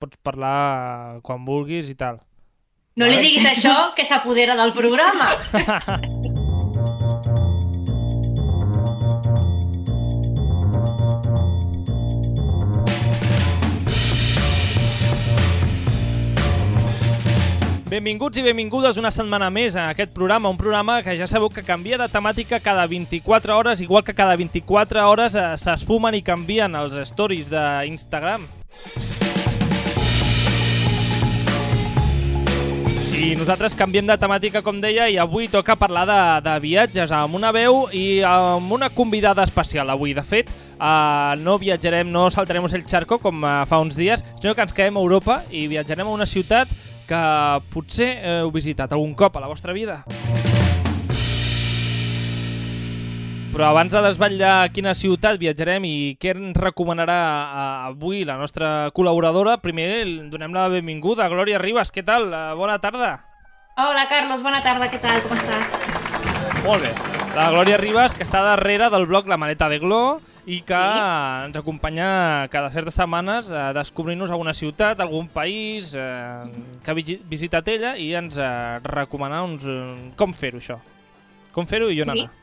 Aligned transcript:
pots 0.00 0.18
parlar 0.24 1.20
quan 1.26 1.44
vulguis 1.44 1.92
i 1.92 1.96
tal. 1.98 2.20
No 2.96 3.06
li 3.06 3.20
diguis 3.22 3.46
això, 3.52 3.76
que 3.96 4.08
s'apodera 4.08 4.56
del 4.58 4.72
programa. 4.76 5.34
Benvinguts 17.90 18.38
i 18.38 18.42
benvingudes 18.44 19.00
una 19.02 19.10
setmana 19.10 19.48
més 19.50 19.74
a 19.74 19.88
aquest 19.90 20.12
programa, 20.14 20.52
un 20.52 20.58
programa 20.60 21.00
que 21.02 21.16
ja 21.18 21.26
sabeu 21.26 21.50
que 21.50 21.64
canvia 21.66 21.98
de 21.98 22.06
temàtica 22.06 22.60
cada 22.62 22.86
24 22.86 23.56
hores, 23.56 23.82
igual 23.82 24.04
que 24.06 24.14
cada 24.14 24.36
24 24.38 25.08
hores 25.10 25.34
eh, 25.34 25.48
s'esfumen 25.58 26.14
i 26.14 26.22
canvien 26.22 26.78
els 26.78 26.94
stories 27.10 27.50
d'Instagram. 27.50 28.46
I 33.20 33.34
nosaltres 33.36 33.74
canviem 33.76 34.06
de 34.08 34.14
temàtica, 34.16 34.62
com 34.64 34.78
deia, 34.80 35.04
i 35.12 35.18
avui 35.20 35.44
toca 35.52 35.74
parlar 35.76 36.06
de, 36.08 36.20
de 36.46 36.54
viatges 36.62 37.10
amb 37.12 37.36
una 37.36 37.50
veu 37.52 37.82
i 37.92 38.22
amb 38.24 38.72
una 38.72 38.88
convidada 38.88 39.44
especial 39.44 39.92
avui. 39.92 40.14
De 40.16 40.24
fet, 40.24 40.48
uh, 40.78 41.36
no 41.44 41.58
viatjarem, 41.60 42.08
no 42.08 42.30
saltarem 42.32 42.64
el 42.64 42.86
charco 42.88 43.18
com 43.20 43.44
uh, 43.44 43.66
fa 43.68 43.82
uns 43.84 43.98
dies, 44.00 44.24
sinó 44.40 44.54
que 44.54 44.64
ens 44.64 44.72
quedem 44.72 44.96
a 44.96 45.04
Europa 45.04 45.42
i 45.52 45.66
viatjarem 45.68 46.08
a 46.08 46.16
una 46.16 46.24
ciutat 46.24 46.72
que 47.10 47.20
potser 47.74 48.14
heu 48.24 48.54
visitat 48.54 48.96
algun 48.96 49.12
cop 49.12 49.36
a 49.36 49.44
la 49.44 49.52
vostra 49.52 49.76
vida. 49.76 50.00
Però 53.50 53.66
abans 53.66 53.90
de 53.92 54.00
desvetllar 54.04 54.70
quina 54.70 54.92
ciutat 54.94 55.38
viatjarem 55.40 55.84
i 55.88 55.94
què 56.22 56.30
ens 56.36 56.56
recomanarà 56.60 57.16
eh, 57.18 57.88
avui 57.90 58.22
la 58.24 58.36
nostra 58.38 58.90
col·laboradora, 58.94 59.56
primer 59.60 59.88
donem 60.30 60.54
la 60.54 60.68
benvinguda 60.70 61.26
a 61.26 61.32
Glòria 61.32 61.58
Ribas. 61.58 61.90
Què 61.92 62.04
tal? 62.06 62.28
Eh, 62.30 62.44
Bona 62.56 62.78
tarda. 62.78 63.16
Hola, 63.80 64.06
Carlos, 64.10 64.42
bona 64.44 64.60
tarda, 64.62 64.86
què 64.92 65.00
tal? 65.02 65.18
Com 65.26 65.34
estàs? 65.36 66.64
Molt 66.64 66.84
bé. 66.84 66.92
La 67.34 67.48
Glòria 67.50 67.78
Ribas, 67.80 68.14
que 68.14 68.22
està 68.26 68.40
darrere 68.44 68.88
del 68.92 69.06
blog 69.10 69.26
La 69.30 69.38
Maleta 69.40 69.68
de 69.70 69.78
Glo 69.82 70.20
i 70.50 70.60
que 70.66 70.78
ens 71.46 71.56
acompanya 71.58 72.48
cada 72.50 72.70
certes 72.74 72.96
setmanes 72.98 73.50
a 73.54 73.70
descobrir-nos 73.76 74.30
alguna 74.34 74.54
ciutat, 74.56 74.98
algun 75.02 75.28
país 75.30 75.92
eh, 75.98 76.46
que 76.84 76.90
ha 76.90 76.94
vi- 76.96 77.20
visitat 77.30 77.66
ella 77.68 77.96
i 77.98 78.12
ens 78.18 78.38
eh, 78.38 78.78
recomanar 78.86 79.42
uns, 79.46 79.66
eh, 79.66 80.10
com 80.18 80.34
fer-ho, 80.34 80.58
això. 80.62 80.78
Com 81.54 81.66
fer-ho 81.66 81.90
i 81.90 82.00
on 82.02 82.10
Sí. 82.14 82.20
anar. 82.20 82.30
Sí, 82.30 82.39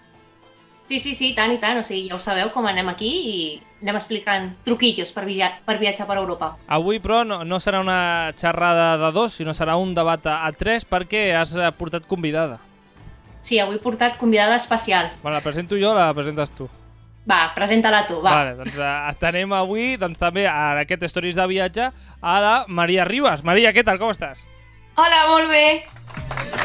sí, 0.89 1.15
sí, 1.19 1.33
tant 1.35 1.53
i 1.53 1.59
tant. 1.61 1.81
O 1.81 1.85
sigui, 1.87 2.07
ja 2.09 2.15
ho 2.15 2.21
sabeu 2.23 2.51
com 2.53 2.67
anem 2.69 2.87
aquí 2.91 3.09
i 3.09 3.37
anem 3.81 3.99
explicant 3.99 4.49
truquillos 4.65 5.11
per, 5.13 5.25
via 5.27 5.51
per 5.65 5.77
viatjar 5.81 6.07
per 6.09 6.17
Europa. 6.17 6.53
Avui, 6.67 7.01
però, 7.03 7.23
no, 7.27 7.43
no 7.45 7.59
serà 7.61 7.81
una 7.83 8.31
xerrada 8.37 8.95
de 9.01 9.11
dos, 9.15 9.37
sinó 9.37 9.53
serà 9.53 9.77
un 9.77 9.93
debat 9.97 10.25
a, 10.31 10.39
tres 10.57 10.87
perquè 10.87 11.29
has 11.37 11.55
eh, 11.57 11.69
portat 11.77 12.07
convidada. 12.09 12.59
Sí, 13.47 13.59
avui 13.63 13.77
he 13.77 13.83
portat 13.83 14.17
convidada 14.19 14.57
especial. 14.57 15.13
Bueno, 15.21 15.37
la 15.37 15.43
presento 15.43 15.77
jo 15.79 15.93
la 15.95 16.09
presentes 16.15 16.51
tu? 16.55 16.67
Va, 17.27 17.51
presenta-la 17.55 18.05
tu, 18.07 18.21
va. 18.23 18.31
Vale, 18.31 18.55
doncs 18.55 18.79
eh, 18.79 19.15
tenem 19.19 19.53
avui 19.55 19.95
doncs, 19.99 20.19
també 20.19 20.47
a 20.47 20.71
aquest 20.83 21.03
Stories 21.11 21.35
de 21.35 21.47
viatge 21.51 21.89
a 22.21 22.39
la 22.43 22.55
Maria 22.67 23.05
Ribas. 23.07 23.43
Maria, 23.43 23.75
què 23.75 23.83
tal? 23.83 23.99
Com 23.99 24.15
estàs? 24.15 24.47
Hola, 24.97 25.27
molt 25.29 25.51
bé. 25.51 25.65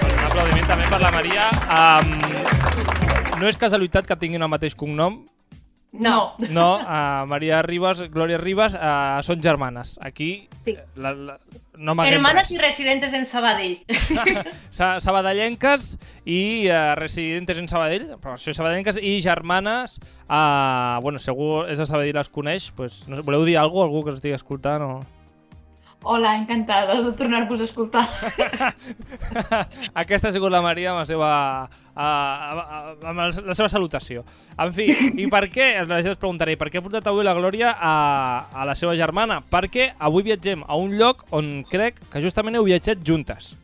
Un 0.07 0.25
aplaudiment 0.31 0.71
també 0.71 0.89
per 0.89 1.03
la 1.03 1.13
Maria. 1.19 1.51
Um, 1.67 2.92
no 3.43 3.51
és 3.51 3.59
casualitat 3.61 4.07
que 4.09 4.17
tinguin 4.19 4.43
el 4.43 4.51
mateix 4.53 4.75
cognom. 4.79 5.23
No. 5.93 6.33
No, 6.49 6.79
uh, 6.81 7.27
Maria 7.29 7.59
Ribas, 7.61 7.99
Glòria 8.09 8.39
Ribas, 8.41 8.73
uh, 8.73 9.19
són 9.27 9.43
germanes. 9.45 9.99
Aquí 10.01 10.49
Sí. 10.65 10.73
la, 10.97 11.11
la, 11.13 11.35
no 11.77 11.93
m'haguem 11.99 12.15
Hermanas 12.15 12.49
res. 12.49 12.53
y 12.55 12.59
residentes 12.63 13.13
en 13.13 13.27
Sabadell. 13.27 13.83
Sa 14.71 15.01
sabadellenques 15.05 15.99
i 16.25 16.69
uh, 16.71 16.95
residentes 16.97 17.59
en 17.61 17.69
Sabadell, 17.69 18.15
però 18.23 18.39
això 18.39 18.55
sabadellenques 18.57 19.03
i 19.03 19.19
germanes, 19.21 19.99
uh, 20.31 20.97
bueno, 21.03 21.19
segur 21.21 21.67
és 21.69 21.77
de 21.83 21.85
Sabadell 21.91 22.17
les 22.17 22.31
coneix, 22.33 22.71
pues, 22.73 23.03
no 23.11 23.19
sé, 23.19 23.27
voleu 23.27 23.45
dir 23.45 23.59
alguna 23.59 23.85
cosa, 23.85 23.91
algú 23.91 24.05
que 24.07 24.15
us 24.15 24.23
estigui 24.23 24.39
escoltant 24.39 24.87
o... 24.87 24.93
Hola, 26.05 26.37
encantada 26.37 26.97
de 27.01 27.13
tornar-vos 27.13 27.61
a 27.61 27.65
escoltar. 27.65 28.03
Aquesta 30.03 30.29
ha 30.29 30.33
sigut 30.35 30.51
la 30.51 30.63
Maria 30.65 30.91
amb 30.91 30.99
la 30.99 31.07
seva, 31.07 31.31
uh, 31.95 33.07
amb 33.07 33.23
la 33.23 33.55
seva 33.55 33.69
salutació. 33.71 34.25
En 34.59 34.73
fi, 34.75 34.89
i 35.23 35.29
per 35.31 35.45
què, 35.53 35.69
la 35.87 36.01
gent 36.03 36.17
es 36.17 36.19
preguntaré, 36.19 36.57
per 36.59 36.73
què 36.73 36.81
ha 36.81 36.85
portat 36.85 37.07
avui 37.07 37.23
la 37.23 37.37
Glòria 37.39 37.71
a, 37.79 37.95
a 38.51 38.67
la 38.67 38.75
seva 38.75 38.97
germana? 38.99 39.39
Perquè 39.47 39.93
avui 40.03 40.27
viatgem 40.27 40.65
a 40.67 40.79
un 40.81 40.97
lloc 40.99 41.23
on 41.31 41.61
crec 41.71 42.03
que 42.11 42.25
justament 42.25 42.59
heu 42.59 42.67
viatjat 42.67 43.05
juntes. 43.07 43.55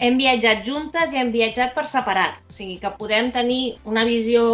hem 0.00 0.16
viatjat 0.16 0.62
juntes 0.64 1.12
i 1.12 1.18
hem 1.20 1.28
viatjat 1.34 1.74
per 1.76 1.84
separat. 1.86 2.38
O 2.48 2.54
sigui, 2.56 2.78
que 2.80 2.88
podem 2.96 3.28
tenir 3.34 3.76
una 3.84 4.06
visió 4.08 4.44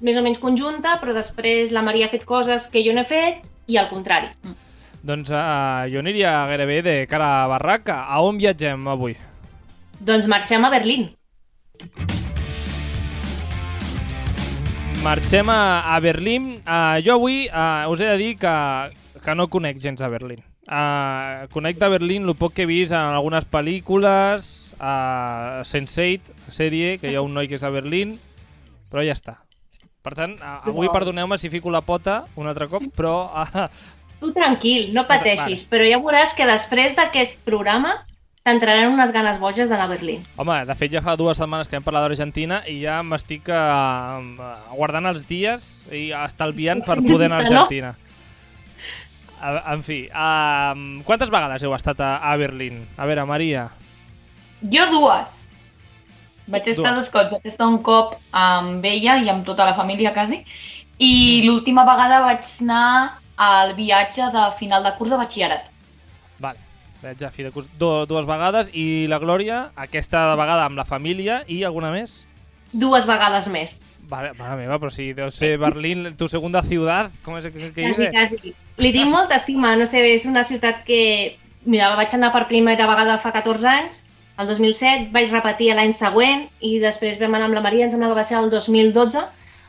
més 0.00 0.20
o 0.20 0.22
menys 0.22 0.38
conjunta, 0.38 1.00
però 1.00 1.16
després 1.16 1.72
la 1.74 1.82
Maria 1.82 2.06
ha 2.06 2.12
fet 2.12 2.28
coses 2.28 2.68
que 2.70 2.84
jo 2.86 2.94
no 2.94 3.02
he 3.02 3.10
fet 3.10 3.42
i 3.66 3.80
al 3.80 3.88
contrari. 3.90 4.30
Doncs 5.04 5.28
uh, 5.36 5.84
jo 5.92 6.00
aniria 6.00 6.46
gairebé 6.48 6.78
de 6.80 6.92
cara 7.04 7.42
a 7.42 7.48
barraca. 7.52 8.06
A 8.08 8.22
on 8.24 8.38
viatgem 8.40 8.86
avui? 8.88 9.12
Doncs 10.00 10.24
marxem 10.24 10.64
a 10.64 10.70
Berlín. 10.72 11.10
Marxem 15.04 15.50
a, 15.52 15.92
a 15.92 16.00
Berlín. 16.00 16.54
Uh, 16.64 16.96
jo 17.04 17.18
avui 17.18 17.50
uh, 17.52 17.84
us 17.92 18.00
he 18.00 18.08
de 18.08 18.16
dir 18.16 18.32
que, 18.40 18.54
que 19.20 19.34
no 19.36 19.50
conec 19.52 19.76
gens 19.82 20.00
a 20.00 20.08
Berlín. 20.08 20.40
Uh, 20.64 21.44
conec 21.52 21.76
de 21.76 21.90
Berlín 21.92 22.24
el 22.24 22.32
poc 22.40 22.54
que 22.56 22.64
he 22.64 22.70
vist 22.70 22.96
en 22.96 23.12
algunes 23.12 23.44
pel·lícules, 23.44 24.46
uh, 24.78 25.60
Sense8, 25.68 26.32
sèrie, 26.48 26.94
que 26.96 27.12
hi 27.12 27.18
ha 27.18 27.24
un 27.26 27.36
noi 27.36 27.50
que 27.50 27.58
és 27.60 27.66
a 27.66 27.72
Berlín, 27.74 28.16
però 28.88 29.04
ja 29.04 29.12
està. 29.12 29.42
Per 30.04 30.14
tant, 30.16 30.32
avui 30.40 30.88
perdoneu-me 30.92 31.36
si 31.40 31.52
fico 31.52 31.72
la 31.72 31.84
pota 31.84 32.22
un 32.40 32.48
altre 32.48 32.70
cop, 32.72 32.88
però 32.96 33.12
uh, 33.28 33.68
Tu 34.24 34.32
tranquil, 34.32 34.86
no 34.96 35.02
pateixis, 35.04 35.66
però 35.68 35.84
ja 35.84 35.98
veuràs 36.00 36.32
que 36.32 36.46
després 36.48 36.94
d'aquest 36.96 37.42
programa 37.44 37.98
t'entraran 38.44 38.92
unes 38.94 39.10
ganes 39.12 39.36
boges 39.40 39.68
d'anar 39.68 39.84
a 39.84 39.92
Berlín. 39.92 40.22
Home, 40.40 40.56
de 40.68 40.74
fet 40.76 40.92
ja 40.92 41.02
fa 41.04 41.12
dues 41.16 41.36
setmanes 41.40 41.68
que 41.68 41.76
hem 41.76 41.84
parlat 41.84 42.06
d'Argentina 42.06 42.62
i 42.68 42.78
ja 42.82 42.98
m'estic 43.04 43.48
uh, 43.52 44.20
guardant 44.76 45.08
els 45.12 45.26
dies 45.28 45.66
i 45.92 46.06
estalviant 46.24 46.80
per 46.84 46.98
poder 47.04 47.28
anar 47.28 47.42
a 47.42 47.44
No? 47.50 47.62
Argentina. 47.64 47.94
A- 49.44 49.72
En 49.74 49.82
fi, 49.84 50.06
uh, 50.08 51.02
quantes 51.04 51.28
vegades 51.32 51.64
heu 51.64 51.74
estat 51.76 52.00
a, 52.00 52.14
a 52.24 52.36
Berlín? 52.40 52.82
A 52.96 53.04
veure, 53.08 53.24
Maria. 53.28 53.66
Jo 54.64 54.86
dues. 54.92 55.42
Vaig 56.46 56.68
estar 56.68 56.92
Dues. 56.94 57.00
dos 57.02 57.10
cops. 57.12 57.32
Vaig 57.32 57.44
estar 57.52 57.66
un 57.68 57.78
cop 57.84 58.16
amb 58.32 58.84
ella 58.88 59.18
i 59.24 59.28
amb 59.32 59.44
tota 59.44 59.64
la 59.68 59.74
família, 59.76 60.12
quasi. 60.16 60.42
I 61.00 61.42
l'última 61.44 61.84
vegada 61.88 62.20
vaig 62.24 62.44
anar 62.64 63.18
al 63.36 63.74
viatge 63.74 64.28
de 64.32 64.44
final 64.58 64.84
de 64.84 64.92
curs 64.98 65.10
de 65.10 65.18
batxillerat. 65.20 65.70
Vale, 66.40 66.58
veig 67.02 67.22
a 67.24 67.30
fi 67.30 67.46
de 67.46 67.50
curs 67.54 67.66
du 67.78 67.90
dues 68.10 68.26
vegades 68.28 68.70
i 68.74 69.06
la 69.10 69.18
Glòria, 69.22 69.70
aquesta 69.76 70.34
vegada 70.36 70.66
amb 70.68 70.78
la 70.78 70.86
família 70.88 71.42
i 71.46 71.62
alguna 71.64 71.90
més? 71.94 72.24
Dues 72.72 73.06
vegades 73.06 73.46
més. 73.46 73.74
Vale, 74.08 74.34
mare 74.38 74.58
meva, 74.58 74.76
però 74.78 74.90
si 74.92 75.12
deu 75.16 75.30
ser 75.32 75.54
Berlín 75.58 76.10
tu 76.18 76.28
segunda 76.28 76.60
ciutat, 76.62 77.12
com 77.24 77.38
és 77.38 77.46
que, 77.48 77.70
que 77.70 77.70
Quasi, 77.72 77.94
dice? 77.94 78.10
quasi. 78.12 78.54
Li 78.82 78.90
tinc 78.92 79.08
molta 79.08 79.38
estima, 79.38 79.76
no 79.80 79.86
sé, 79.86 80.02
és 80.14 80.26
una 80.28 80.44
ciutat 80.44 80.82
que... 80.84 81.38
Mira, 81.64 81.94
vaig 81.96 82.12
anar 82.12 82.28
per 82.34 82.42
primera 82.50 82.84
vegada 82.90 83.14
fa 83.16 83.30
14 83.32 83.64
anys, 83.70 84.02
el 84.36 84.48
2007, 84.50 85.06
vaig 85.14 85.30
repetir 85.32 85.70
l'any 85.72 85.94
següent 85.96 86.42
i 86.60 86.74
després 86.82 87.16
vam 87.20 87.38
anar 87.38 87.46
amb 87.48 87.56
la 87.56 87.62
Maria, 87.64 87.86
em 87.86 87.92
sembla 87.94 88.10
que 88.10 88.18
va 88.18 88.24
ser 88.28 88.36
el 88.36 88.50
2012, 88.52 89.22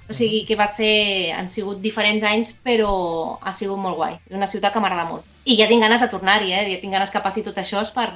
o 0.09 0.13
sigui 0.13 0.43
que 0.45 0.57
va 0.57 0.67
ser, 0.69 1.33
han 1.33 1.49
sigut 1.49 1.81
diferents 1.81 2.23
anys, 2.23 2.53
però 2.63 3.39
ha 3.41 3.53
sigut 3.53 3.79
molt 3.81 3.97
guai. 3.97 4.19
És 4.29 4.37
una 4.37 4.49
ciutat 4.49 4.73
que 4.73 4.83
m'agrada 4.83 5.07
molt. 5.09 5.25
I 5.45 5.57
ja 5.57 5.67
tinc 5.69 5.81
ganes 5.81 6.01
de 6.01 6.09
tornar-hi, 6.11 6.53
eh? 6.53 6.63
Ja 6.73 6.81
tinc 6.81 6.93
ganes 6.93 7.13
que 7.13 7.23
passi 7.25 7.43
tot 7.45 7.57
això 7.57 7.81
per, 7.95 8.11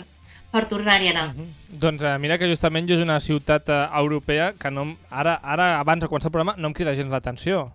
per 0.54 0.66
tornar-hi 0.69 1.10
a 1.10 1.16
anar. 1.16 1.28
Mhm. 1.34 1.50
Doncs 1.81 2.04
eh, 2.04 2.18
mira 2.19 2.38
que 2.38 2.50
justament 2.50 2.88
jo 2.88 2.96
és 2.96 3.02
una 3.02 3.19
ciutat 3.19 3.69
eh, 3.69 3.81
europea 4.04 4.54
que 4.54 4.72
no, 4.72 4.86
ara, 5.10 5.40
ara, 5.44 5.80
abans 5.80 6.02
de 6.02 6.08
començar 6.08 6.30
el 6.30 6.38
programa, 6.38 6.56
no 6.58 6.69
em 6.69 6.78
crida 6.78 6.96
gens 6.96 7.10
l'atenció. 7.10 7.72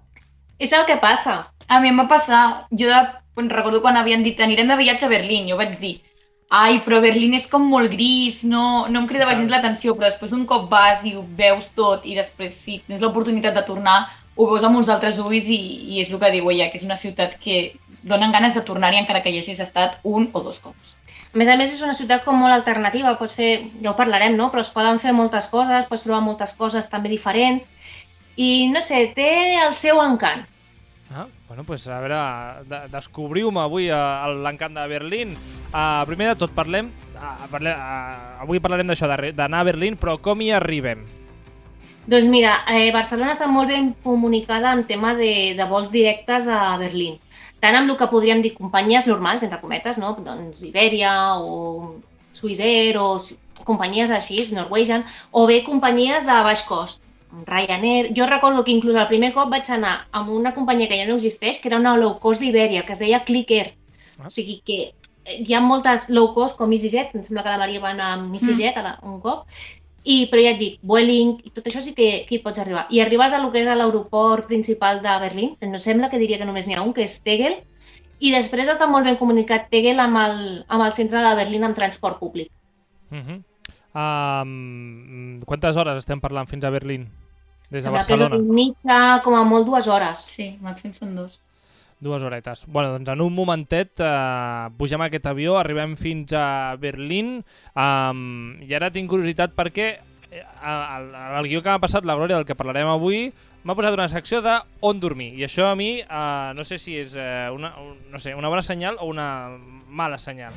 És 0.58 0.72
el 0.72 0.86
que 0.86 0.96
passa. 1.02 1.48
A 1.66 1.80
mi 1.80 1.88
em 1.88 1.98
va 1.98 2.06
passar, 2.06 2.66
jo 2.70 2.86
de, 2.86 3.02
recordo 3.50 3.82
quan 3.82 3.96
havien 3.96 4.22
dit 4.22 4.38
anirem 4.40 4.68
de 4.68 4.76
viatge 4.76 5.06
a 5.06 5.08
Berlín, 5.08 5.48
jo 5.48 5.56
vaig 5.58 5.78
dir 5.80 5.98
ai, 6.54 6.80
però 6.84 7.00
Berlín 7.02 7.34
és 7.34 7.46
com 7.50 7.64
molt 7.66 7.90
gris, 7.90 8.42
no, 8.46 8.86
no 8.86 9.00
em 9.00 9.06
cridava 9.10 9.34
gens 9.34 9.50
l'atenció, 9.50 9.94
però 9.96 10.06
després 10.10 10.34
un 10.36 10.44
cop 10.50 10.68
vas 10.70 11.02
i 11.02 11.14
ho 11.18 11.24
veus 11.38 11.66
tot 11.74 12.06
i 12.06 12.14
després 12.14 12.54
si 12.54 12.78
tens 12.86 13.02
l'oportunitat 13.02 13.56
de 13.58 13.64
tornar, 13.66 13.96
ho 14.36 14.46
veus 14.50 14.66
amb 14.66 14.78
uns 14.78 14.90
altres 14.94 15.18
ulls 15.22 15.48
i, 15.50 15.58
i 15.94 16.02
és 16.02 16.12
el 16.12 16.20
que 16.22 16.30
diu 16.34 16.50
ella, 16.52 16.68
que 16.70 16.78
és 16.78 16.86
una 16.86 16.98
ciutat 17.00 17.34
que 17.42 17.58
donen 18.06 18.34
ganes 18.34 18.54
de 18.54 18.62
tornar-hi 18.68 19.00
encara 19.02 19.24
que 19.24 19.32
hi 19.34 19.40
hagis 19.40 19.62
estat 19.66 19.98
un 20.04 20.28
o 20.32 20.44
dos 20.46 20.60
cops. 20.62 20.94
A 21.34 21.38
més 21.40 21.50
a 21.50 21.58
més, 21.58 21.74
és 21.74 21.82
una 21.82 21.96
ciutat 21.98 22.22
com 22.22 22.38
molt 22.38 22.54
alternativa, 22.54 23.16
pots 23.18 23.34
fer, 23.34 23.52
ja 23.82 23.90
ho 23.90 23.98
parlarem, 23.98 24.36
no? 24.38 24.52
però 24.52 24.62
es 24.62 24.70
poden 24.70 25.00
fer 25.02 25.14
moltes 25.16 25.50
coses, 25.50 25.88
pots 25.90 26.06
trobar 26.06 26.22
moltes 26.22 26.54
coses 26.54 26.86
també 26.92 27.10
diferents, 27.10 27.66
i 28.38 28.68
no 28.70 28.82
sé, 28.82 29.08
té 29.16 29.30
el 29.64 29.74
seu 29.74 29.98
encant. 30.02 30.46
Ah, 31.16 31.28
bueno, 31.46 31.62
pues 31.62 31.86
a 31.86 32.00
veure, 32.02 32.16
de 32.66 32.78
descobriu-me 32.90 33.60
avui 33.62 33.86
a 33.86 34.26
l'encant 34.26 34.74
de 34.74 34.86
Berlín. 34.90 35.36
Uh, 35.70 36.02
primer 36.08 36.32
de 36.32 36.40
tot, 36.40 36.50
parlem, 36.50 36.88
uh, 37.14 37.44
parlem 37.52 37.76
uh, 37.78 38.40
avui 38.42 38.58
parlarem 38.58 38.90
d'això, 38.90 39.06
d'anar 39.30 39.60
a 39.62 39.68
Berlín, 39.68 39.94
però 39.94 40.16
com 40.18 40.42
hi 40.42 40.50
arribem? 40.50 41.04
Doncs 42.10 42.26
mira, 42.26 42.56
eh, 42.66 42.90
Barcelona 42.90 43.36
està 43.36 43.46
molt 43.46 43.70
ben 43.70 43.92
comunicada 44.02 44.74
en 44.74 44.82
tema 44.90 45.14
de, 45.14 45.54
de 45.54 45.68
vols 45.70 45.94
directes 45.94 46.50
a 46.50 46.74
Berlín. 46.82 47.20
Tant 47.62 47.78
amb 47.78 47.94
el 47.94 48.00
que 48.00 48.10
podríem 48.10 48.42
dir 48.42 48.56
companyies 48.58 49.06
normals, 49.06 49.46
entre 49.46 49.62
cometes, 49.62 50.02
no? 50.02 50.16
doncs 50.18 50.66
Iberia 50.66 51.14
o 51.38 51.94
Swissair 52.34 52.98
o 52.98 53.14
companyies 53.62 54.10
així, 54.10 54.42
Norwegian, 54.52 55.06
o 55.30 55.46
bé 55.46 55.62
companyies 55.62 56.26
de 56.26 56.42
baix 56.42 56.66
cost, 56.66 57.03
Ryanair. 57.46 58.12
Jo 58.16 58.26
recordo 58.26 58.64
que 58.64 58.72
inclús 58.72 58.96
el 58.96 59.08
primer 59.10 59.32
cop 59.34 59.50
vaig 59.50 59.70
anar 59.70 59.94
amb 60.12 60.30
una 60.30 60.54
companyia 60.54 60.88
que 60.88 60.98
ja 61.00 61.06
no 61.08 61.16
existeix, 61.18 61.60
que 61.60 61.68
era 61.68 61.80
una 61.82 61.96
low 61.96 62.18
cost 62.22 62.42
d'Iberia, 62.42 62.84
que 62.86 62.94
es 62.94 63.02
deia 63.02 63.24
Clicker. 63.24 63.72
Ah. 64.18 64.28
O 64.28 64.30
sigui 64.30 64.60
que 64.66 64.78
eh, 65.24 65.38
hi 65.42 65.54
ha 65.54 65.62
moltes 65.64 66.08
low 66.08 66.32
cost 66.34 66.58
com 66.58 66.72
EasyJet, 66.72 67.14
em 67.14 67.24
sembla 67.26 67.42
que 67.42 67.54
la 67.54 67.62
Maria 67.64 67.82
va 67.82 67.94
anar 67.94 68.12
amb 68.18 68.36
EasyJet 68.38 68.78
mm. 68.80 69.10
un 69.10 69.20
cop, 69.24 69.46
i, 70.04 70.26
però 70.30 70.42
ja 70.44 70.52
et 70.52 70.60
dic, 70.60 70.80
Vueling, 70.84 71.38
i 71.48 71.52
tot 71.56 71.66
això 71.68 71.80
sí 71.84 71.94
que, 71.96 72.08
que 72.28 72.36
hi 72.36 72.42
pots 72.44 72.60
arribar. 72.60 72.84
I 72.92 73.00
arribes 73.00 73.32
a 73.32 73.40
lo 73.40 73.50
que 73.52 73.62
és 73.62 73.70
l'aeroport 73.70 74.46
principal 74.50 75.00
de 75.04 75.14
Berlín, 75.22 75.54
no 75.64 75.80
sembla 75.80 76.10
que 76.12 76.20
diria 76.20 76.38
que 76.38 76.48
només 76.48 76.68
n'hi 76.68 76.76
ha 76.76 76.84
un, 76.84 76.92
que 76.92 77.06
és 77.08 77.16
Tegel, 77.24 77.62
i 78.20 78.30
després 78.32 78.68
està 78.70 78.86
molt 78.88 79.08
ben 79.08 79.16
comunicat 79.20 79.70
Tegel 79.72 80.00
amb 80.04 80.20
el, 80.20 80.36
amb 80.68 80.84
el 80.84 80.92
centre 80.96 81.24
de 81.24 81.32
Berlín 81.40 81.64
amb 81.64 81.76
transport 81.76 82.20
públic. 82.20 82.52
Uh 83.10 83.20
-huh. 83.24 83.40
Um, 83.94 85.40
quantes 85.46 85.78
hores 85.78 86.02
estem 86.02 86.20
parlant 86.20 86.50
fins 86.50 86.66
a 86.66 86.72
Berlín? 86.74 87.08
Des 87.70 87.82
de 87.82 87.88
és 87.88 87.94
Barcelona? 87.94 88.36
una 88.36 88.54
mitja, 88.54 89.00
com 89.24 89.34
a 89.38 89.42
molt 89.48 89.66
dues 89.66 89.88
hores. 89.88 90.26
Sí, 90.34 90.54
màxim 90.62 90.92
són 90.94 91.14
dos. 91.16 91.40
Dues 92.04 92.22
horetes. 92.22 92.66
Bueno, 92.66 92.90
doncs 92.92 93.08
en 93.14 93.22
un 93.24 93.32
momentet 93.32 94.02
eh, 94.02 94.68
pugem 94.76 95.00
a 95.00 95.08
aquest 95.08 95.26
avió, 95.30 95.56
arribem 95.56 95.96
fins 95.96 96.34
a 96.36 96.76
Berlín 96.80 97.38
um, 97.72 98.60
i 98.60 98.74
ara 98.76 98.92
tinc 98.92 99.08
curiositat 99.10 99.54
perquè 99.56 99.88
eh, 99.96 100.44
al, 100.60 101.08
al 101.14 101.48
guió 101.48 101.62
que 101.62 101.72
m'ha 101.72 101.80
passat 101.80 102.04
la 102.04 102.18
Glòria 102.18 102.36
del 102.36 102.46
que 102.48 102.58
parlarem 102.58 102.90
avui 102.90 103.30
m'ha 103.64 103.78
posat 103.78 103.96
una 103.96 104.10
secció 104.12 104.42
de 104.44 104.58
on 104.84 105.00
dormir 105.00 105.30
i 105.38 105.46
això 105.46 105.70
a 105.70 105.78
mi 105.78 105.96
eh, 106.02 106.52
no 106.58 106.66
sé 106.68 106.76
si 106.82 106.98
és 107.00 107.16
eh, 107.16 107.48
una, 107.54 107.72
un, 107.80 107.96
no 108.12 108.20
sé, 108.20 108.36
una 108.36 108.52
bona 108.52 108.66
senyal 108.66 109.00
o 109.00 109.08
una 109.08 109.28
mala 109.88 110.18
senyal. 110.18 110.52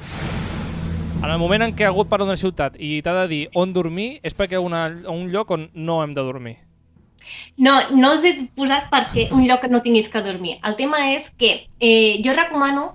En 1.17 1.31
el 1.31 1.39
moment 1.41 1.65
en 1.65 1.73
què 1.73 1.87
ha 1.87 1.89
hagut 1.89 2.09
per 2.11 2.21
una 2.21 2.35
ciutat 2.37 2.75
i 2.77 2.99
t'ha 3.01 3.13
de 3.23 3.25
dir 3.31 3.41
on 3.57 3.71
dormir 3.73 4.19
és 4.27 4.35
perquè 4.37 4.59
una, 4.61 4.85
un 5.09 5.27
lloc 5.33 5.49
on 5.55 5.65
no 5.73 6.01
hem 6.03 6.13
de 6.13 6.23
dormir. 6.23 6.55
No, 7.57 7.73
no 7.91 8.13
us 8.15 8.25
he 8.27 8.33
posat 8.55 8.87
perquè 8.91 9.27
un 9.33 9.41
lloc 9.47 9.63
que 9.65 9.71
no 9.71 9.81
tinguis 9.81 10.07
que 10.13 10.21
dormir. 10.23 10.59
El 10.63 10.77
tema 10.79 11.01
és 11.15 11.31
que 11.41 11.51
eh, 11.79 12.21
jo 12.23 12.35
recomano 12.37 12.91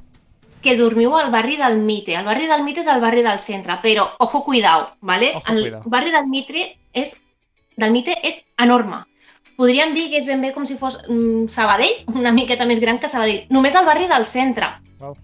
que 0.63 0.77
dormiu 0.79 1.17
al 1.19 1.33
barri 1.35 1.59
del 1.59 1.81
Mitre. 1.83 2.15
El 2.21 2.29
barri 2.29 2.47
del 2.47 2.63
Mitre 2.63 2.87
és 2.87 2.93
el 2.95 3.03
barri 3.03 3.27
del 3.27 3.43
centre, 3.43 3.81
però 3.83 4.07
ojo 4.23 4.45
cuidao, 4.47 4.93
¿vale? 5.01 5.33
Ojo, 5.35 5.53
el 5.53 5.63
cuidao. 5.65 5.83
barri 5.91 6.15
del 6.15 6.31
Mitre 6.31 6.69
és 6.95 7.17
del 7.77 7.91
Mitre 7.91 8.17
és 8.23 8.39
enorme. 8.63 9.03
Podríem 9.59 9.93
dir 9.93 10.09
que 10.09 10.23
és 10.23 10.27
ben 10.31 10.41
bé 10.41 10.55
com 10.55 10.65
si 10.65 10.79
fos 10.79 11.01
mm, 11.09 11.51
Sabadell, 11.53 12.07
una 12.15 12.33
miqueta 12.33 12.65
més 12.71 12.81
gran 12.81 13.03
que 13.03 13.11
Sabadell. 13.11 13.45
Només 13.51 13.75
al 13.77 13.91
barri 13.91 14.07
del 14.09 14.31
centre. 14.31 14.71
Wow. 15.03 15.19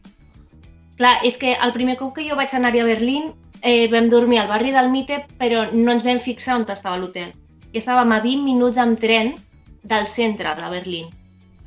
Clar, 0.98 1.18
és 1.22 1.36
que 1.38 1.54
el 1.54 1.72
primer 1.72 1.96
cop 1.98 2.14
que 2.16 2.26
jo 2.26 2.36
vaig 2.36 2.54
anar 2.54 2.72
a 2.74 2.86
Berlín 2.86 3.30
eh, 3.62 3.88
vam 3.90 4.08
dormir 4.10 4.40
al 4.40 4.48
barri 4.48 4.72
del 4.74 4.90
Mitre, 4.90 5.24
però 5.38 5.68
no 5.72 5.92
ens 5.92 6.04
vam 6.04 6.18
fixar 6.18 6.56
on 6.58 6.66
estava 6.66 6.98
l'hotel. 6.98 7.30
I 7.72 7.78
estàvem 7.78 8.12
a 8.12 8.20
20 8.24 8.42
minuts 8.42 8.78
amb 8.82 8.98
tren 8.98 9.34
del 9.84 10.08
centre 10.10 10.54
de 10.58 10.70
Berlín. 10.72 11.06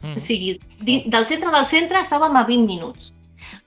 Mm. 0.04 0.18
O 0.18 0.20
sigui, 0.20 0.58
del 0.82 1.28
centre 1.28 1.52
del 1.52 1.66
centre 1.66 2.02
estàvem 2.02 2.36
a 2.36 2.44
20 2.48 2.68
minuts. 2.68 3.14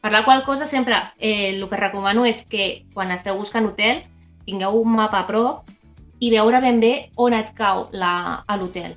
Per 0.00 0.12
la 0.12 0.24
qual 0.24 0.44
cosa 0.44 0.66
sempre 0.66 1.00
eh, 1.18 1.54
el 1.54 1.64
que 1.68 1.80
recomano 1.80 2.26
és 2.28 2.44
que 2.44 2.84
quan 2.92 3.12
esteu 3.14 3.38
buscant 3.38 3.70
hotel 3.70 4.02
tingueu 4.44 4.82
un 4.82 4.92
mapa 4.98 5.22
a 5.22 5.26
prop 5.26 5.70
i 6.20 6.30
veure 6.30 6.60
ben 6.60 6.80
bé 6.80 6.92
on 7.16 7.32
et 7.32 7.54
cau 7.56 7.88
l'hotel. 7.92 8.92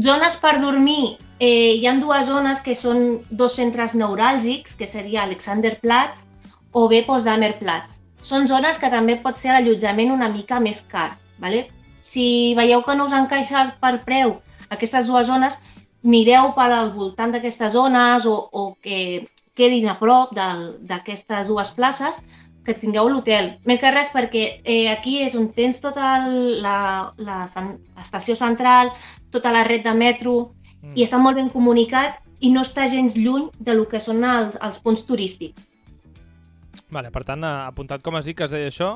Zones 0.00 0.36
per 0.40 0.58
dormir, 0.60 1.18
eh, 1.38 1.76
hi 1.76 1.86
ha 1.86 1.92
dues 2.00 2.24
zones 2.26 2.62
que 2.64 2.74
són 2.74 3.20
dos 3.28 3.56
centres 3.58 3.92
neuràlgics, 3.94 4.76
que 4.78 4.86
seria 4.88 5.26
Alexanderplatz 5.26 6.24
o 6.72 6.86
bé 6.88 7.02
Potsdamerplatz. 7.04 8.00
Són 8.22 8.46
zones 8.48 8.78
que 8.78 8.88
també 8.88 9.18
pot 9.20 9.36
ser 9.36 9.52
l'allotjament 9.52 10.14
una 10.14 10.30
mica 10.32 10.60
més 10.60 10.80
car. 10.88 11.10
¿vale? 11.38 11.66
Si 12.00 12.54
veieu 12.56 12.82
que 12.86 12.94
no 12.96 13.04
us 13.04 13.12
encaixa 13.12 13.66
per 13.82 13.98
preu 14.06 14.38
aquestes 14.70 15.10
dues 15.10 15.26
zones, 15.26 15.58
mireu 16.02 16.54
per 16.56 16.70
al 16.72 16.92
voltant 16.96 17.34
d'aquestes 17.34 17.74
zones 17.76 18.24
o, 18.26 18.36
o 18.52 18.74
que 18.80 19.28
quedin 19.54 19.90
a 19.92 19.98
prop 20.00 20.32
d'aquestes 20.34 21.50
dues 21.52 21.70
places 21.76 22.16
que 22.64 22.74
tingueu 22.74 23.08
l'hotel. 23.08 23.56
Més 23.66 23.80
que 23.80 23.90
res 23.90 24.08
perquè 24.14 24.60
eh, 24.64 24.88
aquí 24.92 25.20
és 25.24 25.34
on 25.34 25.48
tens 25.52 25.80
tota 25.82 26.18
l'estació 27.96 28.36
central, 28.38 28.92
tota 29.30 29.52
la 29.52 29.64
red 29.64 29.82
de 29.86 29.94
metro, 29.94 30.52
Mm. 30.82 30.96
i 30.98 31.04
està 31.04 31.18
molt 31.22 31.36
ben 31.38 31.48
comunicat 31.48 32.16
i 32.40 32.48
no 32.50 32.62
està 32.66 32.88
gens 32.90 33.14
lluny 33.14 33.50
de 33.60 33.74
lo 33.78 33.84
que 33.86 34.00
són 34.00 34.24
els, 34.26 34.56
els 34.60 34.80
punts 34.82 35.04
turístics. 35.06 35.68
Vale, 36.90 37.12
per 37.14 37.22
tant, 37.24 37.44
eh, 37.46 37.52
apuntat 37.68 38.02
com 38.02 38.16
has 38.18 38.24
dit 38.26 38.36
que 38.36 38.42
es 38.44 38.50
deia 38.50 38.66
això, 38.66 38.88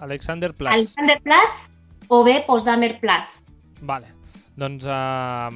Alexander 0.00 0.54
Platz. 0.54 0.72
Alexanderplatz 0.72 1.68
o 2.08 2.22
bé 2.24 2.42
Potsdamerplatz. 2.46 3.42
Vale. 3.82 4.06
Doncs 4.56 4.86
uh, 4.86 5.50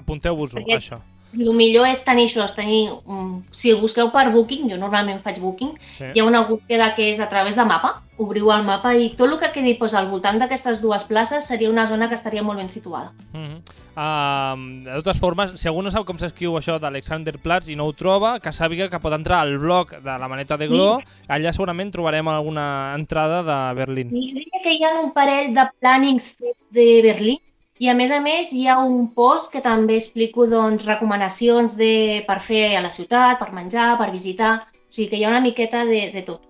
apunteu-vos-ho, 0.00 0.58
Perquè- 0.58 0.78
això. 0.80 0.98
El 1.34 1.52
millor 1.54 1.88
és 1.88 2.04
tenir 2.06 2.28
això, 2.28 2.44
és 2.44 2.54
tenir, 2.54 2.90
um, 3.06 3.42
si 3.50 3.72
el 3.72 3.80
busqueu 3.82 4.10
per 4.14 4.30
Booking, 4.32 4.68
jo 4.70 4.78
normalment 4.78 5.22
faig 5.22 5.40
Booking, 5.42 5.74
Sí. 5.98 6.04
hi 6.14 6.20
ha 6.20 6.24
una 6.24 6.44
búsqueda 6.46 6.94
que 6.94 7.10
és 7.12 7.20
a 7.20 7.28
través 7.28 7.56
de 7.56 7.64
mapa, 7.64 8.00
obriu 8.16 8.52
el 8.52 8.62
mapa 8.62 8.94
i 8.94 9.10
tot 9.18 9.30
el 9.32 9.38
que 9.40 9.50
quedi 9.52 9.74
pues, 9.74 9.94
al 9.94 10.08
voltant 10.08 10.38
d'aquestes 10.38 10.80
dues 10.80 11.02
places 11.04 11.46
seria 11.46 11.70
una 11.70 11.86
zona 11.86 12.08
que 12.08 12.14
estaria 12.14 12.42
molt 12.42 12.58
ben 12.58 12.70
situada. 12.70 13.12
Mm 13.32 13.46
-hmm. 13.46 13.58
uh, 13.96 14.84
de 14.84 15.02
totes 15.02 15.18
formes, 15.18 15.60
si 15.60 15.68
algú 15.68 15.82
no 15.82 15.90
sap 15.90 16.04
com 16.04 16.18
s'escriu 16.18 16.56
això 16.56 16.78
d'Alexander 16.78 17.38
Platz 17.38 17.68
i 17.68 17.76
no 17.76 17.86
ho 17.86 17.92
troba, 17.92 18.38
que 18.40 18.50
sàpiga 18.50 18.88
que 18.88 19.00
pot 19.00 19.12
entrar 19.12 19.40
al 19.40 19.58
blog 19.58 19.90
de 19.90 20.18
la 20.18 20.28
maneta 20.28 20.56
de 20.56 20.68
Glo, 20.68 21.00
allà 21.28 21.52
segurament 21.52 21.90
trobarem 21.90 22.28
alguna 22.28 22.94
entrada 22.94 23.42
de 23.42 23.74
Berlín. 23.74 24.08
I 24.14 24.32
diria 24.32 24.60
que 24.62 24.74
hi 24.74 24.84
ha 24.84 25.00
un 25.00 25.12
parell 25.12 25.54
de 25.54 25.68
plannings 25.80 26.36
fets 26.36 26.58
de 26.70 27.02
Berlín 27.02 27.38
i 27.82 27.88
a 27.90 27.94
més 27.98 28.10
a 28.14 28.20
més 28.22 28.52
hi 28.54 28.66
ha 28.70 28.76
un 28.78 29.08
post 29.14 29.50
que 29.52 29.60
també 29.64 29.96
explico 29.98 30.46
doncs, 30.46 30.84
recomanacions 30.86 31.74
de, 31.76 32.22
per 32.26 32.38
fer 32.40 32.76
a 32.78 32.82
la 32.84 32.90
ciutat, 32.94 33.38
per 33.40 33.50
menjar, 33.52 33.96
per 33.98 34.12
visitar, 34.14 34.56
o 34.70 34.94
sigui 34.94 35.08
que 35.10 35.18
hi 35.18 35.24
ha 35.26 35.32
una 35.32 35.40
miqueta 35.42 35.84
de, 35.88 36.04
de 36.14 36.22
tot. 36.22 36.42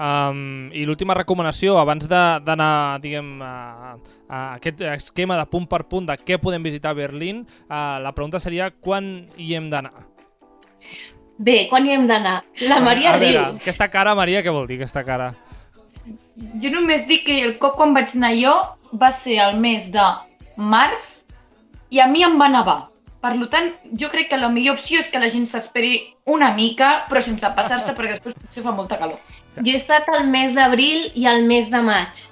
Um, 0.00 0.70
I 0.72 0.84
l'última 0.88 1.12
recomanació, 1.16 1.74
abans 1.80 2.06
de- 2.08 2.40
d'anar, 2.44 3.00
diguem, 3.02 3.32
a, 3.44 3.96
a 4.28 4.38
aquest 4.54 4.80
esquema 4.94 5.36
de 5.36 5.44
punt 5.50 5.66
per 5.68 5.82
punt 5.90 6.06
de 6.08 6.16
què 6.16 6.38
podem 6.40 6.62
visitar 6.64 6.92
a 6.94 6.96
Berlín, 6.96 7.42
uh, 7.68 7.98
la 8.00 8.12
pregunta 8.16 8.40
seria 8.40 8.70
quan 8.70 9.28
hi 9.36 9.54
hem 9.58 9.68
d'anar? 9.72 9.92
Bé, 11.40 11.66
quan 11.68 11.86
hi 11.88 11.92
hem 11.96 12.06
d'anar? 12.08 12.42
La 12.68 12.80
Maria 12.84 13.14
a 13.14 13.18
riu. 13.18 13.32
veure, 13.32 13.60
aquesta 13.60 13.88
cara, 13.92 14.14
Maria, 14.14 14.42
què 14.44 14.52
vol 14.52 14.66
dir, 14.68 14.76
aquesta 14.80 15.04
cara? 15.04 15.32
Jo 16.62 16.70
només 16.72 17.06
dic 17.08 17.24
que 17.26 17.36
el 17.44 17.58
cop 17.60 17.76
quan 17.76 17.92
vaig 17.96 18.12
anar 18.16 18.32
jo 18.36 18.54
va 18.92 19.10
ser 19.12 19.38
el 19.40 19.56
mes 19.60 19.88
de 19.92 20.04
març 20.60 21.24
i 21.90 22.00
a 22.00 22.06
mi 22.06 22.22
em 22.22 22.38
va 22.38 22.48
nevar. 22.52 22.78
Per 23.20 23.34
tant, 23.52 23.72
jo 24.00 24.08
crec 24.08 24.30
que 24.30 24.38
la 24.40 24.48
millor 24.48 24.78
opció 24.78 25.00
és 25.00 25.08
que 25.12 25.20
la 25.20 25.28
gent 25.28 25.44
s'esperi 25.48 25.98
una 26.24 26.54
mica, 26.56 27.04
però 27.10 27.20
sense 27.20 27.44
passar-se, 27.56 27.92
perquè 27.96 28.14
després 28.16 28.36
potser 28.38 28.62
fa 28.64 28.72
molta 28.72 28.96
calor. 29.00 29.18
Jo 29.58 29.72
he 29.74 29.76
estat 29.76 30.08
al 30.08 30.28
mes 30.30 30.54
d'abril 30.56 31.10
i 31.14 31.26
al 31.28 31.44
mes 31.44 31.68
de 31.72 31.82
maig. 31.84 32.22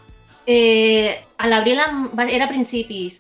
Eh, 0.48 1.18
a 1.36 1.48
l'abril 1.50 1.82
era 2.30 2.46
a 2.46 2.48
principis, 2.48 3.18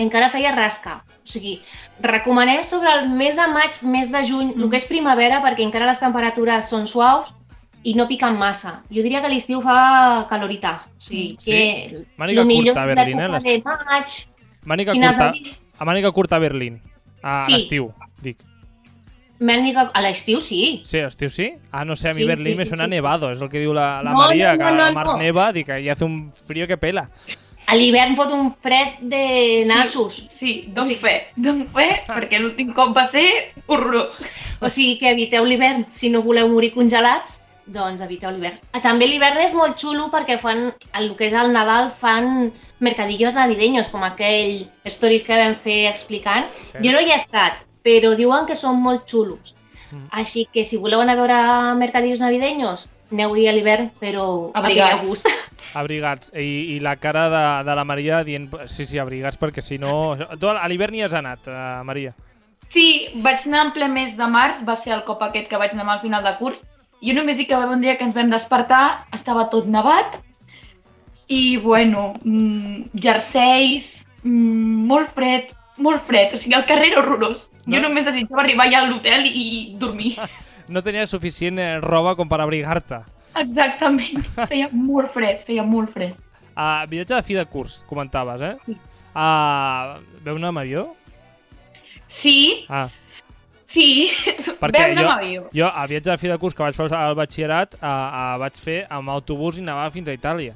encara 0.00 0.30
feia 0.32 0.54
rasca. 0.54 1.02
O 1.20 1.28
sigui, 1.28 1.58
recomanem 2.00 2.62
sobre 2.64 2.88
el 2.94 3.10
mes 3.10 3.36
de 3.36 3.46
maig, 3.52 3.76
mes 3.82 4.08
de 4.10 4.24
juny, 4.24 4.54
el 4.56 4.70
que 4.70 4.80
és 4.80 4.88
primavera, 4.88 5.42
perquè 5.44 5.66
encara 5.66 5.90
les 5.90 6.00
temperatures 6.00 6.72
són 6.72 6.88
suaus 6.88 7.34
i 7.84 7.92
no 7.96 8.06
piquen 8.08 8.38
massa. 8.40 8.78
Jo 8.88 9.04
diria 9.04 9.20
que 9.20 9.28
l'estiu 9.28 9.60
fa 9.60 10.24
calorita. 10.30 10.78
O 10.96 11.04
sigui, 11.04 11.36
Sí? 11.38 11.52
que 11.52 12.06
Màniga 12.16 12.44
millor 12.44 12.74
curta 12.74 12.86
Berlín, 12.86 13.20
eh, 13.20 13.60
de 13.60 13.84
maig, 13.92 14.26
Màniga 14.64 14.92
finals 14.92 15.16
curta, 15.16 15.32
a 15.78 15.84
màniga 15.84 16.12
curta 16.12 16.36
a 16.36 16.38
Berlín, 16.38 16.80
a 17.22 17.44
Sí. 17.46 17.52
l'estiu, 17.52 17.92
dic. 18.22 18.38
Màniga 19.40 19.90
a 19.94 20.00
l'estiu 20.04 20.40
sí. 20.44 20.82
Sí, 20.84 20.98
a 21.00 21.04
l'estiu 21.08 21.30
sí? 21.32 21.54
Ah, 21.72 21.84
no 21.84 21.96
sé, 21.96 22.10
a 22.10 22.14
mi 22.14 22.22
Sí, 22.22 22.26
Berlín 22.28 22.52
sí, 22.52 22.58
me 22.58 22.64
sí, 22.64 22.68
suena 22.70 22.84
sí. 22.84 22.90
nevado, 22.90 23.30
és 23.32 23.40
el 23.40 23.48
que 23.48 23.58
diu 23.58 23.72
la, 23.72 24.02
la 24.02 24.10
No, 24.12 24.18
Maria, 24.18 24.52
no, 24.52 24.58
que 24.58 24.64
no, 24.64 24.76
no, 24.76 24.84
a 24.84 24.92
març 24.92 25.12
no. 25.14 25.18
neva, 25.18 25.52
dic 25.52 25.66
que 25.66 25.80
hi 25.80 25.88
hace 25.88 26.04
un 26.04 26.28
frío 26.30 26.66
que 26.68 26.76
pela. 26.76 27.08
A 27.66 27.76
l'hivern 27.76 28.16
fot 28.16 28.32
un 28.34 28.52
fred 28.60 28.98
de 29.00 29.64
nassos. 29.66 30.26
Sí, 30.28 30.66
dono 30.74 30.88
Sí. 30.88 30.96
fe, 30.96 31.28
dono 31.36 31.64
fe, 31.72 32.02
perquè 32.06 32.38
l'últim 32.40 32.74
cop 32.74 32.94
va 32.96 33.06
ser 33.08 33.54
horrorós. 33.66 34.20
O 34.60 34.68
sigui 34.68 34.98
que 34.98 35.10
eviteu 35.10 35.44
l'hivern 35.46 35.86
si 35.88 36.10
no 36.10 36.20
voleu 36.20 36.48
morir 36.48 36.72
congelats, 36.74 37.40
doncs 37.66 38.02
eviteu 38.02 38.32
l'hivern. 38.32 38.58
Ah, 38.72 38.80
També 38.80 39.06
l'hivern 39.06 39.38
és 39.38 39.54
molt 39.54 39.78
xulo 39.78 40.10
perquè 40.10 40.36
fan, 40.38 40.74
el 40.98 41.14
que 41.16 41.26
és 41.28 41.32
el 41.32 41.52
Nadal, 41.52 41.92
fan 41.92 42.52
mercadillos 42.80 43.34
navideños, 43.34 43.88
com 43.88 44.04
aquell 44.04 44.66
stories 44.88 45.24
que 45.24 45.36
vam 45.36 45.56
fer 45.56 45.86
explicant. 45.90 46.48
Sí. 46.64 46.78
Jo 46.84 46.94
no 46.94 47.02
hi 47.02 47.12
he 47.12 47.18
estat, 47.18 47.60
però 47.86 48.14
diuen 48.16 48.48
que 48.48 48.56
són 48.58 48.80
molt 48.82 49.06
xulos. 49.10 49.54
Mm. 49.90 50.06
Així 50.22 50.46
que 50.52 50.64
si 50.64 50.78
voleu 50.80 51.02
anar 51.02 51.18
a 51.18 51.20
veure 51.20 51.40
mercadillos 51.80 52.22
navideños, 52.22 52.88
aneu-hi 53.10 53.46
a 53.50 53.54
l'hivern, 53.54 53.90
però 54.00 54.24
Abrigats. 54.54 55.26
Abrigats. 55.80 56.32
I, 56.34 56.76
i 56.76 56.80
la 56.82 56.96
cara 56.96 57.28
de, 57.30 57.44
de 57.68 57.76
la 57.76 57.84
Maria 57.84 58.24
dient... 58.26 58.48
Sí, 58.66 58.86
sí, 58.86 58.98
abrigats, 58.98 59.38
perquè 59.38 59.62
si 59.62 59.78
no... 59.78 60.16
Tu 60.38 60.50
a 60.50 60.66
l'hivern 60.70 60.96
hi 60.96 61.04
has 61.06 61.14
anat, 61.14 61.46
uh, 61.50 61.80
Maria. 61.86 62.14
Sí, 62.70 63.10
vaig 63.22 63.46
anar 63.48 63.66
en 63.66 63.72
ple 63.74 63.88
mes 63.90 64.16
de 64.18 64.26
març, 64.30 64.62
va 64.66 64.76
ser 64.78 64.94
el 64.94 65.04
cop 65.06 65.22
aquest 65.26 65.50
que 65.50 65.58
vaig 65.58 65.74
anar 65.74 65.88
al 65.96 66.02
final 66.04 66.26
de 66.26 66.36
curs. 66.38 66.62
Jo 67.02 67.14
només 67.16 67.38
dic 67.38 67.48
que 67.50 67.58
va 67.58 67.64
haver 67.66 67.78
un 67.78 67.84
dia 67.84 67.96
que 67.98 68.06
ens 68.06 68.14
vam 68.14 68.30
despertar, 68.30 69.06
estava 69.16 69.48
tot 69.50 69.66
nevat, 69.66 70.20
i 71.30 71.56
bueno, 71.62 72.10
mm, 72.24 72.90
jerseis, 73.00 74.04
mm, 74.24 74.86
molt 74.90 75.12
fred, 75.16 75.52
molt 75.80 76.02
fred, 76.08 76.34
o 76.34 76.40
sigui, 76.42 76.56
el 76.58 76.66
carrer 76.68 76.90
era 76.90 77.00
horrorós. 77.00 77.46
No? 77.64 77.76
Jo 77.76 77.82
només 77.86 78.04
desitjava 78.08 78.42
arribar 78.44 78.66
ja 78.72 78.82
a 78.82 78.88
l'hotel 78.90 79.26
i, 79.30 79.32
i 79.32 79.76
dormir. 79.80 80.16
No 80.70 80.84
tenies 80.86 81.10
suficient 81.10 81.56
eh, 81.58 81.80
roba 81.82 82.12
com 82.14 82.28
per 82.30 82.36
abrigar-te. 82.44 83.00
Exactament, 83.40 84.20
feia 84.50 84.68
molt 84.70 85.10
fred, 85.10 85.40
feia 85.48 85.64
molt 85.66 85.90
fred. 85.90 86.12
Uh, 86.54 86.84
viatge 86.90 87.16
de 87.16 87.22
fi 87.26 87.34
de 87.34 87.42
curs, 87.50 87.80
comentaves, 87.88 88.42
eh? 88.44 88.52
Sí. 88.68 88.76
Uh, 89.10 89.96
veu 90.22 90.36
anar 90.38 90.52
amb 90.52 90.60
avió? 90.62 90.84
Sí, 92.06 92.66
Ah, 92.68 92.88
sí, 93.70 94.10
Perquè 94.62 94.84
vam 94.84 94.92
anar 94.94 95.04
amb 95.08 95.12
avió. 95.16 95.44
jo 95.54 95.66
el 95.70 95.88
viatge 95.90 96.10
de 96.12 96.18
fi 96.22 96.30
de 96.30 96.38
curs 96.42 96.54
que 96.54 96.62
vaig 96.68 96.78
fer 96.78 96.86
al 96.98 97.14
batxillerat 97.18 97.74
uh, 97.80 97.86
uh, 97.90 98.38
vaig 98.42 98.58
fer 98.62 98.80
amb 98.90 99.10
autobús 99.10 99.58
i 99.58 99.64
anava 99.66 99.90
fins 99.94 100.06
a 100.10 100.14
Itàlia. 100.14 100.54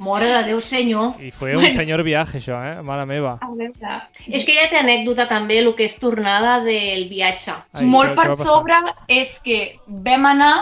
Mare 0.00 0.28
de 0.32 0.42
Déu, 0.48 0.60
senyor. 0.64 1.18
I 1.20 1.30
fue 1.30 1.52
un 1.56 1.70
senyor 1.76 2.00
viatge, 2.06 2.38
això, 2.40 2.56
eh? 2.64 2.80
Mare 2.82 3.04
meva. 3.06 3.34
A 3.44 3.50
veure, 3.52 3.96
és 4.32 4.46
que 4.48 4.54
ja 4.56 4.66
té 4.72 4.78
anècdota 4.80 5.26
també 5.28 5.58
el 5.60 5.74
que 5.76 5.84
és 5.84 5.98
tornada 6.00 6.58
del 6.64 7.04
viatge. 7.10 7.52
Ai, 7.76 7.84
molt 7.84 8.14
per 8.16 8.30
sobre 8.38 8.78
és 9.12 9.28
que 9.44 9.58
vam 9.86 10.24
anar 10.30 10.54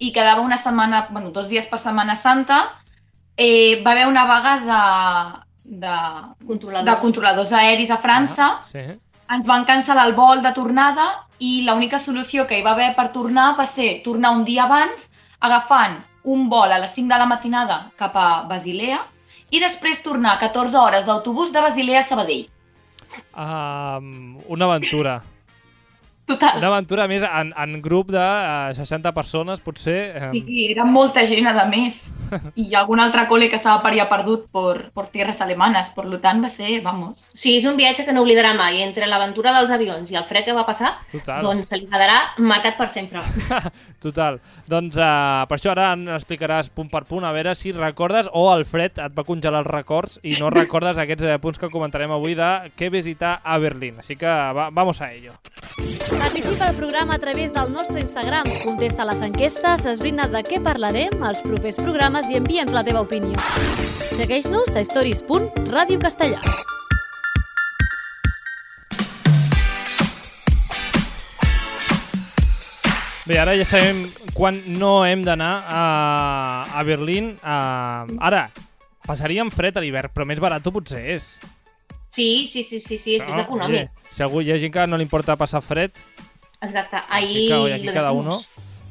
i 0.00 0.08
quedava 0.10 0.40
una 0.40 0.56
setmana, 0.58 1.06
bueno, 1.10 1.30
dos 1.30 1.48
dies 1.52 1.66
per 1.68 1.78
Setmana 1.78 2.16
Santa, 2.16 2.62
eh, 3.36 3.82
va 3.84 3.92
haver 3.92 4.06
una 4.08 4.24
vaga 4.26 4.54
de, 4.64 5.76
de, 5.84 5.96
Controladors. 6.48 6.88
de 6.96 7.00
controladors 7.02 7.52
aeris 7.52 7.90
a 7.90 7.98
França, 8.02 8.48
Ah, 8.58 8.62
sí. 8.64 8.78
ens 9.32 9.46
van 9.46 9.64
cancel·lar 9.68 10.06
el 10.08 10.14
vol 10.16 10.42
de 10.42 10.50
tornada 10.56 11.10
i 11.38 11.62
l'única 11.68 11.98
solució 11.98 12.46
que 12.48 12.58
hi 12.58 12.62
va 12.64 12.72
haver 12.72 12.94
per 12.96 13.12
tornar 13.12 13.54
va 13.58 13.66
ser 13.66 14.00
tornar 14.02 14.32
un 14.32 14.44
dia 14.44 14.64
abans 14.64 15.10
agafant 15.40 16.00
un 16.24 16.48
vol 16.48 16.72
a 16.72 16.78
les 16.78 16.94
5 16.94 17.08
de 17.10 17.18
la 17.18 17.26
matinada 17.26 17.78
cap 17.98 18.16
a 18.16 18.44
Basilea 18.48 19.00
i 19.50 19.60
després 19.60 20.02
tornar 20.04 20.38
14 20.40 20.78
hores 20.78 21.06
d'autobús 21.06 21.52
de 21.52 21.60
Basilea 21.60 22.00
a 22.00 22.06
Sabadell. 22.08 22.46
Um, 23.36 24.38
una 24.48 24.68
aventura. 24.70 25.20
Total. 26.26 26.58
Una 26.58 26.68
aventura, 26.68 27.04
a 27.04 27.10
més, 27.10 27.24
en, 27.26 27.50
en 27.58 27.80
grup 27.82 28.12
de 28.14 28.22
uh, 28.22 28.70
60 28.76 29.10
persones, 29.14 29.60
potser... 29.60 29.98
Um, 30.28 30.36
Sí, 30.42 30.66
era 30.70 30.84
molta 30.86 31.24
gent, 31.26 31.48
a 31.50 31.64
més. 31.66 32.04
I 32.62 32.68
algun 32.78 33.02
altre 33.02 33.26
col·le 33.28 33.48
que 33.50 33.58
estava 33.58 33.82
per 33.82 33.92
allà 33.92 34.06
perdut 34.10 34.46
per, 34.54 34.88
per 34.94 35.06
tierras 35.12 35.42
alemanes. 35.44 35.90
Per 35.96 36.06
tant, 36.22 36.42
va 36.44 36.50
ser, 36.52 36.78
vamos... 36.84 37.26
Sí, 37.34 37.56
és 37.58 37.66
un 37.68 37.76
viatge 37.76 38.06
que 38.06 38.14
no 38.14 38.22
oblidarà 38.22 38.54
mai. 38.58 38.80
Entre 38.86 39.08
l'aventura 39.10 39.52
dels 39.56 39.72
avions 39.74 40.12
i 40.12 40.18
el 40.18 40.26
fred 40.28 40.46
que 40.46 40.56
va 40.56 40.64
passar, 40.68 40.94
total. 41.12 41.42
doncs 41.48 41.72
se 41.72 41.80
li 41.80 41.88
quedarà 41.90 42.20
marcat 42.38 42.78
per 42.78 42.88
sempre. 42.92 43.22
Total. 44.02 44.38
Doncs 44.70 44.96
uh, 44.98 45.44
per 45.50 45.58
això 45.58 45.72
ara 45.74 45.90
ens 45.96 46.10
explicaràs 46.16 46.70
punt 46.74 46.90
per 46.92 47.04
punt, 47.10 47.26
a 47.26 47.34
veure 47.34 47.54
si 47.58 47.74
recordes 47.74 48.30
o 48.32 48.46
el 48.54 48.64
fred 48.68 48.98
et 49.02 49.14
va 49.16 49.26
congelar 49.26 49.62
els 49.62 49.70
records 49.70 50.18
i 50.22 50.36
no 50.40 50.50
recordes 50.54 50.98
aquests 51.02 51.26
eh, 51.28 51.38
punts 51.42 51.60
que 51.60 51.70
comentarem 51.72 52.12
avui 52.14 52.36
de 52.38 52.50
què 52.78 52.90
visitar 52.92 53.38
a 53.42 53.58
Berlín. 53.62 54.00
Així 54.02 54.18
que 54.18 54.32
va, 54.56 54.70
vamos 54.74 55.02
a 55.02 55.12
ello. 55.12 55.36
Participa 56.18 56.68
al 56.68 56.74
programa 56.76 57.14
a 57.14 57.18
través 57.18 57.52
del 57.52 57.72
nostre 57.72 58.00
Instagram, 58.00 58.44
contesta 58.64 59.04
les 59.04 59.22
enquestes, 59.22 59.86
esbrina 59.86 60.26
de 60.28 60.42
què 60.46 60.60
parlarem 60.62 61.22
als 61.22 61.40
propers 61.44 61.78
programes 61.80 62.30
i 62.30 62.38
envia'ns 62.40 62.74
la 62.74 62.84
teva 62.84 63.02
opinió. 63.04 63.38
Segueix-nos 64.16 64.74
a 64.76 64.84
stories.radiocastellà. 64.84 66.40
Bé, 73.22 73.38
ara 73.38 73.54
ja 73.54 73.64
sabem 73.64 74.02
quan 74.34 74.58
no 74.66 75.04
hem 75.06 75.22
d'anar 75.22 75.52
a, 75.64 75.82
a 76.74 76.82
Berlín. 76.82 77.36
Uh, 77.38 78.18
ara, 78.18 78.48
passaríem 79.06 79.52
fred 79.54 79.78
a 79.78 79.84
l'hivern, 79.84 80.10
però 80.10 80.26
més 80.26 80.42
barat 80.42 80.66
potser 80.74 81.04
és. 81.14 81.36
Sí, 82.12 82.50
sí, 82.52 82.64
sí, 82.68 82.80
sí, 82.80 82.98
sí 82.98 83.14
és 83.16 83.22
més 83.24 83.36
No? 83.36 83.42
econòmic. 83.42 83.90
Si 84.10 84.22
algú 84.22 84.42
hi 84.42 84.52
ha 84.52 84.58
gent 84.60 84.72
que 84.74 84.86
no 84.86 84.98
li 85.00 85.06
importa 85.08 85.36
passar 85.36 85.62
fred, 85.64 85.90
Exacte. 86.62 86.96
Así 87.10 87.36
Ahí 87.36 87.46
que 87.48 87.54
oye, 87.54 87.74
aquí 87.74 87.86
cada 87.88 88.12
uno, 88.12 88.44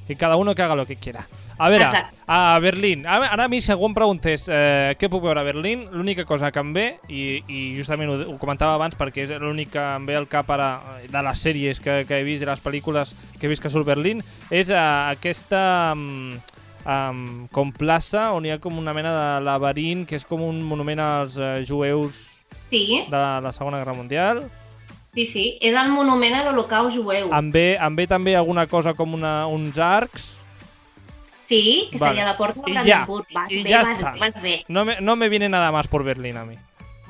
que 0.07 0.15
cada 0.17 0.35
uno 0.35 0.53
que 0.53 0.61
haga 0.61 0.75
lo 0.75 0.85
que 0.85 0.97
quiera. 0.97 1.25
A 1.57 1.69
veure, 1.69 1.85
Exacte. 1.85 2.17
a 2.27 2.59
Berlín. 2.59 3.05
Ara, 3.05 3.45
a 3.45 3.47
mi, 3.47 3.61
si 3.61 3.71
algú 3.71 3.85
em 3.85 3.93
preguntés 3.93 4.47
eh, 4.51 4.95
què 4.99 5.07
puc 5.07 5.21
veure 5.23 5.39
a 5.39 5.43
Berlín, 5.45 5.85
l'única 5.93 6.25
cosa 6.25 6.49
que 6.51 6.59
em 6.59 6.73
ve, 6.73 6.85
i, 7.07 7.43
i 7.47 7.59
justament 7.77 8.09
ho, 8.09 8.17
ho 8.33 8.37
comentava 8.41 8.73
abans 8.75 8.97
perquè 8.97 9.23
és 9.23 9.31
l'únic 9.39 9.69
que 9.71 9.79
em 9.79 10.05
ve 10.09 10.17
al 10.17 10.27
cap 10.27 10.49
ara 10.51 10.71
eh, 10.97 11.07
de 11.07 11.21
les 11.23 11.43
sèries 11.45 11.79
que, 11.79 12.01
que 12.09 12.17
he 12.19 12.25
vist, 12.27 12.41
de 12.43 12.49
les 12.49 12.59
pel·lícules 12.65 13.13
que 13.39 13.45
he 13.45 13.51
vist 13.53 13.61
que 13.63 13.69
surt 13.71 13.85
Berlín, 13.87 14.23
és 14.49 14.73
eh, 14.73 14.81
aquesta 15.13 15.93
um, 15.95 16.35
um, 16.83 17.47
com 17.53 17.71
plaça 17.71 18.31
on 18.33 18.49
hi 18.49 18.55
ha 18.55 18.59
com 18.59 18.81
una 18.81 18.91
mena 18.97 19.13
de 19.15 19.45
laberint 19.45 20.03
que 20.09 20.17
és 20.19 20.25
com 20.27 20.41
un 20.43 20.59
monument 20.65 20.99
als 20.99 21.37
eh, 21.37 21.61
jueus 21.63 22.40
Sí, 22.69 23.03
de 23.09 23.17
la 23.17 23.51
Segona 23.51 23.77
Guerra 23.77 23.93
Mundial. 23.93 24.49
sí, 25.13 25.27
sí. 25.27 25.57
És 25.61 25.75
el 25.75 25.89
monument 25.91 26.33
a 26.35 26.43
l'Holocaust 26.45 26.95
jueu. 26.95 27.29
Em 27.33 27.51
ve, 27.51 27.75
em 27.75 27.95
ve 27.95 28.07
també 28.07 28.35
alguna 28.35 28.65
cosa 28.67 28.93
com 28.93 29.13
una, 29.13 29.45
uns 29.47 29.77
arcs, 29.77 30.37
Sí, 31.51 31.89
que 31.91 31.97
Vale. 31.97 32.13
seria 32.13 32.25
la 32.31 32.37
porta 32.37 32.61
de 32.61 32.71
I 32.71 32.73
ja, 32.73 32.81
Brandenburg. 32.81 33.25
Vas 33.33 33.51
i 33.51 33.61
bé, 33.61 33.69
ja 33.69 33.79
vas 33.81 33.89
està. 33.89 34.13
bé, 34.13 34.19
vas 34.19 34.41
bé. 34.41 34.63
No 34.69 34.85
me, 34.85 35.01
no 35.01 35.17
me 35.17 35.27
viene 35.27 35.49
nada 35.49 35.69
más 35.69 35.85
por 35.89 36.01
Berlín 36.05 36.37
a 36.37 36.45
mi. 36.45 36.55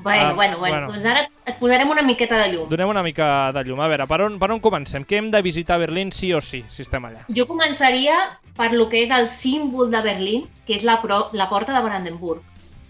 Bueno, 0.02 0.20
Ah, 0.30 0.32
bueno, 0.32 0.58
bueno, 0.58 0.88
bueno. 0.88 0.92
Doncs 0.92 1.06
ara 1.06 1.28
et 1.46 1.58
posarem 1.60 1.88
una 1.88 2.02
miqueta 2.02 2.36
de 2.42 2.48
llum. 2.52 2.68
Donem 2.68 2.88
una 2.88 3.04
mica 3.04 3.52
de 3.52 3.62
llum. 3.62 3.78
A 3.80 3.86
veure, 3.86 4.08
per 4.10 4.20
on, 4.22 4.40
per 4.40 4.50
on 4.50 4.58
comencem? 4.58 5.04
Què 5.06 5.20
hem 5.20 5.30
de 5.30 5.40
visitar 5.46 5.76
a 5.76 5.78
Berlín 5.84 6.10
sí 6.10 6.32
o 6.34 6.40
sí, 6.40 6.64
si 6.68 6.82
estem 6.82 7.04
allà? 7.06 7.22
Jo 7.30 7.46
començaria 7.46 8.16
per 8.56 8.72
lo 8.72 8.88
que 8.90 9.04
és 9.04 9.10
el 9.14 9.30
símbol 9.38 9.92
de 9.92 10.02
Berlín, 10.02 10.48
que 10.66 10.74
és 10.74 10.82
la, 10.82 11.00
pro, 11.00 11.28
la 11.32 11.46
porta 11.48 11.72
de 11.72 11.84
Brandenburg. 11.86 12.42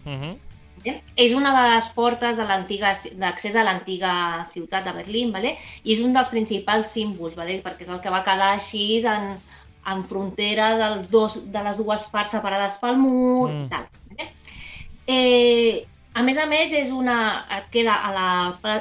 Uh 0.07 0.11
-huh. 0.11 0.37
És 1.17 1.33
una 1.33 1.53
de 1.55 1.63
les 1.75 1.89
portes 1.95 2.37
d'accés 2.39 3.57
a 3.57 3.63
l'antiga 3.65 4.13
ciutat 4.49 4.85
de 4.85 4.93
Berlín, 4.93 5.33
vale? 5.33 5.57
i 5.85 5.93
és 5.95 6.01
un 6.01 6.13
dels 6.13 6.29
principals 6.29 6.91
símbols, 6.91 7.37
vale? 7.37 7.61
perquè 7.63 7.87
és 7.87 7.89
el 7.93 8.01
que 8.01 8.11
va 8.11 8.23
quedar 8.27 8.53
així 8.57 9.05
en, 9.07 9.37
en 9.87 10.05
frontera 10.11 10.77
dels 10.79 11.09
dos, 11.11 11.39
de 11.53 11.63
les 11.63 11.79
dues 11.79 12.05
parts 12.11 12.31
separades 12.37 12.77
pel 12.83 12.97
mur 12.97 13.49
Mm. 13.51 13.65
i 13.65 13.69
tal. 13.69 13.87
Vale? 14.11 14.31
Eh, 15.07 15.87
a 16.15 16.23
més 16.23 16.39
a 16.39 16.47
més, 16.47 16.73
és 16.73 16.91
una, 16.91 17.45
et 17.51 17.69
queda 17.73 17.95
a 17.95 18.13
la, 18.13 18.29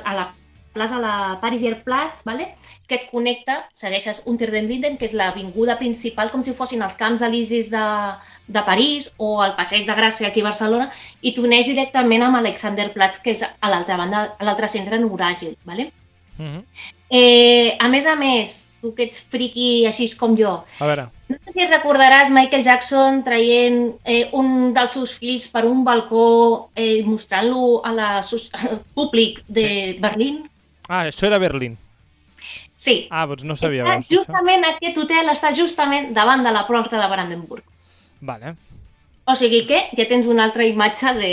a 0.03 0.13
la 0.13 0.29
plaça 0.73 0.95
de 0.95 1.01
la 1.01 1.37
Pariser 1.41 1.83
Platz, 1.83 2.23
vale? 2.25 2.53
que 2.87 2.95
et 2.95 3.05
connecta, 3.11 3.65
segueixes 3.73 4.23
Unter 4.27 4.49
den 4.51 4.67
Linden, 4.67 4.97
que 4.99 5.05
és 5.07 5.13
l'avinguda 5.15 5.77
principal, 5.79 6.29
com 6.31 6.43
si 6.43 6.51
fossin 6.51 6.81
els 6.83 6.97
Camps 6.99 7.21
Elisis 7.23 7.69
de, 7.71 7.83
de 8.51 8.63
París 8.67 9.13
o 9.17 9.37
el 9.45 9.53
Passeig 9.55 9.85
de 9.87 9.95
Gràcia 9.95 10.27
aquí 10.27 10.41
a 10.43 10.49
Barcelona, 10.49 10.89
i 11.21 11.31
t'uneix 11.31 11.69
directament 11.71 12.25
amb 12.25 12.41
Alexanderplatz, 12.41 13.21
que 13.23 13.31
és 13.31 13.45
a 13.47 13.69
l'altra 13.71 13.95
banda, 13.95 14.25
a 14.37 14.43
l'altre 14.43 14.67
centre, 14.67 14.99
Nuragel. 14.99 15.55
Vale? 15.63 15.91
Uh 16.37 16.43
-huh. 16.45 16.63
Eh, 17.09 17.77
a 17.79 17.87
més 17.87 18.05
a 18.05 18.15
més, 18.15 18.67
tu 18.81 18.93
que 18.93 19.03
ets 19.03 19.19
friqui 19.31 19.85
així 19.85 20.09
com 20.17 20.35
jo, 20.35 20.63
A 20.79 20.85
veure, 20.85 21.07
no 21.29 21.37
sé 21.45 21.51
si 21.53 21.65
recordaràs 21.67 22.29
Michael 22.29 22.63
Jackson 22.63 23.23
traient 23.23 23.95
eh, 24.03 24.29
un 24.33 24.73
dels 24.73 24.91
seus 24.91 25.13
fills 25.13 25.47
per 25.47 25.65
un 25.65 25.83
balcó 25.83 26.69
eh, 26.75 27.03
mostrant-lo 27.03 27.81
a 27.85 27.91
la, 27.93 28.23
sos- 28.23 28.49
al 28.53 28.81
públic 28.95 29.43
de 29.47 29.97
Berlín? 29.99 30.49
Ah, 30.91 31.05
això 31.07 31.29
era 31.29 31.39
Berlín. 31.39 31.77
Sí. 32.81 33.07
Ah, 33.13 33.27
doncs 33.29 33.45
no 33.45 33.55
sabia, 33.55 33.85
Està 33.85 33.93
veus, 33.93 34.05
això. 34.07 34.19
justament 34.19 34.65
aquest 34.65 34.97
hotel 34.97 35.29
està 35.29 35.51
justament 35.57 36.11
davant 36.17 36.43
de 36.43 36.51
la 36.53 36.65
porta 36.67 36.97
de 36.97 37.09
Brandenburg. 37.11 37.63
Vale. 38.25 38.55
O 39.29 39.35
sigui 39.37 39.65
que 39.69 39.83
ja 39.97 40.07
tens 40.09 40.27
una 40.27 40.47
altra 40.49 40.65
imatge 40.65 41.13
de... 41.19 41.31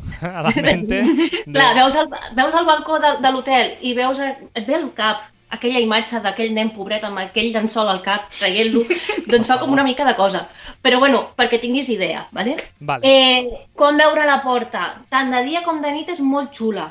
A 0.20 0.44
la 0.44 0.52
mente. 0.56 1.00
De... 1.46 1.52
Clar, 1.54 1.72
veus 1.78 1.96
el, 1.96 2.08
veus 2.36 2.54
el 2.54 2.66
balcó 2.68 2.98
de, 3.00 3.14
de 3.24 3.30
l'hotel 3.32 3.76
i 3.80 3.94
veus, 3.96 4.20
et 4.20 4.66
ve 4.66 4.76
al 4.76 4.90
cap 4.96 5.24
aquella 5.50 5.80
imatge 5.82 6.20
d'aquell 6.22 6.52
nen 6.54 6.70
pobret 6.74 7.04
amb 7.06 7.18
aquell 7.24 7.50
llençol 7.54 7.88
al 7.90 8.02
cap 8.04 8.28
traient-lo, 8.36 8.84
doncs 9.32 9.48
fa 9.48 9.58
com 9.62 9.72
una 9.72 9.84
mica 9.86 10.04
de 10.06 10.14
cosa. 10.20 10.44
Però 10.84 11.00
bueno, 11.00 11.24
perquè 11.36 11.60
tinguis 11.62 11.88
idea, 11.92 12.26
¿vale? 12.36 12.56
Vale. 12.80 13.08
Eh, 13.08 13.66
com 13.76 13.98
veure 14.00 14.28
la 14.28 14.40
porta, 14.44 14.94
tant 15.10 15.32
de 15.32 15.42
dia 15.48 15.64
com 15.66 15.80
de 15.82 15.92
nit 15.96 16.12
és 16.12 16.20
molt 16.20 16.52
xula. 16.56 16.90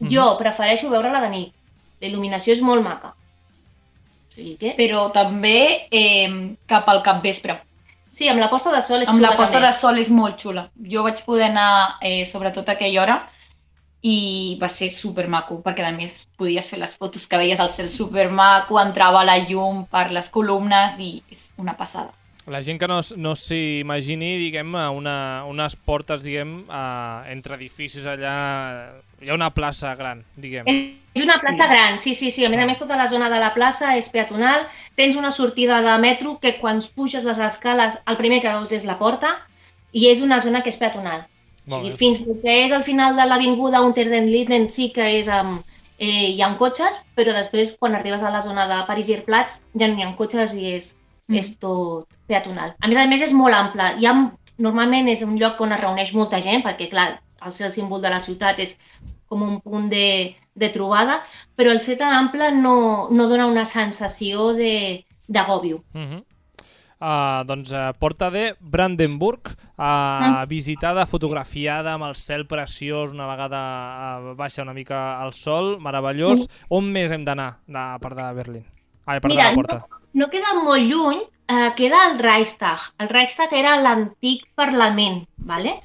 Mhm. 0.00 0.10
Jo 0.12 0.26
prefereixo 0.38 0.90
veure-la 0.90 1.20
de 1.24 1.30
nit. 1.30 1.52
La 2.00 2.08
il·luminació 2.08 2.52
és 2.52 2.60
molt 2.60 2.84
maca. 2.84 3.14
O 4.28 4.34
sigui 4.34 4.56
que... 4.60 4.74
Però 4.76 5.06
també 5.12 5.86
eh, 5.90 6.56
cap 6.68 6.88
al 6.92 7.02
capvespre. 7.06 7.60
Sí, 8.16 8.28
amb 8.32 8.40
la 8.40 8.48
posta 8.48 8.70
de 8.72 8.80
sol 8.80 9.02
és 9.04 9.08
Amb 9.08 9.18
xula 9.18 9.30
la 9.30 9.36
posta 9.36 9.58
també. 9.58 9.66
de 9.68 9.78
sol 9.78 9.98
és 10.00 10.08
molt 10.08 10.38
xula. 10.40 10.70
Jo 10.92 11.02
vaig 11.04 11.22
poder 11.24 11.50
anar, 11.50 11.98
eh, 12.00 12.24
sobretot 12.28 12.68
a 12.68 12.72
aquella 12.72 13.02
hora, 13.02 13.16
i 14.06 14.56
va 14.60 14.68
ser 14.72 14.88
super 14.94 15.26
maco, 15.28 15.58
perquè 15.64 15.84
a 15.84 15.92
més 15.92 16.22
podies 16.38 16.68
fer 16.70 16.78
les 16.80 16.94
fotos 16.96 17.26
que 17.26 17.36
veies 17.40 17.60
al 17.60 17.68
cel 17.74 17.90
super 17.90 18.30
maco, 18.30 18.78
entrava 18.80 19.24
la 19.24 19.36
llum 19.44 19.84
per 19.92 20.06
les 20.16 20.28
columnes 20.32 20.96
i 21.02 21.10
és 21.32 21.50
una 21.60 21.74
passada. 21.76 22.15
La 22.46 22.60
gent 22.62 22.78
que 22.78 22.86
no, 22.86 23.00
no 23.18 23.32
s'imagini, 23.34 24.36
diguem, 24.38 24.74
a 24.78 24.90
una, 24.94 25.16
unes 25.50 25.74
portes, 25.76 26.22
diguem, 26.22 26.60
a, 26.70 27.24
entre 27.32 27.56
edificis 27.58 28.06
allà... 28.06 28.36
Hi 29.18 29.30
ha 29.32 29.34
una 29.34 29.48
plaça 29.50 29.94
gran, 29.98 30.20
diguem. 30.36 30.68
És 31.16 31.24
una 31.24 31.38
plaça 31.40 31.64
Sí. 31.64 31.70
gran, 31.72 31.98
sí, 32.04 32.14
sí, 32.14 32.30
sí. 32.30 32.44
A 32.44 32.50
més 32.52 32.60
a 32.60 32.66
més, 32.68 32.78
tota 32.78 32.98
la 33.00 33.08
zona 33.08 33.30
de 33.32 33.38
la 33.40 33.54
plaça 33.54 33.96
és 33.96 34.06
peatonal. 34.12 34.66
Tens 34.94 35.16
una 35.16 35.32
sortida 35.32 35.80
de 35.82 35.94
metro 35.98 36.36
que 36.38 36.58
quan 36.60 36.82
puges 36.94 37.24
les 37.24 37.40
escales, 37.40 37.96
el 38.06 38.18
primer 38.20 38.42
que 38.44 38.52
veus 38.52 38.74
és 38.76 38.84
la 38.84 38.98
porta 39.00 39.32
i 39.92 40.06
és 40.10 40.20
una 40.20 40.38
zona 40.44 40.62
que 40.62 40.70
és 40.70 40.78
peatonal. 40.78 41.24
O 41.66 41.80
sigui, 41.80 41.96
fins 41.98 42.20
que 42.22 42.58
és 42.66 42.72
al 42.76 42.84
final 42.84 43.16
de 43.16 43.24
l'avinguda 43.26 43.80
Unter 43.82 44.06
den 44.12 44.28
Linden 44.30 44.68
sí 44.70 44.92
que 44.94 45.08
és 45.18 45.26
amb, 45.26 45.64
eh, 45.98 46.28
hi 46.36 46.42
ha 46.44 46.52
cotxes, 46.60 47.00
però 47.16 47.32
després 47.34 47.74
quan 47.80 47.96
arribes 47.96 48.22
a 48.22 48.30
la 48.30 48.44
zona 48.44 48.68
de 48.70 48.84
Parisier-Platz 48.86 49.62
ja 49.74 49.88
no 49.88 49.98
hi 49.98 50.04
ha 50.04 50.12
cotxes 50.20 50.54
i 50.54 50.76
és, 50.76 50.92
Mm. 51.28 51.38
és 51.40 51.56
tot 51.58 52.06
peatonal. 52.30 52.76
A 52.78 52.88
més 52.88 52.98
a 52.98 53.06
més 53.10 53.22
és 53.26 53.32
molt 53.34 53.54
ample. 53.54 53.88
Hi 53.98 54.06
ha, 54.06 54.14
normalment 54.62 55.08
és 55.10 55.24
un 55.26 55.34
lloc 55.40 55.60
on 55.60 55.74
es 55.74 55.82
reuneix 55.82 56.12
molta 56.14 56.40
gent 56.42 56.62
perquè, 56.64 56.88
clar, 56.92 57.16
el 57.44 57.52
ser 57.52 57.66
el 57.68 57.74
símbol 57.74 58.02
de 58.02 58.12
la 58.12 58.22
ciutat 58.22 58.62
és 58.62 58.76
com 59.26 59.42
un 59.42 59.58
punt 59.60 59.90
de, 59.90 60.36
de 60.54 60.70
trobada, 60.70 61.20
però 61.58 61.72
el 61.74 61.82
ser 61.82 61.98
tan 61.98 62.14
ample 62.14 62.52
no, 62.54 62.76
no 63.10 63.26
dona 63.28 63.50
una 63.50 63.66
sensació 63.66 64.52
de 64.54 65.04
d'agòbio. 65.26 65.82
Uh 65.92 66.00
-huh. 66.00 66.22
uh, 67.00 67.42
doncs 67.44 67.72
uh, 67.72 67.90
Porta 67.98 68.30
de 68.30 68.54
Brandenburg, 68.60 69.50
uh, 69.76 70.46
visitada, 70.46 71.06
fotografiada 71.06 71.94
amb 71.94 72.04
el 72.04 72.14
cel 72.14 72.46
preciós, 72.46 73.10
una 73.10 73.26
vegada 73.26 73.60
uh, 74.20 74.36
baixa 74.36 74.62
una 74.62 74.72
mica 74.72 75.20
el 75.24 75.32
sol, 75.32 75.80
meravellós. 75.80 76.46
On 76.68 76.84
més 76.84 77.10
hem 77.10 77.24
d'anar 77.24 77.58
de 77.66 77.98
part 78.00 78.16
de 78.16 78.32
Berlín? 78.32 78.64
Ai, 79.06 79.18
part 79.18 79.34
Mira, 79.34 79.42
de 79.42 79.48
la 79.48 79.54
porta. 79.54 79.74
No 79.74 79.95
queda 80.32 80.54
molt 80.56 80.80
lluny, 80.88 81.20
eh, 81.48 81.72
queda 81.76 82.06
el 82.10 82.18
Reichstag. 82.18 82.92
El 82.98 83.10
Reichstag 83.12 83.52
era 83.52 83.76
l'antic 83.80 84.46
Parlament, 84.54 85.26
¿vale? 85.36 85.80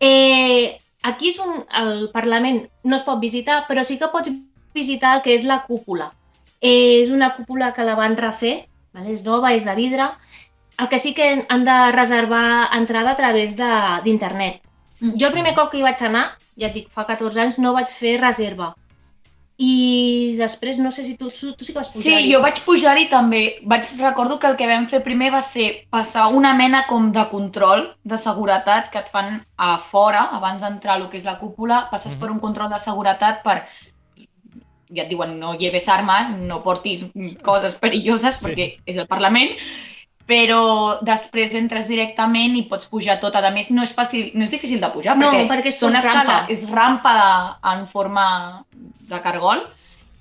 Eh, 0.00 0.78
aquí 1.02 1.30
és 1.30 1.38
un, 1.38 1.64
el 1.82 2.08
Parlament 2.12 2.64
no 2.84 2.96
es 2.96 3.04
pot 3.06 3.20
visitar, 3.20 3.64
però 3.68 3.84
sí 3.86 3.98
que 4.00 4.10
pots 4.12 4.32
visitar 4.74 5.14
el 5.16 5.22
que 5.22 5.34
és 5.34 5.44
la 5.44 5.62
cúpula. 5.68 6.10
Eh, 6.60 7.00
és 7.02 7.10
una 7.14 7.34
cúpula 7.36 7.72
que 7.72 7.86
la 7.86 7.94
van 7.94 8.16
refer, 8.18 8.66
¿vale? 8.92 9.14
és 9.14 9.24
nova, 9.24 9.54
és 9.54 9.64
de 9.64 9.74
vidre. 9.78 10.10
El 10.80 10.88
que 10.88 10.98
sí 10.98 11.14
que 11.14 11.30
han 11.48 11.64
de 11.64 11.78
reservar 11.92 12.70
entrada 12.76 13.12
a 13.12 13.16
través 13.16 13.56
d'internet. 13.56 14.62
Jo 15.00 15.28
el 15.28 15.32
primer 15.32 15.54
cop 15.54 15.70
que 15.70 15.78
hi 15.78 15.84
vaig 15.84 16.00
anar, 16.04 16.26
ja 16.60 16.68
et 16.68 16.76
dic, 16.76 16.88
fa 16.92 17.06
14 17.08 17.40
anys, 17.40 17.58
no 17.58 17.72
vaig 17.76 17.92
fer 17.92 18.18
reserva. 18.20 18.74
I 19.60 20.36
després, 20.38 20.78
no 20.80 20.88
sé 20.90 21.04
si 21.04 21.18
tu, 21.20 21.28
tu, 21.28 21.50
tu 21.52 21.66
sí 21.66 21.74
que 21.74 21.78
vas 21.78 21.90
pujar 21.92 22.02
Sí, 22.02 22.30
jo 22.32 22.38
vaig 22.40 22.62
pujar-hi 22.64 23.08
també. 23.10 23.40
Vaig, 23.68 23.84
recordo 24.00 24.38
que 24.40 24.48
el 24.48 24.56
que 24.56 24.68
vam 24.70 24.86
fer 24.88 25.02
primer 25.04 25.28
va 25.34 25.42
ser 25.44 25.66
passar 25.92 26.28
una 26.32 26.54
mena 26.56 26.86
com 26.88 27.10
de 27.12 27.26
control 27.28 27.90
de 28.08 28.16
seguretat 28.16 28.88
que 28.90 29.02
et 29.02 29.10
fan 29.12 29.42
a 29.58 29.74
fora, 29.90 30.30
abans 30.38 30.62
d'entrar 30.64 30.94
a 30.96 30.98
lo 31.02 31.10
que 31.10 31.18
és 31.20 31.26
la 31.28 31.36
cúpula, 31.38 31.88
passes 31.90 32.14
Mhm. 32.14 32.20
per 32.20 32.30
un 32.30 32.40
control 32.40 32.70
de 32.72 32.80
seguretat 32.86 33.42
per 33.44 33.58
ja 34.96 35.02
et 35.04 35.08
diuen 35.10 35.38
no 35.38 35.52
lleves 35.54 35.88
armes, 35.88 36.30
no 36.38 36.62
portis 36.64 37.04
coses 37.44 37.76
perilloses 37.76 38.36
Sí. 38.40 38.46
perquè 38.46 38.78
és 38.86 38.96
el 38.96 39.06
Parlament, 39.06 39.50
però 40.30 40.60
després 41.02 41.54
entres 41.58 41.88
directament 41.90 42.54
i 42.54 42.62
pots 42.70 42.86
pujar 42.86 43.18
tot. 43.22 43.34
A 43.34 43.50
més, 43.50 43.70
no 43.74 43.82
és 43.82 43.92
fàcil, 43.96 44.30
no 44.38 44.46
és 44.46 44.52
difícil 44.52 44.78
de 44.80 44.90
pujar, 44.94 45.16
No, 45.18 45.26
perquè, 45.32 45.48
perquè 45.50 45.72
és 45.72 45.78
són 45.80 45.96
escala, 45.98 46.22
rampa. 46.22 46.52
és 46.54 46.62
rampa 46.70 47.14
de, 47.18 47.30
en 47.72 47.86
forma 47.90 48.26
de 49.10 49.20
cargol 49.24 49.64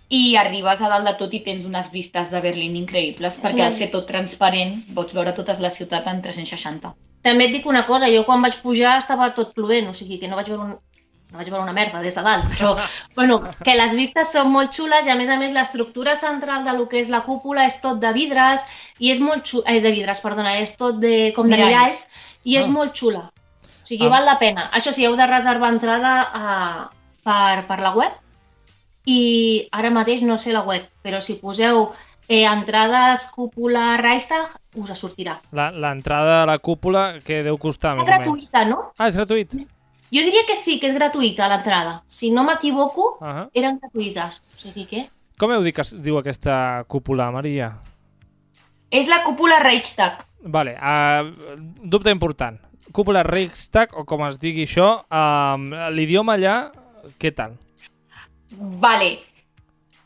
i 0.09 0.35
arribes 0.41 0.81
a 0.81 0.89
dalt 0.89 1.05
de 1.05 1.13
tot 1.19 1.33
i 1.37 1.43
tens 1.45 1.67
unes 1.69 1.91
vistes 1.93 2.31
de 2.33 2.41
Berlín 2.41 2.75
increïbles, 2.79 3.37
perquè 3.43 3.67
al 3.67 3.75
ser 3.77 3.91
tot 3.93 4.07
transparent 4.09 4.79
pots 4.95 5.13
veure 5.13 5.35
totes 5.37 5.61
la 5.61 5.69
ciutat 5.69 6.07
en 6.09 6.23
360. 6.25 6.95
També 7.21 7.45
et 7.45 7.51
dic 7.53 7.67
una 7.69 7.85
cosa, 7.85 8.09
jo 8.09 8.23
quan 8.25 8.41
vaig 8.41 8.57
pujar 8.63 8.97
estava 8.97 9.29
tot 9.37 9.53
plovent, 9.53 9.91
o 9.91 9.93
sigui 9.93 10.17
que 10.17 10.27
no 10.31 10.39
vaig 10.39 10.49
veure, 10.49 10.63
un, 10.63 10.77
no 11.31 11.37
vaig 11.37 11.49
veure 11.49 11.61
una 11.63 11.73
merda 11.73 11.99
des 12.01 12.15
de 12.15 12.21
dalt, 12.25 12.45
però 12.55 12.75
bueno, 13.15 13.39
que 13.63 13.75
les 13.75 13.93
vistes 13.93 14.31
són 14.31 14.49
molt 14.51 14.71
xules 14.73 15.05
i 15.05 15.11
a 15.13 15.15
més 15.15 15.29
a 15.29 15.37
més 15.37 15.53
l'estructura 15.53 16.15
central 16.15 16.63
de 16.65 16.73
lo 16.73 16.87
que 16.89 16.99
és 16.99 17.09
la 17.09 17.21
cúpula 17.21 17.65
és 17.69 17.79
tot 17.81 17.99
de 18.01 18.11
vidres 18.13 18.61
i 18.99 19.11
és 19.11 19.19
molt 19.19 19.45
xula, 19.45 19.65
eh, 19.69 19.79
de 19.81 19.91
vidres, 19.91 20.19
perdona, 20.21 20.57
és 20.59 20.75
tot 20.77 20.97
de, 20.99 21.31
com 21.35 21.47
de 21.49 21.57
Miralls. 21.57 22.07
i 22.45 22.55
és 22.57 22.65
Ah. 22.65 22.71
molt 22.71 22.93
xula. 22.95 23.29
O 23.29 23.85
sigui, 23.89 24.05
Ah. 24.05 24.09
val 24.09 24.25
la 24.25 24.37
pena. 24.39 24.69
Això 24.73 24.93
sí, 24.93 25.05
heu 25.05 25.15
de 25.15 25.25
reservar 25.27 25.69
entrada 25.73 26.29
a, 26.33 26.89
per, 27.23 27.65
per 27.67 27.79
la 27.81 27.91
web 27.93 28.11
i 29.05 29.67
ara 29.71 29.89
mateix 29.91 30.21
no 30.21 30.37
sé 30.37 30.53
la 30.53 30.61
web, 30.61 30.83
però 31.03 31.19
si 31.21 31.35
poseu 31.41 31.91
eh, 32.27 32.43
entrades 32.45 33.25
cúpula 33.33 33.97
Reichstag 33.97 34.49
us 34.77 34.91
sortirà. 34.99 35.39
La- 35.51 35.71
L'entrada 35.71 36.43
a 36.43 36.45
la 36.45 36.59
cúpula, 36.59 37.15
que 37.25 37.41
deu 37.43 37.57
costar, 37.57 37.93
És 37.97 37.97
més 37.97 38.07
o 38.07 38.11
menys? 38.11 38.23
gratuïta, 38.49 38.65
no? 38.69 38.91
Ah, 38.97 39.07
és 39.07 39.15
gratuït? 39.17 39.55
Jo 40.11 40.21
diria 40.25 40.41
que 40.47 40.55
sí, 40.55 40.79
que 40.79 40.87
és 40.89 40.93
gratuïta 40.95 41.47
l'entrada. 41.47 42.01
Si 42.07 42.31
no 42.31 42.43
m'equivoco, 42.43 43.17
Uh 43.21 43.27
-huh. 43.27 43.49
eren 43.53 43.79
gratuïtes. 43.79 44.41
O 44.55 44.57
sigui 44.61 44.85
que... 44.85 45.07
Com 45.37 45.51
heu 45.51 45.61
dit 45.63 45.73
que 45.75 45.81
es 45.81 46.01
diu 46.03 46.17
aquesta 46.17 46.83
cúpula, 46.87 47.31
Maria? 47.31 47.77
És 48.91 49.07
la 49.07 49.23
cúpula 49.23 49.59
Reichstag. 49.59 50.17
Vale, 50.41 50.75
uh, 50.81 51.33
dubte 51.83 52.09
important. 52.09 52.59
Cúpula 52.91 53.23
Reichstag, 53.23 53.89
o 53.95 54.03
com 54.05 54.25
es 54.25 54.39
digui 54.39 54.63
això, 54.63 55.03
uh, 55.11 55.89
l'idioma 55.91 56.33
allà, 56.33 56.71
què 57.19 57.31
tal? 57.33 57.53
Vale. 58.51 59.19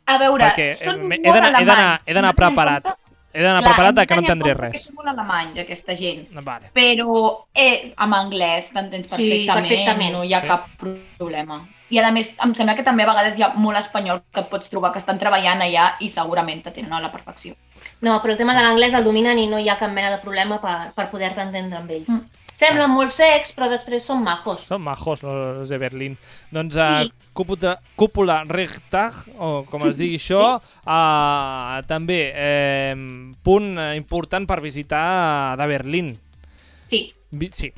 A 0.05 0.17
veure, 0.17 0.43
Perquè 0.49 0.71
eh, 0.71 0.75
són 0.75 1.11
he 1.11 1.17
d'anar- 1.31 2.01
he 2.05 2.13
d'anar 2.13 2.33
preparat. 2.35 2.89
He 3.33 3.41
d'anar 3.41 3.63
Clar, 3.63 3.71
preparat 3.73 4.07
que 4.07 4.15
no 4.15 4.21
entendré 4.21 4.53
res. 4.53 4.73
Que 4.75 4.79
són 4.83 4.95
molt 4.99 5.09
alemanys, 5.09 5.57
aquesta 5.63 5.95
gent. 5.97 6.27
Vale. 6.45 6.69
Però 6.75 7.15
eh, 7.55 7.93
amb 7.97 8.13
anglès 8.13 8.67
t'entens 8.69 9.07
Sí, 9.09 9.15
perfectament, 9.15 9.69
perfectament. 9.69 10.13
no 10.13 10.23
hi 10.23 10.33
ha 10.35 10.41
Sí. 10.41 10.47
cap 10.47 10.67
problema. 10.77 11.59
I 11.89 11.99
a 11.99 12.11
més, 12.11 12.31
em 12.41 12.53
sembla 12.55 12.75
que 12.75 12.83
també 12.83 13.03
a 13.03 13.07
vegades 13.09 13.37
hi 13.37 13.43
ha 13.43 13.53
molt 13.55 13.77
espanyol 13.77 14.21
que 14.33 14.39
et 14.41 14.49
pots 14.49 14.69
trobar 14.69 14.91
que 14.93 14.99
estan 14.99 15.19
treballant 15.19 15.61
allà 15.61 15.95
i 15.99 16.09
segurament 16.09 16.63
t'atenen 16.63 16.93
a 16.93 17.01
la 17.01 17.11
perfecció. 17.11 17.55
No, 18.01 18.21
però 18.21 18.31
el 18.31 18.37
tema 18.37 18.53
de 18.55 18.61
l'anglès 18.61 18.93
el 18.93 19.03
dominen 19.03 19.37
i 19.39 19.47
no 19.47 19.59
hi 19.59 19.69
ha 19.69 19.77
cap 19.77 19.91
mena 19.91 20.09
de 20.09 20.21
problema 20.21 20.59
per, 20.61 20.91
per 20.95 21.09
poder-te 21.11 21.41
entendre 21.41 21.77
amb 21.79 21.91
ells. 21.91 22.07
Mm. 22.09 22.21
Semblen 22.59 22.91
molt 22.93 23.15
secs, 23.17 23.51
però 23.55 23.67
després 23.71 24.03
són 24.05 24.21
majos. 24.23 24.61
Són 24.69 24.81
majos, 24.85 25.23
los 25.25 25.69
de 25.69 25.77
Berlín. 25.81 26.17
Doncs 26.53 26.77
uh, 26.77 27.03
Sí. 27.03 27.11
cúpula, 27.33 27.79
cúpula 27.97 28.43
Reichstag, 28.47 29.13
o 29.41 29.65
com 29.69 29.87
es 29.89 29.97
digui 29.97 30.19
això, 30.21 30.59
uh, 30.61 31.81
també 31.89 32.19
eh, 32.35 32.93
punt 33.43 33.73
eh, 33.77 33.95
important 33.97 34.45
per 34.47 34.61
visitar 34.61 35.57
de 35.57 35.67
Berlín. 35.67 36.13
Sí. 36.89 37.07
Vi- 37.31 37.49
Sí. 37.51 37.73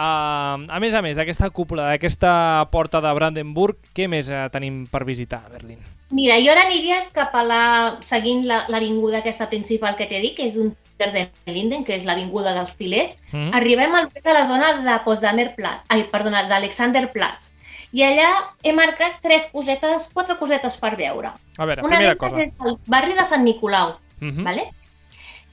Uh, 0.00 0.64
a 0.70 0.78
més 0.80 0.94
a 0.94 1.02
més 1.02 1.16
d'aquesta 1.18 1.50
cúpula, 1.50 1.90
d'aquesta 1.90 2.64
porta 2.70 3.02
de 3.04 3.10
Brandenburg, 3.12 3.76
què 3.92 4.06
més 4.08 4.30
uh, 4.30 4.46
tenim 4.48 4.86
per 4.88 5.02
visitar 5.04 5.42
a 5.44 5.50
Berlín? 5.52 5.82
Mira, 6.10 6.38
jo 6.42 6.50
ara 6.50 6.64
aniria 6.66 7.04
cap 7.14 7.34
a 7.38 7.42
la... 7.46 7.62
seguint 8.02 8.44
la- 8.46 8.64
l'avinguda 8.68 9.18
aquesta 9.20 9.46
principal 9.48 9.94
que 9.96 10.06
t'he 10.10 10.20
dit, 10.20 10.34
que 10.36 10.46
és 10.48 10.56
un 10.56 10.72
de 11.00 11.28
Linden, 11.46 11.84
que 11.84 11.94
és 11.96 12.04
l'avinguda 12.04 12.52
dels 12.52 12.74
Tilers. 12.76 13.14
Mm? 13.32 13.54
Arribem 13.56 13.94
al 13.94 14.08
a 14.24 14.32
la 14.36 14.46
zona 14.46 14.72
de 14.84 14.96
Potsdamer 15.04 15.54
Platz, 15.56 15.86
ai, 15.88 16.02
perdona, 16.10 16.42
d'Alexanderplatz. 16.50 17.52
I 17.92 18.02
allà 18.06 18.26
he 18.62 18.72
marcat 18.76 19.16
tres 19.22 19.46
cosetes, 19.52 20.10
quatre 20.12 20.36
cosetes 20.38 20.76
per 20.78 20.92
veure. 20.98 21.32
A 21.58 21.64
veure, 21.66 21.82
Una 21.82 21.96
primera 21.96 22.14
cosa. 22.16 22.42
és 22.42 22.52
el 22.66 22.76
barri 22.86 23.14
de 23.14 23.24
Sant 23.26 23.42
Nicolau, 23.42 23.96
Mhm. 24.20 24.44
¿vale? 24.44 24.68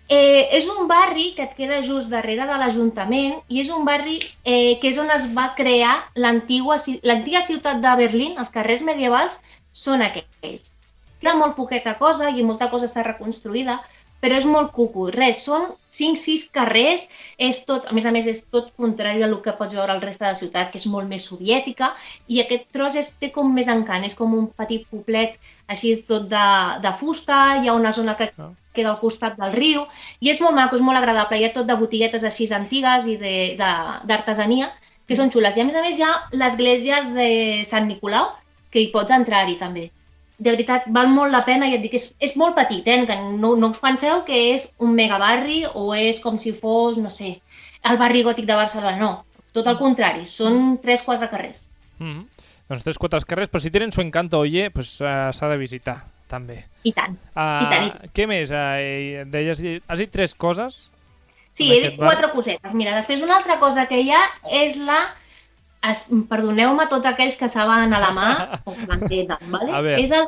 Eh, 0.10 0.48
és 0.56 0.66
un 0.68 0.88
barri 0.88 1.34
que 1.36 1.44
et 1.44 1.54
queda 1.56 1.82
just 1.82 2.10
darrere 2.10 2.46
de 2.48 2.58
l'Ajuntament 2.58 3.42
i 3.50 3.60
és 3.60 3.70
un 3.70 3.84
barri 3.86 4.20
eh, 4.46 4.78
que 4.80 4.88
és 4.90 4.98
on 4.98 5.10
es 5.12 5.26
va 5.36 5.54
crear 5.56 6.06
l'antiga 6.16 7.42
ciutat 7.42 7.82
de 7.82 7.96
Berlín, 7.98 8.38
els 8.38 8.50
carrers 8.50 8.84
medievals 8.84 9.40
són 9.84 10.04
aquells. 10.06 10.74
Queda 11.22 11.38
molt 11.38 11.56
poqueta 11.58 11.96
cosa 12.02 12.30
i 12.30 12.44
molta 12.46 12.70
cosa 12.74 12.90
està 12.90 13.06
reconstruïda, 13.06 13.80
però 14.22 14.38
és 14.38 14.46
molt 14.50 14.72
cucu. 14.74 15.08
Res, 15.14 15.44
són 15.46 15.68
5-6 15.94 16.48
carrers, 16.54 17.04
és 17.38 17.60
tot, 17.70 17.86
a 17.90 17.94
més 17.94 18.06
a 18.06 18.14
més 18.14 18.28
és 18.30 18.40
tot 18.54 18.72
contrari 18.78 19.22
a 19.22 19.28
el 19.30 19.36
que 19.46 19.54
pots 19.58 19.76
veure 19.78 19.94
al 19.94 20.02
reste 20.02 20.26
de 20.26 20.32
la 20.32 20.40
ciutat, 20.40 20.72
que 20.72 20.82
és 20.82 20.88
molt 20.90 21.10
més 21.10 21.28
soviètica, 21.30 21.92
i 22.28 22.42
aquest 22.42 22.66
tros 22.74 22.98
és, 22.98 23.12
té 23.22 23.30
com 23.34 23.54
més 23.54 23.70
encant, 23.70 24.06
és 24.06 24.18
com 24.18 24.34
un 24.38 24.48
petit 24.62 24.88
poblet 24.90 25.38
així 25.68 25.94
tot 26.08 26.26
de, 26.32 26.48
de 26.82 26.94
fusta, 27.02 27.38
hi 27.62 27.70
ha 27.70 27.78
una 27.78 27.92
zona 27.92 28.18
que 28.18 28.32
Ah. 28.38 28.50
queda 28.74 28.92
al 28.94 29.00
costat 29.02 29.38
del 29.38 29.54
riu, 29.54 29.86
i 30.22 30.30
és 30.30 30.42
molt 30.42 30.54
maco, 30.56 30.76
és 30.78 30.82
molt 30.86 30.98
agradable, 30.98 31.38
hi 31.40 31.46
ha 31.46 31.54
tot 31.54 31.66
de 31.66 31.76
botiguetes 31.76 32.24
així 32.24 32.46
antigues 32.54 33.08
i 33.10 33.18
d'artesania, 33.58 34.72
que 35.08 35.16
són 35.16 35.32
xules. 35.32 35.58
I 35.58 35.62
a 35.62 35.66
més 35.66 35.76
a 35.76 35.82
més 35.82 35.98
hi 35.98 36.04
ha 36.06 36.12
l'església 36.32 37.02
de 37.16 37.30
Sant 37.66 37.88
Nicolau, 37.90 38.30
que 38.72 38.82
hi 38.82 38.90
pots 38.94 39.14
entrar-hi 39.16 39.58
també. 39.60 39.88
De 40.38 40.52
veritat, 40.54 40.86
val 40.94 41.10
molt 41.10 41.34
la 41.34 41.44
pena 41.46 41.68
i 41.68 41.74
et 41.78 41.82
dic, 41.82 41.96
és, 41.98 42.12
és 42.22 42.36
molt 42.38 42.56
petit, 42.56 42.86
eh? 42.86 43.06
que 43.10 43.16
no, 43.18 43.56
no 43.58 43.72
us 43.74 43.82
penseu 43.82 44.22
que 44.28 44.38
és 44.54 44.68
un 44.78 44.94
megabarri 44.94 45.64
o 45.74 45.90
és 45.98 46.22
com 46.22 46.38
si 46.38 46.54
fos, 46.54 47.00
no 47.02 47.10
sé, 47.10 47.40
el 47.90 47.98
barri 47.98 48.22
gòtic 48.28 48.46
de 48.46 48.60
Barcelona, 48.60 48.98
no. 49.02 49.14
Tot 49.58 49.66
el 49.72 49.80
contrari, 49.80 50.28
són 50.30 50.78
3-4 50.84 51.32
carrers. 51.32 51.66
Mhm. 51.98 52.28
Doncs 52.68 52.84
tres, 52.84 52.98
quatre 53.00 53.24
carrers, 53.24 53.50
però 53.50 53.64
si 53.64 53.72
tenen 53.72 53.94
su 53.96 54.02
encanto 54.04 54.42
oye, 54.44 54.70
pues, 54.76 54.98
uh, 55.00 55.32
s'ha 55.32 55.48
de 55.48 55.58
visitar, 55.58 56.02
també. 56.28 56.66
I 56.84 56.92
tant. 56.92 57.16
Uh, 57.32 57.64
I 57.64 57.70
tant, 57.72 57.86
i 57.88 58.10
Què 58.12 58.26
més? 58.28 58.52
Uh, 58.52 59.24
deies, 59.32 59.62
has 59.88 60.02
dit 60.04 60.12
tres 60.12 60.36
coses? 60.36 60.90
Sí, 61.56 61.70
he 61.72 61.80
dit 61.86 61.96
quatre 61.98 62.30
cosetes. 62.34 62.74
Mira, 62.76 62.98
després 63.00 63.24
una 63.24 63.40
altra 63.40 63.58
cosa 63.64 63.88
que 63.88 64.02
hi 64.04 64.12
ha 64.12 64.26
és 64.60 64.76
la... 64.78 65.00
Es, 65.84 66.08
Perdoneu-me 66.30 66.88
tots 66.90 67.06
aquells 67.06 67.36
que 67.38 67.48
saben 67.50 67.94
a 67.94 68.00
la 68.02 68.10
mà 68.16 68.30
o 68.66 68.74
que 68.74 68.88
m'entenen, 68.90 69.38
¿vale? 69.54 69.96
És 70.02 70.12
el 70.12 70.28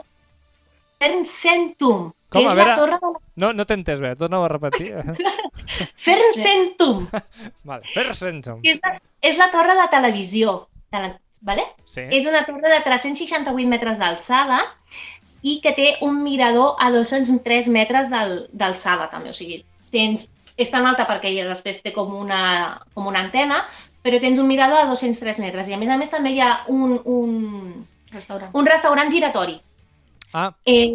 Fercentum, 1.00 2.12
Com? 2.30 2.42
que 2.44 2.46
A 2.46 2.52
és 2.52 2.56
veure. 2.58 2.70
la 2.70 2.76
torre 2.76 2.98
de 3.02 3.10
la... 3.14 3.20
No, 3.42 3.54
no 3.56 3.66
t'he 3.66 3.74
entès 3.80 4.02
bé, 4.04 4.12
torna-ho 4.20 4.44
a 4.46 4.50
repetir. 4.52 4.92
Fercentum, 6.06 7.08
vale, 7.70 7.84
fer 7.94 8.14
sense. 8.16 8.52
que 8.64 8.76
és 8.76 8.80
la, 8.84 8.94
és 9.32 9.38
la 9.40 9.50
torre 9.54 9.76
de 9.80 9.88
televisió, 9.92 10.68
de 10.92 11.02
la, 11.06 11.12
¿vale? 11.42 11.66
Sí. 11.86 12.04
És 12.12 12.28
una 12.30 12.44
torre 12.48 12.70
de 12.76 12.82
368 12.86 13.68
metres 13.72 13.98
d'alçada 14.02 14.60
i 15.42 15.60
que 15.64 15.72
té 15.78 15.94
un 16.06 16.22
mirador 16.24 16.76
a 16.84 16.92
203 16.92 17.68
metres 17.72 18.10
d'al- 18.12 18.48
d'alçada, 18.52 19.08
també. 19.12 19.32
O 19.32 19.38
sigui, 19.38 19.62
tens, 19.94 20.28
és 20.60 20.70
tan 20.72 20.86
alta 20.86 21.08
perquè 21.08 21.32
ella 21.32 21.48
després 21.48 21.80
té 21.82 21.94
com 21.96 22.12
una, 22.20 22.82
com 22.94 23.08
una 23.08 23.22
antena, 23.24 23.64
però 24.04 24.20
tens 24.20 24.40
un 24.40 24.48
mirador 24.48 24.80
a 24.80 24.86
203 24.86 25.40
metres. 25.40 25.68
I 25.68 25.74
a 25.74 25.78
més 25.78 25.90
a 25.90 25.98
més 25.98 26.10
també 26.10 26.32
hi 26.32 26.40
ha 26.42 26.62
un, 26.68 27.00
un, 27.06 27.86
Restaurant. 28.14 28.50
un 28.54 28.66
restaurant 28.66 29.12
giratori. 29.12 29.60
Ah, 30.34 30.54
Eh, 30.66 30.90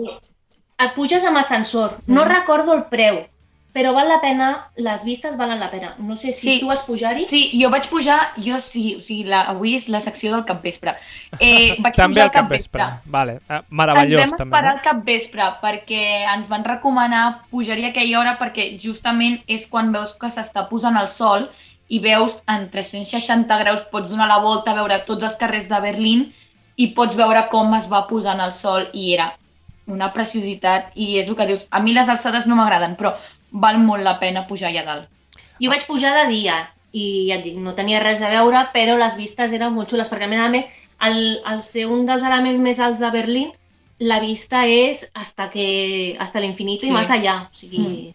et 0.79 0.95
puges 0.95 1.23
amb 1.25 1.37
ascensor. 1.39 1.99
No 2.07 2.25
Mm. 2.25 2.29
recordo 2.29 2.73
el 2.75 2.85
preu, 2.85 3.27
però 3.75 3.93
val 3.93 4.09
la 4.09 4.21
pena, 4.21 4.69
les 4.77 5.03
vistes 5.05 5.37
valen 5.37 5.59
la 5.59 5.69
pena. 5.71 5.95
No 5.99 6.15
sé 6.17 6.33
si 6.33 6.41
Sí. 6.47 6.61
tu 6.61 6.67
vas 6.69 6.83
pujar-hi. 6.83 7.25
Sí, 7.27 7.51
jo 7.61 7.71
vaig 7.71 7.89
pujar, 7.89 8.33
jo 8.37 8.59
sí, 8.61 8.97
o 8.97 9.03
sigui, 9.03 9.25
la, 9.25 9.43
avui 9.43 9.75
és 9.75 9.89
la 9.89 9.99
secció 10.01 10.31
del 10.33 10.45
capvespre. 10.45 10.95
Eh, 11.41 11.75
vaig 11.81 11.95
també 11.97 12.21
pujar 12.21 12.25
al 12.25 12.31
capvespre. 12.33 12.85
Vale. 13.07 13.41
Uh, 13.51 13.61
meravellós, 13.71 14.21
ens 14.23 14.31
vam 14.31 14.39
també. 14.39 14.57
esperar 14.57 14.75
No? 14.75 14.79
al 14.79 14.83
capvespre 14.85 15.43
perquè 15.61 16.35
ens 16.37 16.49
van 16.49 16.65
recomanar 16.65 17.41
pujar-hi 17.51 17.85
aquella 17.87 18.19
hora 18.21 18.39
perquè 18.39 18.79
justament 18.81 19.43
és 19.49 19.67
quan 19.67 19.91
veus 19.93 20.15
que 20.15 20.27
s'està 20.29 20.69
posant 20.69 20.97
el 20.97 21.09
sol 21.09 21.51
i 21.89 22.01
veus 22.01 22.39
en 22.49 22.69
360 22.73 23.59
graus, 23.61 23.85
pots 23.93 24.11
donar 24.11 24.29
la 24.29 24.41
volta, 24.41 24.75
veure 24.75 25.03
tots 25.07 25.23
els 25.23 25.37
carrers 25.37 25.69
de 25.69 25.81
Berlín 25.81 26.27
i 26.77 26.91
pots 26.97 27.15
veure 27.15 27.47
com 27.53 27.75
es 27.79 27.89
va 27.91 28.07
posant 28.09 28.41
el 28.41 28.53
sol 28.53 28.89
i 28.93 29.13
era 29.15 29.33
una 29.87 30.13
preciositat 30.15 30.95
i 30.97 31.19
és 31.21 31.29
el 31.29 31.37
que 31.37 31.47
dius, 31.47 31.67
a 31.71 31.81
mi 31.81 31.93
les 31.93 32.09
alçades 32.09 32.47
no 32.49 32.57
m'agraden, 32.57 32.97
però 32.97 33.15
val 33.53 33.79
molt 33.79 34.03
la 34.03 34.17
pena 34.19 34.47
pujar 34.49 34.71
allà 34.71 34.85
dalt. 34.87 35.11
Jo 35.61 35.71
vaig 35.71 35.85
pujar 35.87 36.15
de 36.17 36.25
dia 36.33 36.57
i 36.95 37.29
ja 37.29 37.37
et 37.37 37.45
dic, 37.45 37.59
no 37.61 37.75
tenia 37.75 38.01
res 38.03 38.23
a 38.23 38.31
veure, 38.33 38.65
però 38.73 38.97
les 38.99 39.15
vistes 39.19 39.53
eren 39.53 39.75
molt 39.75 39.91
xules, 39.91 40.09
perquè 40.11 40.27
a 40.27 40.31
més 40.31 40.41
a 40.41 40.49
més, 40.49 40.71
al, 40.99 41.21
al 41.45 41.63
ser 41.67 41.87
un 41.91 42.07
dels 42.07 42.23
elements 42.23 42.59
més 42.63 42.81
alts 42.81 43.03
de 43.03 43.11
Berlín, 43.11 43.53
la 43.99 44.21
vista 44.23 44.65
és 44.67 45.05
hasta 45.15 45.51
que 45.51 46.17
hasta 46.19 46.41
l'infinit 46.41 46.83
Sí. 46.83 46.89
i 46.89 46.95
més 46.95 47.11
allà, 47.11 47.43
o 47.47 47.55
sigui, 47.55 48.15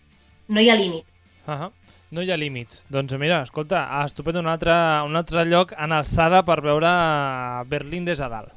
no 0.49 0.59
hi 0.59 0.69
ha 0.69 0.75
límit. 0.75 1.05
Uh 1.47 1.53
-huh. 1.53 1.71
No 2.11 2.23
hi 2.25 2.31
ha 2.31 2.37
límits. 2.37 2.85
Doncs 2.89 3.13
mira, 3.21 3.43
escolta, 3.45 3.83
ah, 3.99 4.05
estupendo 4.05 4.39
un 4.41 4.47
altre, 4.47 4.73
un 5.05 5.15
altre 5.15 5.43
lloc 5.45 5.73
en 5.77 5.91
alçada 5.93 6.41
per 6.45 6.59
veure 6.65 6.89
Berlín 7.69 8.05
des 8.05 8.17
de 8.17 8.29
dalt, 8.29 8.51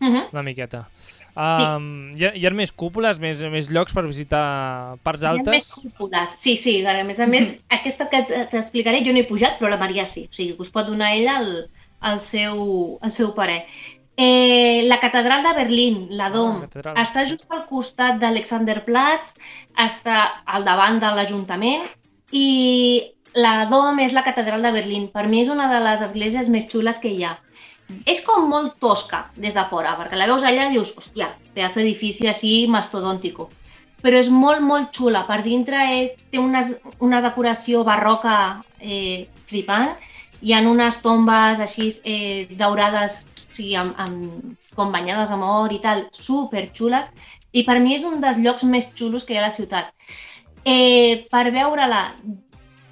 Uh 0.00 0.06
-huh. 0.06 0.28
una 0.32 0.42
miqueta. 0.42 0.88
Um, 1.36 2.10
hi, 2.16 2.24
ha, 2.26 2.32
hi 2.34 2.46
ha 2.46 2.50
més 2.50 2.72
cúpules, 2.72 3.18
més, 3.20 3.40
més 3.42 3.68
llocs 3.70 3.92
per 3.92 4.04
visitar 4.06 4.96
parts 5.04 5.22
Hi 5.22 5.26
ha 5.26 5.32
més 5.34 5.46
altes? 5.48 5.72
cúpules. 5.74 6.28
Sí, 6.40 6.56
sí, 6.56 6.84
a 6.84 7.04
més 7.04 7.20
a 7.20 7.26
més, 7.26 7.52
aquesta 7.68 8.08
que 8.08 8.22
t'explicaré 8.50 9.04
jo 9.04 9.12
no 9.12 9.18
he 9.20 9.24
pujat, 9.24 9.58
però 9.58 9.68
la 9.70 9.76
Maria 9.76 10.04
sí, 10.04 10.26
o 10.28 10.32
sigui, 10.32 10.56
que 10.56 10.62
us 10.62 10.70
pot 10.70 10.86
donar 10.86 11.12
ella 11.14 11.38
el, 11.38 11.70
el, 12.02 12.20
seu, 12.20 12.98
el 13.02 13.10
seu 13.12 13.34
parer. 13.34 13.66
Eh, 14.16 14.82
la 14.88 14.98
catedral 14.98 15.44
de 15.44 15.52
Berlín, 15.54 16.08
la 16.10 16.26
Ah, 16.26 16.30
Dom, 16.30 16.54
la 16.56 16.60
catedral. 16.66 16.96
està 16.96 17.24
just 17.28 17.44
al 17.50 17.66
costat 17.66 18.18
d'Alexanderplatz, 18.18 19.34
està 19.76 20.42
al 20.44 20.64
davant 20.64 20.98
de 20.98 21.06
l'Ajuntament 21.06 21.82
i 22.32 22.48
la 23.38 23.66
Dom 23.70 24.00
és 24.02 24.12
la 24.12 24.24
catedral 24.26 24.62
de 24.64 24.72
Berlín. 24.72 25.08
Per 25.12 25.26
mi 25.28 25.42
és 25.42 25.52
una 25.52 25.68
de 25.72 25.80
les 25.84 26.02
esglésies 26.04 26.48
més 26.48 26.66
xules 26.70 26.98
que 27.02 27.12
hi 27.12 27.24
ha. 27.24 27.36
És 28.04 28.20
com 28.24 28.48
molt 28.50 28.76
tosca 28.84 29.22
des 29.36 29.54
de 29.56 29.64
fora, 29.70 29.94
perquè 29.96 30.18
la 30.18 30.26
veus 30.28 30.44
allà 30.44 30.68
i 30.68 30.74
dius, 30.74 30.92
hòstia, 30.96 31.30
pedazo 31.54 31.80
d'edifici 31.80 32.28
així 32.28 32.52
mastodòntico. 32.68 33.48
Però 34.02 34.18
és 34.20 34.28
molt, 34.30 34.60
molt 34.62 34.92
xula. 34.94 35.24
Per 35.26 35.40
dintre 35.42 35.80
eh, 35.94 36.04
té 36.30 36.38
unes, 36.38 36.74
una 37.02 37.22
decoració 37.24 37.82
barroca 37.88 38.36
eh, 38.78 39.26
flipant. 39.48 39.96
Hi 40.44 40.54
ha 40.54 40.60
unes 40.70 41.00
tombes 41.02 41.58
així 41.64 41.88
eh, 42.04 42.46
daurades, 42.60 43.24
o 43.48 43.56
sigui, 43.56 43.74
amb, 43.80 43.96
amb, 43.98 44.54
com 44.76 44.94
banyades 44.94 45.32
amb 45.34 45.48
or 45.48 45.74
i 45.74 45.80
tal, 45.82 46.04
super 46.14 46.68
xules. 46.76 47.08
I 47.56 47.64
per 47.66 47.80
mi 47.80 47.96
és 47.96 48.04
un 48.06 48.20
dels 48.22 48.38
llocs 48.44 48.68
més 48.68 48.92
xulos 48.94 49.24
que 49.24 49.34
hi 49.34 49.40
ha 49.40 49.46
a 49.46 49.48
la 49.48 49.56
ciutat. 49.56 49.90
Eh, 50.64 51.26
per 51.30 51.50
veure-la 51.54 52.02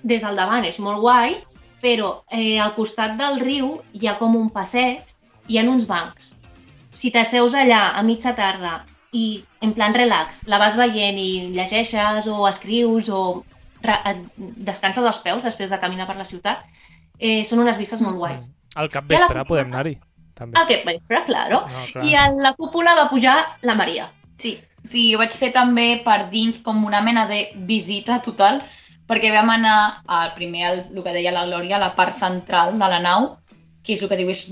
des 0.03 0.23
del 0.23 0.37
davant 0.39 0.65
és 0.65 0.79
molt 0.79 1.01
guai, 1.03 1.37
però 1.83 2.23
eh, 2.31 2.59
al 2.61 2.75
costat 2.75 3.17
del 3.19 3.41
riu 3.41 3.75
hi 3.93 4.07
ha 4.09 4.17
com 4.19 4.37
un 4.37 4.51
passeig, 4.51 5.03
hi 5.49 5.59
ha 5.59 5.65
uns 5.69 5.87
bancs. 5.87 6.35
Si 6.91 7.11
t'asseus 7.13 7.55
allà 7.55 7.93
a 7.99 8.03
mitja 8.03 8.33
tarda 8.35 8.85
i 9.13 9.45
en 9.61 9.73
plan 9.73 9.95
relax, 9.95 10.43
la 10.47 10.59
vas 10.59 10.77
veient 10.77 11.19
i 11.19 11.53
llegeixes 11.53 12.27
o 12.29 12.47
escrius 12.49 13.09
o 13.13 13.45
descanses 14.57 15.05
els 15.05 15.19
peus 15.23 15.45
després 15.45 15.71
de 15.71 15.79
caminar 15.79 16.07
per 16.09 16.17
la 16.17 16.25
ciutat, 16.25 16.65
eh, 17.19 17.45
són 17.45 17.61
unes 17.63 17.79
vistes 17.79 18.01
molt 18.01 18.17
guais. 18.17 18.51
Al 18.77 18.91
capvespre 18.91 19.29
Ja 19.35 19.43
la- 19.43 19.49
podem 19.49 19.73
anar-hi, 19.73 19.99
també. 20.35 20.59
Que 20.69 20.99
però 21.09 21.25
claro. 21.27 21.61
No, 21.69 21.85
clar. 21.93 22.05
I 22.05 22.15
a 22.15 22.31
la 22.33 22.55
cúpula 22.55 22.95
va 22.95 23.09
pujar 23.11 23.37
la 23.63 23.75
Maria. 23.75 24.11
Sí, 24.39 24.59
sí, 24.89 25.11
jo 25.13 25.21
vaig 25.21 25.35
fer 25.37 25.53
també 25.55 26.01
per 26.05 26.31
dins 26.33 26.59
com 26.65 26.85
una 26.85 27.03
mena 27.05 27.27
de 27.31 27.47
visita 27.69 28.21
total, 28.25 28.63
perquè 29.07 29.31
vam 29.35 29.53
anar 29.55 30.03
al 30.07 30.33
primer, 30.35 30.65
al, 30.67 30.81
el 30.95 31.05
que 31.05 31.15
deia 31.15 31.35
la 31.35 31.47
Glòria, 31.47 31.77
a 31.77 31.85
la 31.85 31.95
part 31.99 32.17
central 32.17 32.75
de 32.79 32.91
la 32.91 33.01
nau, 33.03 33.37
que 33.87 33.95
és 33.95 34.03
el 34.03 34.11
que 34.11 34.19
diu, 34.19 34.33
és 34.33 34.49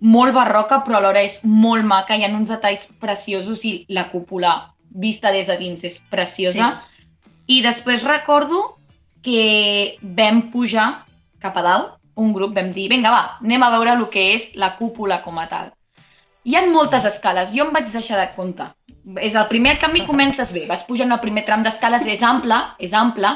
molt 0.00 0.32
barroca, 0.34 0.80
però 0.86 0.98
alhora 0.98 1.22
és 1.26 1.40
molt 1.44 1.84
maca, 1.84 2.16
hi 2.16 2.24
ha 2.24 2.32
uns 2.32 2.48
detalls 2.48 2.86
preciosos 3.02 3.64
i 3.66 3.82
la 3.92 4.08
cúpula 4.12 4.72
vista 4.88 5.32
des 5.34 5.46
de 5.46 5.58
dins 5.60 5.84
és 5.84 5.98
preciosa. 6.10 6.78
I 7.48 7.60
després 7.64 8.04
recordo 8.06 8.78
que 9.22 9.98
vam 10.02 10.48
pujar 10.52 11.04
cap 11.42 11.56
a 11.56 11.64
dalt, 11.64 11.94
un 12.18 12.32
grup, 12.34 12.54
vam 12.54 12.72
dir, 12.74 12.88
vinga, 12.90 13.12
va, 13.14 13.38
anem 13.42 13.62
a 13.62 13.70
veure 13.74 13.94
el 13.94 14.08
que 14.10 14.24
és 14.34 14.50
la 14.58 14.72
cúpula 14.78 15.20
com 15.22 15.38
a 15.38 15.46
tal. 15.50 15.70
Hi 16.44 16.56
ha 16.56 16.64
moltes 16.66 17.04
escales, 17.06 17.52
jo 17.54 17.66
em 17.66 17.74
vaig 17.74 17.90
deixar 17.92 18.18
de 18.18 18.30
comptar. 18.34 18.72
És 19.16 19.34
el 19.34 19.46
primer 19.48 19.78
camí 19.80 20.04
comences 20.06 20.52
bé, 20.52 20.66
vas 20.68 20.84
pujant 20.84 21.12
el 21.14 21.20
primer 21.22 21.44
tram 21.46 21.62
d'escales, 21.64 22.04
és 22.06 22.22
ample, 22.22 22.58
és 22.78 22.92
ample, 22.92 23.30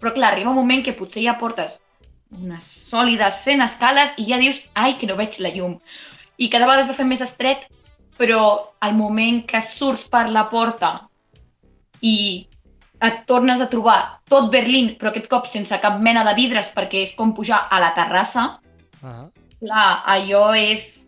però 0.00 0.12
clar, 0.12 0.32
arriba 0.32 0.50
un 0.50 0.58
moment 0.58 0.82
que 0.84 0.92
potser 0.96 1.22
ja 1.24 1.38
portes 1.40 1.78
unes 2.34 2.66
sòlides 2.90 3.44
100 3.44 3.62
escales 3.62 4.12
i 4.18 4.26
ja 4.26 4.40
dius, 4.42 4.64
ai, 4.74 4.96
que 4.98 5.06
no 5.06 5.14
veig 5.16 5.38
la 5.38 5.52
llum. 5.54 5.78
I 6.36 6.48
cada 6.50 6.66
vegada 6.66 6.82
es 6.82 6.90
va 6.90 6.96
fer 6.98 7.06
més 7.06 7.22
estret, 7.22 7.68
però 8.18 8.72
al 8.82 8.96
moment 8.98 9.44
que 9.46 9.60
surts 9.62 10.08
per 10.10 10.26
la 10.30 10.48
porta 10.50 10.96
i 12.02 12.46
et 13.04 13.22
tornes 13.28 13.60
a 13.60 13.68
trobar 13.70 14.20
tot 14.30 14.50
Berlín, 14.50 14.94
però 14.98 15.12
aquest 15.12 15.30
cop 15.30 15.46
sense 15.46 15.78
cap 15.80 16.00
mena 16.02 16.24
de 16.26 16.34
vidres 16.34 16.70
perquè 16.74 17.04
és 17.06 17.14
com 17.14 17.34
pujar 17.36 17.68
a 17.70 17.80
la 17.80 17.94
terrassa, 17.94 18.58
Ah, 19.04 19.28
Clar, 19.60 20.02
allò 20.08 20.54
és 20.56 21.03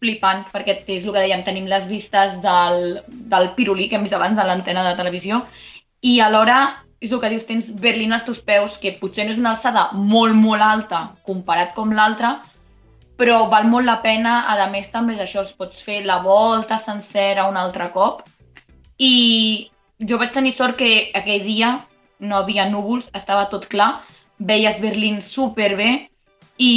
flipant, 0.00 0.44
perquè 0.52 0.80
és 0.86 1.04
el 1.04 1.12
que 1.12 1.22
dèiem, 1.22 1.42
tenim 1.44 1.66
les 1.70 1.86
vistes 1.88 2.38
del, 2.44 3.00
del 3.32 3.50
pirulí 3.56 3.88
que 3.88 3.98
hem 3.98 4.06
vist 4.06 4.16
abans 4.16 4.38
a 4.38 4.46
l'antena 4.48 4.84
de 4.86 4.96
televisió, 4.98 5.44
i 6.00 6.18
alhora 6.24 6.60
és 7.00 7.12
el 7.12 7.20
que 7.20 7.30
dius, 7.32 7.46
tens 7.48 7.70
Berlín 7.80 8.12
als 8.12 8.26
teus 8.26 8.40
peus, 8.44 8.76
que 8.80 8.96
potser 9.00 9.24
no 9.24 9.32
és 9.32 9.40
una 9.40 9.54
alçada 9.54 9.88
molt, 9.96 10.36
molt 10.36 10.64
alta 10.64 11.00
comparat 11.24 11.72
com 11.76 11.92
l'altra, 11.96 12.38
però 13.20 13.46
val 13.52 13.66
molt 13.68 13.88
la 13.88 14.00
pena, 14.04 14.40
a 14.48 14.68
més 14.72 14.92
també 14.92 15.16
és 15.16 15.24
això, 15.24 15.44
es 15.44 15.52
pots 15.56 15.80
fer 15.84 16.02
la 16.04 16.20
volta 16.24 16.78
sencera 16.80 17.48
un 17.48 17.56
altre 17.56 17.90
cop, 17.92 18.22
i 18.96 19.68
jo 20.08 20.20
vaig 20.20 20.32
tenir 20.32 20.52
sort 20.56 20.76
que 20.76 21.10
aquell 21.16 21.44
dia 21.44 21.74
no 22.20 22.36
havia 22.36 22.68
núvols, 22.68 23.08
estava 23.16 23.48
tot 23.52 23.66
clar, 23.68 24.04
veies 24.38 24.80
Berlín 24.80 25.20
superbé, 25.24 26.10
i, 26.60 26.72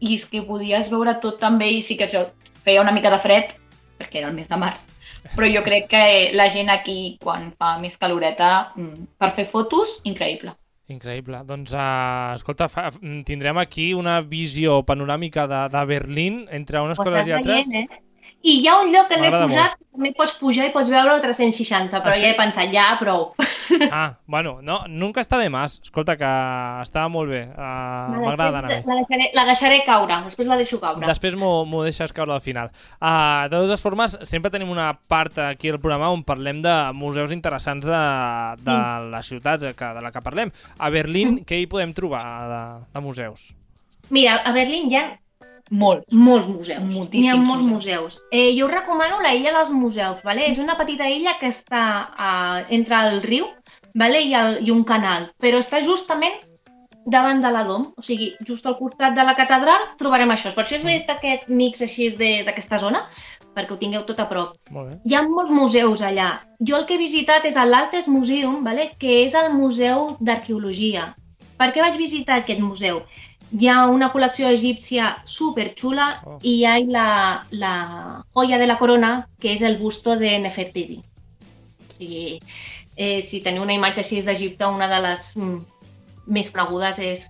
i 0.00 0.16
és 0.16 0.24
que 0.28 0.44
podies 0.44 0.90
veure 0.92 1.16
tot 1.20 1.38
també 1.40 1.70
i 1.72 1.82
sí 1.84 1.96
que 1.96 2.04
això 2.04 2.26
feia 2.64 2.82
una 2.82 2.94
mica 2.96 3.12
de 3.12 3.20
fred 3.22 3.54
perquè 4.00 4.20
era 4.22 4.32
el 4.32 4.36
mes 4.36 4.50
de 4.50 4.58
març 4.58 4.88
però 5.36 5.48
jo 5.48 5.62
crec 5.64 5.88
que 5.92 6.04
la 6.36 6.50
gent 6.52 6.68
aquí 6.72 7.16
quan 7.22 7.48
fa 7.58 7.76
més 7.80 7.96
caloreta 8.00 8.50
mm, 8.76 9.16
per 9.20 9.32
fer 9.36 9.46
fotos, 9.48 10.00
increïble 10.04 10.52
increïble. 10.92 11.38
Doncs, 11.48 11.72
uh, 11.72 12.34
escolta, 12.36 12.68
fa, 12.68 12.90
tindrem 13.24 13.56
aquí 13.62 13.92
una 13.96 14.18
visió 14.20 14.82
panoràmica 14.84 15.46
de, 15.48 15.60
de 15.72 15.84
Berlín 15.88 16.42
entre 16.52 16.82
unes 16.84 17.00
Ho 17.00 17.06
coses 17.06 17.30
i 17.30 17.32
altres. 17.36 17.70
veient, 17.70 17.88
eh? 17.88 18.02
I 18.44 18.58
hi 18.60 18.66
ha 18.68 18.74
un 18.82 18.90
lloc 18.92 19.06
que 19.08 19.16
l'he 19.16 19.30
M'agrada 19.30 19.46
posat, 19.48 19.76
també 19.94 20.10
pots 20.12 20.34
pujar 20.36 20.66
i 20.68 20.72
pots 20.74 20.90
veure 20.92 21.14
el 21.14 21.20
360, 21.24 21.88
però 22.04 22.10
Ah, 22.12 22.16
sí? 22.18 22.20
ja 22.26 22.32
he 22.34 22.36
pensat, 22.36 22.68
ja, 22.74 22.90
prou. 23.00 23.30
Ah, 23.90 24.18
bueno, 24.28 24.58
no, 24.60 24.82
nunca 24.92 25.22
està 25.24 25.38
de 25.40 25.48
más. 25.48 25.78
Escolta, 25.82 26.18
que 26.20 26.28
estava 26.84 27.08
molt 27.08 27.30
bé. 27.32 27.40
Uh, 27.56 28.18
M'agrada 28.20 28.60
anar. 28.60 28.74
La 28.84 28.98
deixaré, 28.98 29.30
la 29.32 29.44
deixaré 29.48 29.78
caure, 29.86 30.18
després 30.26 30.50
la 30.50 30.58
deixo 30.60 30.76
caure. 30.82 31.00
Després 31.08 31.38
m'ho 31.40 31.80
deixes 31.86 32.12
caure 32.12 32.36
al 32.36 32.42
final. 32.44 32.68
Uh, 33.00 33.48
de 33.48 33.56
totes 33.64 33.80
formes, 33.80 34.18
sempre 34.28 34.52
tenim 34.52 34.68
una 34.70 34.90
part 35.08 35.40
aquí 35.46 35.72
al 35.72 35.80
programa 35.80 36.12
on 36.12 36.22
parlem 36.28 36.60
de 36.62 36.76
museus 36.92 37.32
interessants 37.32 37.88
de, 37.88 38.04
de 38.68 38.78
les 39.16 39.32
ciutats 39.32 39.64
que, 39.72 39.92
de 39.96 40.04
la 40.04 40.12
que 40.12 40.20
parlem. 40.28 40.52
A 40.76 40.92
Berlín, 40.92 41.38
què 41.48 41.62
hi 41.62 41.66
podem 41.66 41.96
trobar 41.96 42.24
de, 42.52 42.62
de 42.92 43.00
museus? 43.08 43.54
Mira, 44.12 44.42
a 44.44 44.52
Berlín 44.52 44.92
hi 44.92 45.00
ha 45.00 45.06
Molt. 45.70 46.04
molts 46.10 46.46
museus. 46.48 46.82
Moltíssims 46.94 47.24
N'hi 47.24 47.28
ha 47.30 47.36
molts 47.36 47.62
museus. 47.64 47.70
museus. 47.72 48.22
Eh, 48.30 48.54
jo 48.58 48.66
us 48.66 48.72
recomano 48.72 49.20
la 49.20 49.34
Illa 49.34 49.52
dels 49.52 49.70
Museus. 49.70 50.22
Vale? 50.22 50.46
És 50.48 50.58
una 50.58 50.76
petita 50.76 51.08
illa 51.08 51.38
que 51.40 51.48
està 51.48 51.84
eh, 52.18 52.66
entre 52.76 52.96
el 53.08 53.22
riu 53.22 53.46
vale? 53.94 54.20
I, 54.22 54.34
el, 54.34 54.58
i 54.66 54.70
un 54.70 54.84
canal, 54.84 55.30
però 55.40 55.58
està 55.58 55.82
justament 55.84 56.34
davant 57.06 57.40
de 57.42 57.50
la 57.52 57.64
Dom, 57.64 57.92
o 57.96 58.02
sigui, 58.02 58.34
just 58.46 58.64
al 58.66 58.78
costat 58.78 59.12
de 59.14 59.22
la 59.24 59.34
catedral 59.36 59.90
trobarem 59.98 60.30
això. 60.32 60.54
Per 60.54 60.64
això 60.64 60.76
és 60.78 60.82
fet 60.82 61.10
aquest 61.10 61.48
mix 61.48 61.82
així 61.82 62.08
de- 62.16 62.42
d'aquesta 62.46 62.78
zona, 62.78 63.02
perquè 63.54 63.72
ho 63.72 63.76
tingueu 63.78 64.04
tot 64.06 64.20
a 64.20 64.28
prop. 64.28 64.54
Molt 64.70 64.88
bé. 64.90 64.96
Hi 65.04 65.14
ha 65.14 65.22
molts 65.22 65.50
museus 65.52 66.00
allà. 66.02 66.40
Jo 66.60 66.76
el 66.78 66.86
que 66.86 66.94
he 66.94 66.98
visitat 66.98 67.44
és 67.44 67.54
l'Altes 67.56 68.08
Museum, 68.08 68.64
vale? 68.64 68.92
que 68.98 69.24
és 69.24 69.34
el 69.34 69.52
Museu 69.52 70.16
d'Arqueologia. 70.20 71.14
Per 71.58 71.68
què 71.72 71.80
vaig 71.84 71.96
visitar 71.96 72.38
aquest 72.40 72.58
museu? 72.58 73.02
Hi 73.54 73.68
ha 73.70 73.86
una 73.86 74.10
col·lecció 74.10 74.48
egípcia 74.50 75.10
superxula 75.24 76.06
Oh. 76.26 76.38
i 76.42 76.56
hi 76.58 76.64
ha 76.66 76.74
la, 76.90 77.08
la 77.50 77.74
joia 78.34 78.58
de 78.58 78.66
la 78.66 78.78
corona, 78.78 79.28
que 79.38 79.52
és 79.54 79.62
el 79.62 79.78
busto 79.78 80.16
de 80.18 80.32
Nefertiti. 80.42 80.98
O 80.98 81.92
sigui, 81.94 82.40
eh, 82.96 83.20
si 83.22 83.40
teniu 83.44 83.62
una 83.62 83.76
imatge 83.76 84.02
així 84.02 84.20
d'Egipte, 84.26 84.66
una 84.66 84.88
de 84.90 85.00
les 85.06 85.30
mm, 85.36 85.60
més 86.34 86.50
conegudes 86.50 86.98
és 86.98 87.26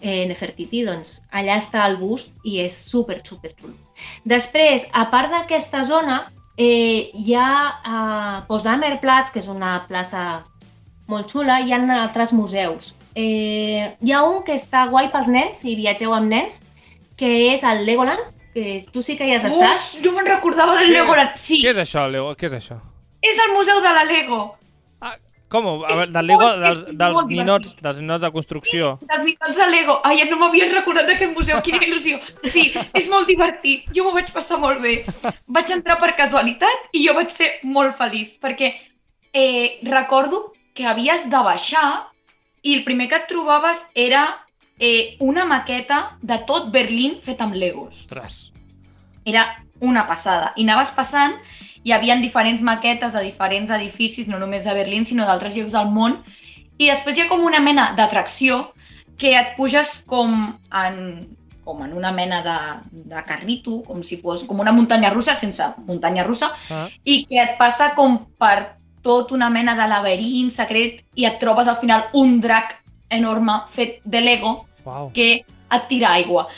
eh, 0.00 0.24
Nefertiti, 0.30 0.84
doncs 0.86 1.18
allà 1.32 1.58
està 1.58 1.84
el 1.88 1.98
bust 1.98 2.34
i 2.44 2.60
és 2.62 2.76
super, 2.76 3.20
super 3.26 3.54
xulo. 3.58 3.74
Després, 4.24 4.86
a 4.92 5.08
part 5.10 5.32
d'aquesta 5.32 5.82
zona, 5.82 6.24
eh, 6.56 7.10
hi 7.14 7.34
ha 7.34 7.50
a 7.82 8.00
Potsdamer 8.48 9.00
Platz, 9.02 9.32
que 9.32 9.42
és 9.42 9.48
una 9.50 9.80
plaça 9.88 10.44
molt 11.10 11.32
xula, 11.32 11.60
hi 11.60 11.72
ha 11.72 11.80
altres 11.98 12.32
museus. 12.32 12.94
Eh, 13.14 13.94
hi 14.00 14.12
ha 14.12 14.22
un 14.26 14.42
que 14.46 14.56
està 14.58 14.86
guai 14.90 15.10
pels 15.12 15.28
nens, 15.30 15.60
si 15.62 15.76
viatgeu 15.78 16.14
amb 16.14 16.32
nens, 16.32 16.58
que 17.18 17.30
és 17.52 17.62
el 17.62 17.84
Legoland, 17.86 18.32
que 18.54 18.84
tu 18.92 19.02
sí 19.02 19.16
que 19.18 19.26
hi 19.28 19.36
has 19.36 19.46
estat. 19.46 19.78
Uf, 19.78 20.02
no 20.04 20.12
me'n 20.16 20.26
recordava 20.30 20.74
del 20.80 20.90
Què? 20.90 20.98
Legoland. 20.98 21.38
Sí, 21.38 21.60
Què 21.62 21.70
és 21.74 21.80
això, 21.82 22.08
Lego? 22.10 22.34
Què 22.38 22.50
és 22.50 22.58
això? 22.58 22.80
és 23.24 23.38
el 23.40 23.54
museu 23.56 23.80
de 23.80 23.92
la 23.96 24.04
Lego. 24.04 24.42
Com? 25.48 25.66
A 25.86 25.94
veure, 25.94 26.10
del 26.10 26.26
Lego, 26.26 26.46
dels, 26.58 26.80
dels 26.98 27.26
ninots, 27.30 27.74
dels 27.80 28.00
ninots 28.02 28.24
de 28.24 28.30
construcció. 28.34 28.88
Dels 29.06 29.22
mitjans 29.22 29.54
de 29.56 29.66
Lego. 29.70 30.00
Ai, 30.08 30.24
no 30.28 30.38
m'havia 30.40 30.66
recordat 30.72 31.06
d'aquest 31.06 31.30
museu, 31.36 31.60
quina 31.62 31.78
il·lusió. 31.84 32.18
Sí, 32.50 32.64
és 32.96 33.06
molt 33.12 33.30
divertit, 33.30 33.86
jo 33.94 34.06
m'ho 34.06 34.14
vaig 34.16 34.32
passar 34.34 34.58
molt 34.58 34.82
bé. 34.82 34.96
Vaig 35.46 35.70
entrar 35.76 36.00
per 36.02 36.10
casualitat 36.18 36.90
i 36.92 37.04
jo 37.06 37.14
vaig 37.14 37.30
ser 37.30 37.52
molt 37.62 37.94
feliç, 38.00 38.34
perquè 38.42 38.72
eh, 39.32 39.78
recordo 39.86 40.48
que 40.74 40.88
havies 40.90 41.28
de 41.30 41.44
baixar 41.46 41.86
i 42.64 42.74
el 42.78 42.84
primer 42.84 43.10
que 43.10 43.20
et 43.20 43.28
trobaves 43.28 43.80
era 43.94 44.24
eh, 44.78 45.16
una 45.20 45.44
maqueta 45.44 46.16
de 46.22 46.40
tot 46.48 46.70
Berlín 46.72 47.18
fet 47.22 47.42
amb 47.44 47.54
Legos. 47.54 48.04
Ostres. 48.04 48.50
Era 49.24 49.44
una 49.80 50.06
passada. 50.08 50.52
I 50.56 50.64
anaves 50.64 50.90
passant, 50.96 51.36
hi 51.84 51.92
havia 51.92 52.16
diferents 52.20 52.62
maquetes 52.64 53.12
de 53.12 53.22
diferents 53.26 53.70
edificis, 53.70 54.28
no 54.28 54.40
només 54.40 54.64
de 54.64 54.74
Berlín, 54.74 55.04
sinó 55.04 55.26
d'altres 55.28 55.56
llocs 55.56 55.76
del 55.76 55.92
món, 55.92 56.18
i 56.80 56.88
després 56.90 57.16
hi 57.16 57.24
ha 57.24 57.30
com 57.30 57.44
una 57.44 57.60
mena 57.60 57.92
d'atracció 57.96 58.72
que 59.20 59.34
et 59.38 59.52
puges 59.58 60.00
com 60.10 60.32
en, 60.74 60.96
com 61.64 61.82
en 61.84 61.92
una 61.94 62.10
mena 62.12 62.40
de, 62.42 62.56
de 63.12 63.22
carrito, 63.28 63.82
com 63.86 64.00
si 64.02 64.16
fos 64.22 64.42
com 64.48 64.58
una 64.64 64.72
muntanya 64.72 65.12
russa, 65.12 65.36
sense 65.36 65.68
muntanya 65.86 66.24
russa, 66.24 66.50
Ah. 66.70 66.88
i 67.04 67.24
que 67.28 67.38
et 67.42 67.54
passa 67.60 67.92
com 67.94 68.18
per 68.40 68.74
tot 69.04 69.32
una 69.36 69.50
mena 69.52 69.76
de 69.78 69.86
laberint 69.90 70.50
secret 70.54 71.02
i 71.14 71.28
et 71.28 71.38
trobes 71.42 71.68
al 71.68 71.78
final 71.82 72.08
un 72.16 72.40
drac 72.40 72.78
enorme 73.12 73.60
fet 73.76 74.00
de 74.04 74.22
Lego 74.24 74.54
Uau. 74.84 75.10
que 75.14 75.44
et 75.44 75.88
tira 75.88 76.14
aigua. 76.16 76.48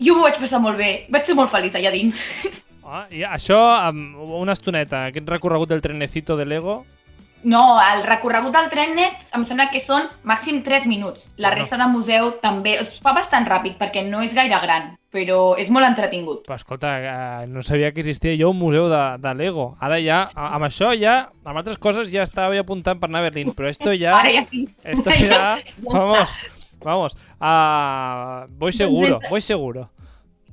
Jo 0.00 0.16
m'ho 0.16 0.24
vaig 0.24 0.40
passar 0.40 0.60
molt 0.64 0.80
bé, 0.80 1.06
vaig 1.12 1.28
ser 1.28 1.36
molt 1.36 1.52
feliç 1.52 1.76
allà 1.76 1.94
dins. 1.94 2.24
Ah, 2.90 3.04
i 3.14 3.20
això, 3.22 3.54
amb 3.86 4.16
una 4.34 4.50
estoneta, 4.56 5.04
aquest 5.12 5.28
recorregut 5.30 5.68
del 5.70 5.78
trenecito 5.84 6.34
de 6.34 6.42
Lego, 6.42 6.80
No, 7.42 7.80
el 7.80 8.02
recorregut 8.04 8.52
del 8.52 8.68
tren 8.68 8.90
net 8.98 9.30
em 9.32 9.44
sembla 9.48 9.70
que 9.72 9.80
són 9.80 10.08
màxim 10.28 10.60
3 10.66 10.84
minuts. 10.90 11.30
La 11.40 11.54
resta 11.54 11.78
de 11.80 11.86
museu 11.88 12.34
també 12.42 12.74
es 12.82 12.92
fa 13.00 13.14
bastant 13.16 13.46
ràpid 13.48 13.78
perquè 13.80 14.02
no 14.08 14.20
és 14.20 14.34
gaire 14.36 14.58
gran, 14.60 14.90
però 15.10 15.56
és 15.58 15.70
molt 15.74 15.88
entretingut. 15.88 16.44
Però 16.46 16.56
escolta, 16.58 16.92
eh, 17.00 17.46
no 17.50 17.64
sabia 17.66 17.90
que 17.92 18.00
existia 18.04 18.36
jo 18.38 18.52
un 18.54 18.58
museu 18.58 18.88
de, 18.90 19.02
de 19.18 19.34
Lego. 19.34 19.74
Ara 19.82 19.98
ja, 20.02 20.22
amb 20.34 20.68
això 20.68 20.92
ja, 20.98 21.30
amb 21.44 21.60
altres 21.60 21.78
coses 21.82 22.12
ja 22.14 22.22
estava 22.26 22.58
apuntant 22.60 23.00
per 23.00 23.10
anar 23.10 23.24
a 23.24 23.28
Berlín, 23.28 23.54
però 23.56 23.70
esto 23.70 23.94
ja, 23.94 24.16
Ara 24.20 24.34
ja 24.38 24.44
sí. 24.50 24.66
esto 24.84 25.10
ya, 25.26 25.58
vamos, 25.86 26.36
vamos, 26.84 27.16
ah, 27.40 28.46
voy 28.50 28.72
seguro, 28.72 29.20
voy 29.28 29.40
seguro. 29.40 29.90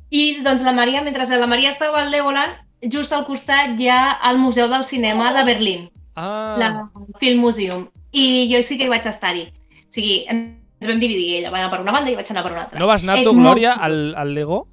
I 0.09 0.39
doncs 0.41 0.63
la 0.63 0.73
Maria, 0.73 1.03
mentre 1.03 1.27
la 1.37 1.47
Maria 1.47 1.69
estava 1.69 2.01
al 2.01 2.11
Legoland, 2.11 2.55
just 2.81 3.11
al 3.11 3.25
costat 3.27 3.79
hi 3.79 3.89
ha 3.91 4.17
el 4.29 4.39
Museu 4.39 4.69
del 4.71 4.85
Cinema 4.85 5.33
de 5.35 5.43
Berlín, 5.43 5.87
Ah, 6.17 6.55
la 6.57 6.89
Film 7.19 7.41
Museum. 7.41 7.89
I 8.11 8.49
jo 8.49 8.63
sí 8.65 8.79
que 8.79 8.87
hi 8.87 8.89
vaig 8.89 9.05
estar-hi. 9.05 9.43
O 9.85 9.93
sigui, 9.93 10.15
ens 10.79 10.89
vam 10.91 10.99
dividir, 11.01 11.37
ella 11.39 11.49
va 11.51 11.57
anar 11.59 11.69
per 11.71 11.79
una 11.81 11.91
banda 11.95 12.11
i 12.11 12.15
vaig 12.15 12.29
anar 12.31 12.43
per 12.43 12.51
una 12.53 12.63
altra. 12.65 12.79
no 12.79 12.87
vas 12.87 13.03
anar 13.03 13.19
És 13.19 13.27
tu, 13.27 13.33
molt 13.33 13.47
Glòria, 13.55 13.73
xulo. 13.73 13.85
al, 13.85 14.15
al 14.23 14.33
Lego? 14.33 14.67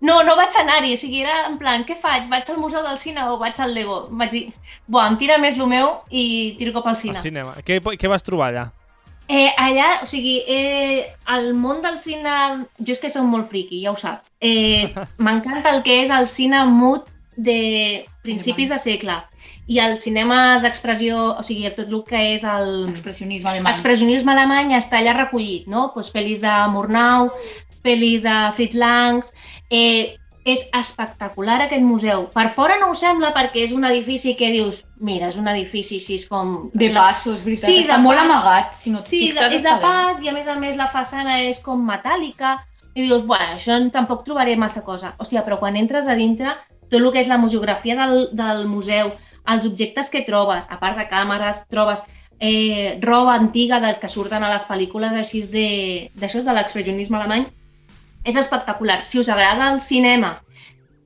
No, 0.00 0.22
no 0.22 0.36
vaig 0.38 0.54
anar-hi, 0.60 0.92
o 0.94 0.96
sigui, 0.96 1.20
era 1.24 1.46
en 1.48 1.56
plan, 1.58 1.82
què 1.84 1.96
faig? 1.98 2.28
Vaig 2.30 2.48
al 2.50 2.58
Museu 2.62 2.82
del 2.86 2.98
Cine 3.02 3.24
o 3.32 3.36
vaig 3.38 3.58
al 3.60 3.72
Lego? 3.74 4.06
Vaig 4.10 4.30
dir, 4.30 4.42
buah, 4.86 5.08
em 5.10 5.16
tira 5.18 5.38
més 5.42 5.56
el 5.58 5.66
meu 5.66 5.88
i 6.10 6.54
tiro 6.58 6.72
cap 6.76 6.86
al 6.86 6.94
Al 6.94 7.00
cine. 7.00 7.18
cinema. 7.22 7.56
Què, 7.66 7.80
què 7.82 8.08
vas 8.08 8.22
trobar 8.22 8.52
allà? 8.52 8.66
Eh, 9.28 9.50
allà, 9.58 9.88
o 10.04 10.06
sigui, 10.06 10.36
eh, 10.46 11.12
el 11.34 11.52
món 11.54 11.82
del 11.82 11.98
cine... 11.98 12.64
Jo 12.78 12.92
és 12.94 13.00
que 13.02 13.10
som 13.10 13.26
molt 13.28 13.50
friqui, 13.50 13.82
ja 13.82 13.90
ho 13.92 13.96
saps. 13.98 14.30
Eh, 14.40 14.86
M'encanta 15.18 15.74
el 15.74 15.82
que 15.82 15.98
és 16.04 16.10
el 16.14 16.28
cine 16.30 16.62
mut 16.70 17.10
de 17.36 18.06
principis 18.22 18.70
de 18.70 18.78
segle 18.78 19.18
i 19.68 19.78
el 19.84 19.98
cinema 20.00 20.58
d'expressió, 20.64 21.18
o 21.38 21.42
sigui, 21.44 21.68
tot 21.76 21.90
el 21.92 22.04
que 22.08 22.20
és 22.34 22.44
el... 22.48 22.88
Expressionisme 22.88 23.50
alemany. 23.52 23.74
Expressionisme 23.76 24.32
alemany 24.32 24.72
està 24.78 25.02
allà 25.02 25.12
recollit, 25.18 25.66
no? 25.68 25.90
Pues 25.92 26.08
pel·lis 26.14 26.40
de 26.40 26.54
Murnau, 26.72 27.28
pel·lis 27.84 28.24
de 28.24 28.38
Fritz 28.56 28.78
Langs... 28.78 29.34
Eh, 29.68 30.16
és 30.48 30.62
espectacular 30.72 31.58
aquest 31.60 31.82
museu. 31.84 32.22
Per 32.32 32.46
fora 32.56 32.78
no 32.80 32.86
ho 32.88 32.94
sembla 32.96 33.34
perquè 33.36 33.66
és 33.66 33.72
un 33.76 33.84
edifici 33.84 34.34
que 34.38 34.48
dius, 34.54 34.80
mira, 35.04 35.28
és 35.28 35.36
un 35.36 35.48
edifici 35.50 35.98
així 36.00 36.16
com... 36.30 36.70
de 36.72 36.88
passo, 36.94 37.34
és 37.36 37.42
veritat. 37.44 37.68
Sí, 37.68 37.82
està 37.82 37.98
de 37.98 38.04
molt 38.06 38.16
pas. 38.16 38.24
amagat. 38.24 38.78
Si 38.80 38.92
no 38.94 39.02
Sí, 39.04 39.26
fixes, 39.26 39.58
és 39.58 39.66
de 39.66 39.74
pas 39.82 40.22
i 40.24 40.30
a 40.30 40.34
més 40.36 40.48
a 40.48 40.56
més 40.56 40.78
la 40.80 40.88
façana 40.94 41.40
és 41.44 41.60
com 41.64 41.84
metàl·lica 41.84 42.56
i 42.94 43.04
dius, 43.04 43.26
bueno, 43.28 43.58
això 43.58 43.76
tampoc 43.94 44.24
trobaré 44.26 44.56
massa 44.56 44.82
cosa. 44.86 45.12
Hòstia, 45.20 45.44
però 45.46 45.60
quan 45.60 45.76
entres 45.76 46.08
a 46.08 46.16
dintre, 46.18 46.56
tot 46.88 47.00
el 47.02 47.10
que 47.12 47.20
és 47.20 47.28
la 47.28 47.38
museografia 47.38 47.98
del, 48.00 48.28
del 48.32 48.64
museu, 48.70 49.12
els 49.46 49.64
objectes 49.66 50.10
que 50.10 50.22
trobes, 50.22 50.66
a 50.70 50.78
part 50.78 50.96
de 50.98 51.08
càmeres, 51.08 51.64
trobes 51.68 52.02
eh, 52.40 52.98
roba 53.02 53.34
antiga 53.34 53.80
del 53.80 53.98
que 53.98 54.08
surten 54.08 54.42
a 54.44 54.50
les 54.52 54.62
pel·lícules 54.68 55.12
així 55.12 55.42
de- 55.42 56.10
d'això, 56.14 56.42
de 56.42 56.52
l'expressionisme 56.54 57.16
alemany, 57.18 57.46
és 58.24 58.36
espectacular. 58.36 59.02
Si 59.04 59.18
us 59.18 59.28
agrada 59.28 59.72
el 59.72 59.80
cinema, 59.80 60.40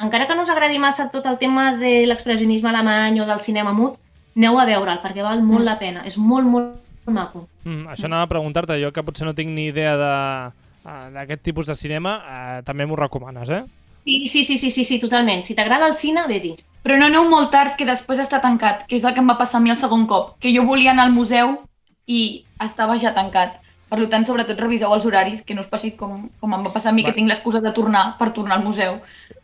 encara 0.01 0.27
que 0.27 0.35
no 0.35 0.43
us 0.43 0.51
agradi 0.51 0.79
massa 0.79 1.09
tot 1.11 1.25
el 1.27 1.39
tema 1.39 1.77
de 1.77 2.07
l'expressionisme 2.07 2.69
alemany 2.69 3.21
o 3.21 3.27
del 3.27 3.41
cinema 3.41 3.73
mut, 3.73 3.95
aneu 4.37 4.59
a 4.59 4.65
veure'l, 4.67 5.01
perquè 5.01 5.23
val 5.23 5.43
molt 5.43 5.61
Mm. 5.61 5.65
la 5.65 5.79
pena. 5.79 6.03
És 6.05 6.17
molt, 6.19 6.45
molt, 6.47 6.75
maco. 7.07 7.49
Mm, 7.65 7.87
això 7.89 8.05
anava 8.07 8.23
a 8.23 8.27
preguntar-te, 8.29 8.83
jo 8.83 8.93
que 8.93 9.03
potser 9.03 9.25
no 9.27 9.35
tinc 9.35 9.49
ni 9.51 9.67
idea 9.67 9.97
de- 9.97 10.53
ah, 10.85 11.11
d'aquest 11.13 11.43
tipus 11.43 11.67
de 11.67 11.75
cinema, 11.75 12.23
eh, 12.59 12.63
també 12.65 12.85
m'ho 12.87 12.97
recomanes, 12.97 13.49
eh? 13.51 13.63
Sí, 14.05 14.31
sí, 14.33 14.45
sí, 14.45 14.59
sí, 14.59 14.71
sí, 14.71 14.85
sí 14.85 14.99
totalment. 14.99 15.45
Si 15.47 15.55
t'agrada 15.55 15.87
el 15.87 15.95
cine, 15.97 16.27
vés-hi. 16.27 16.57
Però 16.83 16.97
no 16.99 17.07
aneu 17.07 17.29
molt 17.31 17.51
tard, 17.55 17.77
que 17.79 17.87
després 17.87 18.19
està 18.19 18.41
tancat, 18.43 18.87
que 18.89 18.97
és 18.99 19.05
el 19.05 19.15
que 19.15 19.21
em 19.23 19.29
va 19.31 19.39
passar 19.39 19.61
a 19.61 19.63
mi 19.63 19.71
el 19.71 19.77
segon 19.79 20.07
cop, 20.11 20.37
que 20.43 20.51
jo 20.55 20.65
volia 20.67 20.91
anar 20.91 21.05
al 21.07 21.13
museu 21.15 21.61
i 22.07 22.45
estava 22.61 22.97
ja 22.99 23.15
tancat. 23.15 23.59
Per 23.93 24.07
tant, 24.09 24.25
sobretot 24.25 24.57
reviseu 24.59 24.89
els 24.95 25.05
horaris, 25.05 25.43
que 25.45 25.53
no 25.55 25.61
us 25.61 25.69
passi 25.69 25.91
com, 25.93 26.25
com 26.41 26.55
em 26.57 26.63
va 26.65 26.71
passar 26.73 26.91
a 26.91 26.97
mi, 26.97 27.03
Va. 27.05 27.11
que 27.11 27.15
tinc 27.19 27.29
l'excusa 27.29 27.61
de 27.61 27.71
tornar 27.77 28.17
per 28.19 28.31
tornar 28.33 28.57
al 28.57 28.65
museu. 28.65 28.95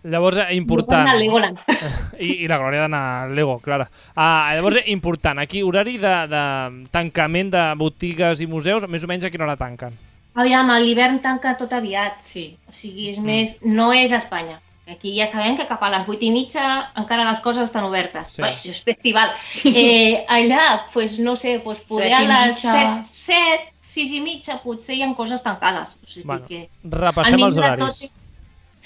Llavors, 0.09 0.39
eh, 0.41 0.55
important. 0.57 1.05
I, 2.19 2.31
I 2.45 2.49
la 2.49 2.57
Glòria 2.59 2.87
d'anar 2.87 3.03
al 3.27 3.35
Lego, 3.37 3.59
clara. 3.61 3.91
Ah, 4.17 4.51
llavors, 4.57 4.77
eh, 4.81 4.85
important, 4.91 5.39
aquí, 5.39 5.61
horari 5.63 5.99
de, 6.01 6.15
de 6.33 6.43
tancament 6.91 7.51
de 7.53 7.65
botigues 7.77 8.41
i 8.41 8.47
museus, 8.49 8.89
més 8.89 9.05
o 9.05 9.11
menys 9.11 9.29
a 9.29 9.31
quina 9.31 9.45
hora 9.45 9.59
tanquen? 9.61 9.93
Aviam, 10.39 10.71
a 10.71 10.79
l'hivern 10.81 11.21
tanca 11.21 11.53
tot 11.61 11.73
aviat. 11.77 12.23
Sí. 12.25 12.57
O 12.69 12.73
sigui, 12.73 13.11
és 13.11 13.19
Mm. 13.19 13.25
més... 13.27 13.59
No 13.63 13.93
és 13.93 14.13
a 14.13 14.17
Espanya. 14.23 14.63
Aquí 14.91 15.13
ja 15.19 15.27
sabem 15.29 15.57
que 15.57 15.67
cap 15.69 15.83
a 15.83 15.91
les 15.93 16.07
8 16.09 16.25
i 16.25 16.31
mitja 16.33 16.93
encara 16.97 17.27
les 17.31 17.41
coses 17.45 17.65
estan 17.69 17.85
obertes. 17.85 18.29
Sí. 18.37 18.43
Bé, 18.43 18.55
això 18.55 18.71
és 18.73 18.83
festival. 18.87 19.33
Eh, 19.65 20.25
allà, 20.29 20.85
pues, 20.95 21.19
no 21.19 21.37
sé, 21.37 21.61
pues, 21.65 21.81
poder 21.81 22.09
Set 22.11 22.19
a 22.19 22.23
les 22.29 22.55
mitja. 22.57 22.73
7, 22.73 23.09
7, 23.13 23.73
6 23.81 24.13
i 24.17 24.21
mitja 24.25 24.61
potser 24.63 24.97
hi 24.97 25.03
ha 25.05 25.11
coses 25.15 25.43
tancades. 25.43 25.99
O 26.03 26.07
sigui 26.07 26.27
Bueno, 26.27 26.47
que... 26.49 26.69
Repassem 26.85 27.39
el 27.39 27.45
els 27.51 27.59
horaris. 27.59 28.01
tot 28.07 28.25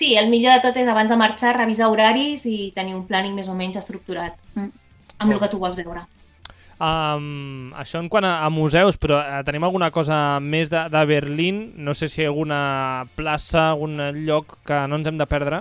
Sí, 0.02 0.16
el 0.16 0.28
millor 0.32 0.54
de 0.56 0.62
tot 0.64 0.76
és 0.80 0.88
abans 0.88 1.10
de 1.12 1.16
marxar 1.20 1.52
revisar 1.56 1.86
horaris 1.92 2.42
i 2.50 2.72
tenir 2.74 2.94
un 2.96 3.04
planning 3.06 3.36
més 3.38 3.46
o 3.48 3.54
menys 3.54 3.76
estructurat 3.78 4.34
Mm. 4.56 4.70
amb 5.18 5.28
Bé. 5.30 5.34
el 5.36 5.40
que 5.40 5.48
tu 5.52 5.58
vols 5.62 5.76
veure. 5.76 6.02
Um, 6.82 7.70
això 7.78 8.00
en 8.02 8.08
quant 8.10 8.24
a, 8.26 8.40
a 8.42 8.48
museus, 8.50 8.96
però 8.98 9.20
eh, 9.22 9.42
tenim 9.46 9.62
alguna 9.62 9.92
cosa 9.94 10.40
més 10.42 10.68
de, 10.72 10.80
de 10.90 11.02
Berlín? 11.06 11.60
No 11.76 11.94
sé 11.94 12.08
si 12.10 12.22
hi 12.22 12.24
ha 12.26 12.32
alguna 12.32 13.04
plaça, 13.14 13.68
algun 13.70 14.00
lloc 14.26 14.56
que 14.66 14.80
no 14.90 14.98
ens 14.98 15.06
hem 15.06 15.20
de 15.20 15.26
perdre. 15.30 15.60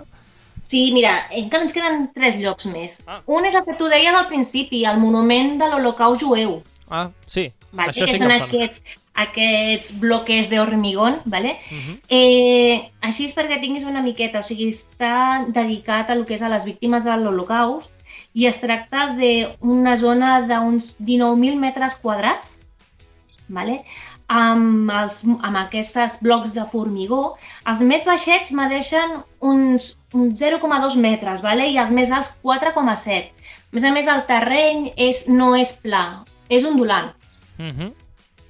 Sí, 0.72 0.86
mira, 0.96 1.28
encara 1.36 1.66
ens 1.68 1.76
queden 1.76 2.06
tres 2.16 2.38
llocs 2.40 2.66
més. 2.72 3.02
Ah. 3.06 3.20
Un 3.28 3.46
és 3.46 3.56
el 3.60 3.66
que 3.68 3.76
tu 3.76 3.90
deies 3.92 4.16
al 4.16 4.30
principi, 4.32 4.86
el 4.88 5.02
monument 5.04 5.58
de 5.60 5.68
l'Holocaust 5.68 6.24
jueu. 6.24 6.62
Ah, 6.90 7.10
sí, 7.28 7.50
Vale? 7.72 7.92
això 7.92 8.08
que 8.08 8.14
sí 8.14 8.20
que 8.20 8.24
són 8.24 8.36
aquests, 8.38 8.98
aquests 9.26 9.92
bloques 10.00 10.50
de 10.50 10.62
hormigón, 10.62 11.20
¿vale? 11.26 11.58
Uh 11.72 11.78
-huh. 11.78 11.98
Eh, 12.08 12.92
així 13.02 13.26
és 13.26 13.36
perquè 13.36 13.60
tinguis 13.60 13.84
una 13.84 14.02
miqueta, 14.02 14.40
o 14.40 14.44
sigui, 14.44 14.70
està 14.70 15.46
dedicat 15.48 16.10
a 16.10 16.16
lo 16.16 16.26
que 16.26 16.36
és 16.36 16.42
a 16.42 16.50
les 16.50 16.64
víctimes 16.64 17.04
de 17.04 17.18
l'Holocaust 17.18 17.92
i 18.34 18.46
es 18.48 18.62
tracta 18.62 19.16
d'una 19.18 19.98
zona 19.98 20.42
d'uns 20.48 20.96
19.000 21.00 21.56
metres 21.60 21.96
quadrats, 21.96 22.60
vale? 23.50 23.84
Amb, 24.32 24.92
els, 24.96 25.22
amb 25.28 25.60
aquests 25.60 26.20
blocs 26.24 26.56
de 26.56 26.66
formigó. 26.72 27.22
Els 27.68 27.82
més 27.88 28.06
baixets 28.08 28.54
medeixen 28.56 29.18
uns, 29.40 29.92
uns 30.16 30.40
0,2 30.42 30.98
metres 31.06 31.44
vale? 31.44 31.68
i 31.72 31.80
els 31.82 31.92
més 31.92 32.12
alts 32.12 32.32
4,7. 32.46 33.20
A 33.28 33.76
més 33.76 33.88
a 33.88 33.92
més, 33.96 34.08
el 34.12 34.24
terreny 34.28 34.88
és, 34.98 35.26
no 35.28 35.54
és 35.56 35.74
pla, 35.84 36.24
és 36.50 36.66
ondulant. 36.68 37.12
Uh 37.60 37.72
-huh. 37.72 37.92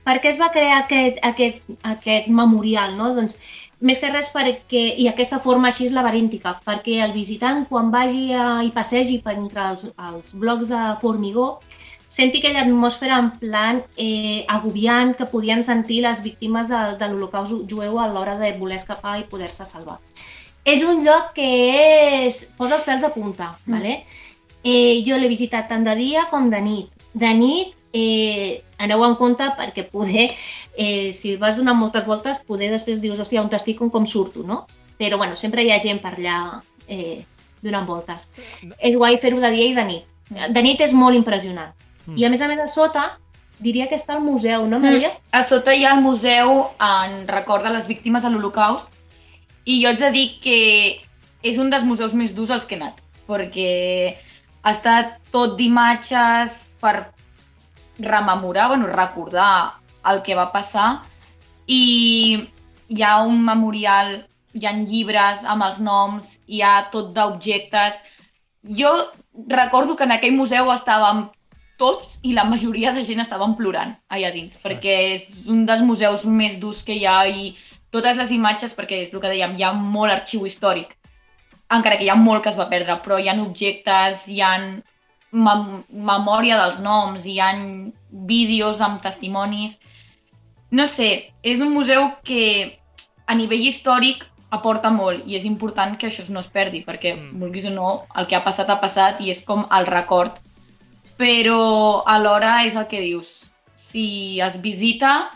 Per 0.05 0.17
què 0.21 0.31
es 0.31 0.39
va 0.39 0.49
crear 0.49 0.79
aquest, 0.83 1.17
aquest, 1.21 1.61
aquest 1.83 2.27
memorial? 2.27 2.95
No? 2.97 3.13
Doncs, 3.13 3.37
més 3.81 3.99
que 3.99 4.09
res 4.09 4.31
perquè, 4.33 4.95
i 4.97 5.07
aquesta 5.07 5.39
forma 5.39 5.67
així 5.67 5.85
és 5.85 5.91
laberíntica, 5.91 6.59
perquè 6.65 7.03
el 7.05 7.13
visitant 7.13 7.65
quan 7.69 7.91
vagi 7.91 8.33
a, 8.33 8.63
i 8.63 8.71
passegi 8.71 9.19
per 9.19 9.35
entre 9.37 9.69
els, 9.69 9.85
els 10.09 10.33
blocs 10.33 10.69
de 10.69 10.81
formigó 11.01 11.61
senti 12.11 12.41
aquella 12.41 12.65
atmosfera 12.65 13.17
en 13.23 13.29
plan 13.39 13.81
eh, 13.95 14.43
agobiant 14.51 15.13
que 15.15 15.29
podien 15.31 15.63
sentir 15.63 16.01
les 16.03 16.19
víctimes 16.21 16.67
de, 16.67 16.81
de 16.99 17.07
l'Holocaust 17.07 17.53
jueu 17.71 17.99
a 17.99 18.09
l'hora 18.11 18.35
de 18.37 18.51
voler 18.59 18.81
escapar 18.81 19.19
i 19.21 19.27
poder-se 19.31 19.65
salvar. 19.65 20.01
És 20.67 20.83
un 20.83 21.05
lloc 21.05 21.31
que 21.33 21.47
és, 22.27 22.43
posa 22.57 22.75
els 22.77 22.83
pèls 22.85 23.05
a 23.07 23.13
punta, 23.15 23.53
Mm. 23.65 23.73
vale? 23.73 24.03
Eh, 24.63 25.01
jo 25.07 25.17
l'he 25.17 25.29
visitat 25.31 25.69
tant 25.71 25.83
de 25.87 25.95
dia 25.95 26.27
com 26.29 26.49
de 26.51 26.59
nit. 26.61 26.89
De 27.13 27.31
nit 27.33 27.73
eh, 27.93 28.61
aneu 28.77 29.03
en 29.07 29.15
compte 29.15 29.47
perquè 29.57 29.87
poder, 29.89 30.27
eh, 30.77 31.11
si 31.17 31.35
vas 31.37 31.57
donant 31.57 31.79
moltes 31.79 32.05
voltes, 32.05 32.37
poder 32.45 32.69
després 32.71 33.01
dius, 33.01 33.19
hòstia, 33.19 33.41
on 33.41 33.49
estic, 33.55 33.79
com, 33.79 33.89
com 33.89 34.05
surto, 34.05 34.43
no? 34.43 34.65
Però 34.99 35.17
bueno, 35.17 35.35
sempre 35.35 35.63
hi 35.63 35.71
ha 35.71 35.79
gent 35.79 35.99
per 36.03 36.13
allà 36.17 36.61
eh, 36.87 37.23
donant 37.63 37.87
voltes. 37.87 38.27
És 38.79 38.95
guai 38.95 39.17
fer-ho 39.17 39.39
de 39.41 39.49
dia 39.55 39.71
i 39.71 39.73
de 39.73 39.85
nit. 39.85 40.05
De 40.53 40.61
nit 40.61 40.79
és 40.81 40.93
molt 40.93 41.15
impressionant. 41.17 41.73
Mm. 42.11 42.17
I 42.19 42.25
a 42.25 42.31
més 42.33 42.41
a 42.41 42.49
més 42.51 42.59
a 42.59 42.67
sota, 42.75 43.05
diria 43.63 43.87
que 43.87 43.95
està 43.95 44.17
el 44.17 44.25
museu, 44.25 44.65
no, 44.67 44.79
Maria? 44.83 45.13
A 45.31 45.43
sota 45.47 45.73
hi 45.75 45.85
ha 45.85 45.95
el 45.95 46.03
museu 46.03 46.65
en 46.81 47.21
record 47.29 47.63
de 47.63 47.71
les 47.75 47.87
víctimes 47.87 48.23
de 48.25 48.31
l'Holocaust 48.33 48.89
i 49.65 49.79
jo 49.81 49.91
haig 49.91 50.01
de 50.01 50.11
dir 50.15 50.27
que 50.43 50.59
és 51.45 51.57
un 51.61 51.69
dels 51.73 51.85
museus 51.85 52.13
més 52.17 52.33
durs 52.37 52.51
als 52.53 52.65
que 52.65 52.75
he 52.75 52.81
anat, 52.81 52.99
perquè 53.29 53.71
estat 54.67 55.17
tot 55.33 55.55
d'imatges 55.57 56.57
per 56.81 57.13
rememorar, 58.01 58.67
bueno, 58.73 58.89
recordar 58.89 59.77
el 60.09 60.21
que 60.25 60.37
va 60.37 60.49
passar 60.53 61.03
i 61.67 62.47
hi 62.91 63.03
ha 63.05 63.21
un 63.23 63.41
memorial, 63.45 64.15
hi 64.57 64.65
ha 64.67 64.73
llibres 64.77 65.45
amb 65.45 65.63
els 65.67 65.79
noms, 65.79 66.33
hi 66.47 66.61
ha 66.65 66.89
tot 66.93 67.13
d'objectes. 67.15 67.99
Jo 68.77 68.91
recordo 69.47 69.95
que 69.95 70.03
en 70.03 70.17
aquell 70.17 70.35
museu 70.35 70.73
estàvem 70.73 71.29
tots 71.81 72.19
i 72.23 72.35
la 72.37 72.45
majoria 72.45 72.93
de 72.95 73.03
gent 73.07 73.23
estaven 73.23 73.57
plorant 73.57 73.95
allà 74.13 74.31
dins, 74.35 74.55
perquè 74.61 74.95
és 75.17 75.27
un 75.49 75.65
dels 75.65 75.81
museus 75.81 76.25
més 76.25 76.59
durs 76.61 76.83
que 76.85 76.95
hi 76.99 77.07
ha 77.09 77.19
i 77.27 77.51
totes 77.91 78.17
les 78.21 78.31
imatges, 78.31 78.77
perquè 78.77 79.01
és 79.03 79.13
el 79.13 79.19
que 79.19 79.33
dèiem, 79.33 79.57
hi 79.57 79.65
ha 79.65 79.73
molt 79.73 80.13
arxiu 80.13 80.45
històric, 80.47 80.93
encara 81.71 81.97
que 81.97 82.05
hi 82.05 82.13
ha 82.13 82.19
molt 82.19 82.43
que 82.45 82.51
es 82.53 82.59
va 82.59 82.69
perdre, 82.71 82.99
però 83.03 83.19
hi 83.19 83.29
ha 83.31 83.35
objectes, 83.41 84.27
hi 84.29 84.41
ha 84.45 84.53
mem 85.31 85.61
memòria 85.91 86.57
dels 86.59 86.79
noms, 86.83 87.25
hi 87.25 87.39
ha 87.39 87.53
vídeos 88.27 88.81
amb 88.81 89.01
testimonis... 89.03 89.79
No 90.71 90.85
sé, 90.87 91.33
és 91.43 91.59
un 91.59 91.73
museu 91.75 92.05
que 92.23 92.77
a 93.27 93.35
nivell 93.35 93.65
històric 93.67 94.21
aporta 94.55 94.91
molt 94.91 95.25
i 95.27 95.35
és 95.35 95.43
important 95.47 95.97
que 95.99 96.07
això 96.07 96.23
no 96.29 96.39
es 96.39 96.47
perdi, 96.47 96.79
perquè, 96.87 97.11
Mm. 97.15 97.39
vulguis 97.41 97.65
o 97.67 97.73
no, 97.75 97.89
el 98.15 98.27
que 98.27 98.37
ha 98.37 98.43
passat 98.43 98.69
ha 98.69 98.79
passat 98.79 99.19
i 99.19 99.29
és 99.31 99.43
com 99.43 99.65
el 99.71 99.85
record. 99.87 100.39
Però 101.21 102.01
alhora 102.09 102.63
és 102.65 102.73
el 102.79 102.87
que 102.89 102.97
dius, 103.03 103.51
si 103.77 104.39
es 104.41 104.55
visita, 104.63 105.29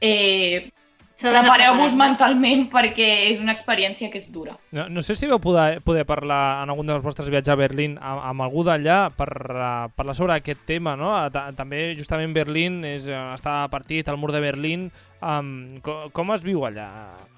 eh, 0.00 0.72
prepareu-vos 1.18 1.94
mentalment 1.98 2.68
perquè 2.70 3.06
és 3.32 3.40
una 3.42 3.50
experiència 3.54 4.06
que 4.10 4.18
és 4.20 4.28
dura. 4.30 4.54
No, 4.74 4.88
no 4.90 5.02
sé 5.02 5.16
si 5.18 5.26
vau 5.30 5.40
poder, 5.42 5.80
poder 5.86 6.04
parlar 6.06 6.62
en 6.62 6.70
algun 6.70 6.86
dels 6.90 7.02
vostres 7.02 7.30
viatges 7.30 7.50
a 7.54 7.58
Berlín 7.58 7.96
amb, 7.98 8.22
amb 8.30 8.44
algú 8.46 8.62
d'allà 8.66 8.98
per 9.14 9.28
uh, 9.50 9.88
parlar 9.98 10.14
sobre 10.18 10.36
aquest 10.36 10.62
tema, 10.66 10.94
no? 10.98 11.10
Eh, 11.18 11.30
Ta- 11.34 11.48
També 11.58 11.92
justament 11.98 12.34
Berlín 12.34 12.80
és, 12.86 13.08
uh, 13.10 13.32
està 13.34 13.60
partit 13.70 14.08
al 14.08 14.18
mur 14.18 14.30
de 14.34 14.42
Berlín. 14.44 14.88
Um, 15.22 15.80
com, 15.82 16.08
com 16.14 16.34
es 16.34 16.42
viu 16.46 16.62
allà 16.66 16.88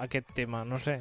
aquest 0.05 0.29
tema? 0.37 0.64
No 0.64 0.79
sé. 0.79 0.99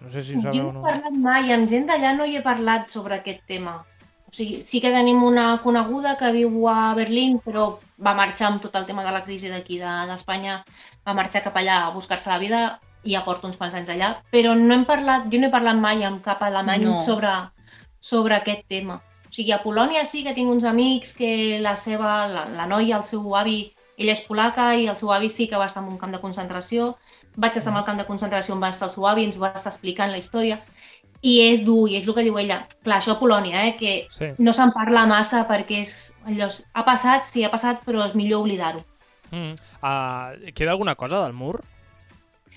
No 0.00 0.08
sé 0.12 0.22
si 0.22 0.36
ho 0.36 0.40
Jo 0.42 0.50
sabeu 0.52 0.68
o 0.68 0.72
no 0.72 0.80
no. 0.80 0.86
he 0.86 0.92
parlat 0.92 1.16
mai, 1.24 1.52
amb 1.52 1.68
gent 1.68 1.88
d'allà 1.88 2.12
no 2.16 2.24
hi 2.28 2.36
he 2.38 2.42
parlat 2.44 2.88
sobre 2.92 3.16
aquest 3.20 3.40
tema. 3.48 3.80
O 4.28 4.32
sigui, 4.36 4.60
sí 4.62 4.80
que 4.84 4.90
tenim 4.92 5.22
una 5.24 5.46
coneguda 5.64 6.16
que 6.20 6.30
viu 6.34 6.66
a 6.68 6.92
Berlín, 6.94 7.38
però 7.40 7.78
va 8.04 8.12
marxar 8.14 8.50
amb 8.50 8.60
tot 8.62 8.74
el 8.76 8.84
tema 8.84 9.04
de 9.06 9.12
la 9.14 9.22
crisi 9.24 9.48
d'aquí 9.48 9.78
de- 9.80 10.06
d'Espanya, 10.10 10.58
va 11.06 11.14
marxar 11.16 11.42
cap 11.42 11.56
allà 11.56 11.78
a 11.86 11.90
buscar-se 11.94 12.28
la 12.30 12.38
vida 12.38 12.60
i 13.04 13.14
ja 13.14 13.24
porta 13.24 13.46
uns 13.46 13.56
quants 13.56 13.74
anys 13.74 13.88
allà, 13.94 14.10
però 14.30 14.54
no 14.58 14.74
hem 14.74 14.84
parlat, 14.84 15.30
jo 15.32 15.40
no 15.40 15.46
he 15.48 15.50
parlat 15.54 15.76
mai 15.80 16.04
amb 16.04 16.20
cap 16.22 16.42
alemany 16.42 16.84
No. 16.84 17.00
sobre, 17.00 17.32
sobre 18.00 18.34
aquest 18.36 18.66
tema. 18.68 19.00
O 19.28 19.32
sigui, 19.32 19.52
a 19.52 19.62
Polònia 19.62 20.04
sí 20.04 20.22
que 20.24 20.34
tinc 20.34 20.50
uns 20.50 20.64
amics 20.64 21.14
que 21.14 21.58
la 21.60 21.76
seva, 21.76 22.26
la, 22.28 22.44
la 22.48 22.66
noia, 22.66 22.96
el 22.98 23.04
seu 23.04 23.34
avi, 23.36 23.72
ella 23.96 24.12
és 24.12 24.20
polaca 24.20 24.74
i 24.76 24.86
el 24.88 24.96
seu 24.96 25.10
avi 25.12 25.28
sí 25.28 25.48
que 25.48 25.56
va 25.56 25.66
estar 25.66 25.82
en 25.82 25.88
un 25.88 25.98
camp 25.98 26.12
de 26.12 26.20
concentració. 26.20 26.96
Vaig 27.36 27.56
estar 27.56 27.72
en 27.72 27.78
el 27.78 27.84
camp 27.84 27.98
de 27.98 28.04
concentració 28.06 28.54
on 28.54 28.62
va 28.62 28.68
estar 28.68 28.88
el 28.88 28.94
seu 28.94 29.06
avi, 29.06 29.24
ens 29.24 29.40
va 29.40 29.52
estar 29.54 29.72
explicant 29.72 30.10
la 30.10 30.18
història. 30.18 30.60
I 31.22 31.40
és 31.50 31.64
dur, 31.66 31.88
i 31.90 31.96
és 31.98 32.06
el 32.06 32.14
que 32.14 32.22
diu 32.22 32.36
ella. 32.38 32.60
Clar, 32.84 33.00
això 33.00 33.16
a 33.16 33.18
Polònia, 33.20 33.64
eh, 33.66 33.76
que 33.76 34.06
Sí. 34.10 34.26
no 34.38 34.52
se'n 34.52 34.70
parla 34.72 35.06
massa 35.06 35.46
perquè 35.48 35.82
és 35.82 36.12
allò, 36.26 36.46
ha 36.74 36.84
passat, 36.84 37.24
sí, 37.26 37.42
ha 37.44 37.50
passat, 37.50 37.84
però 37.84 38.04
és 38.06 38.14
millor 38.14 38.40
oblidar-ho. 38.44 38.84
Mm. 39.30 39.56
Uh, 39.82 40.52
queda 40.54 40.70
alguna 40.70 40.94
cosa 40.94 41.22
del 41.24 41.32
mur? 41.32 41.60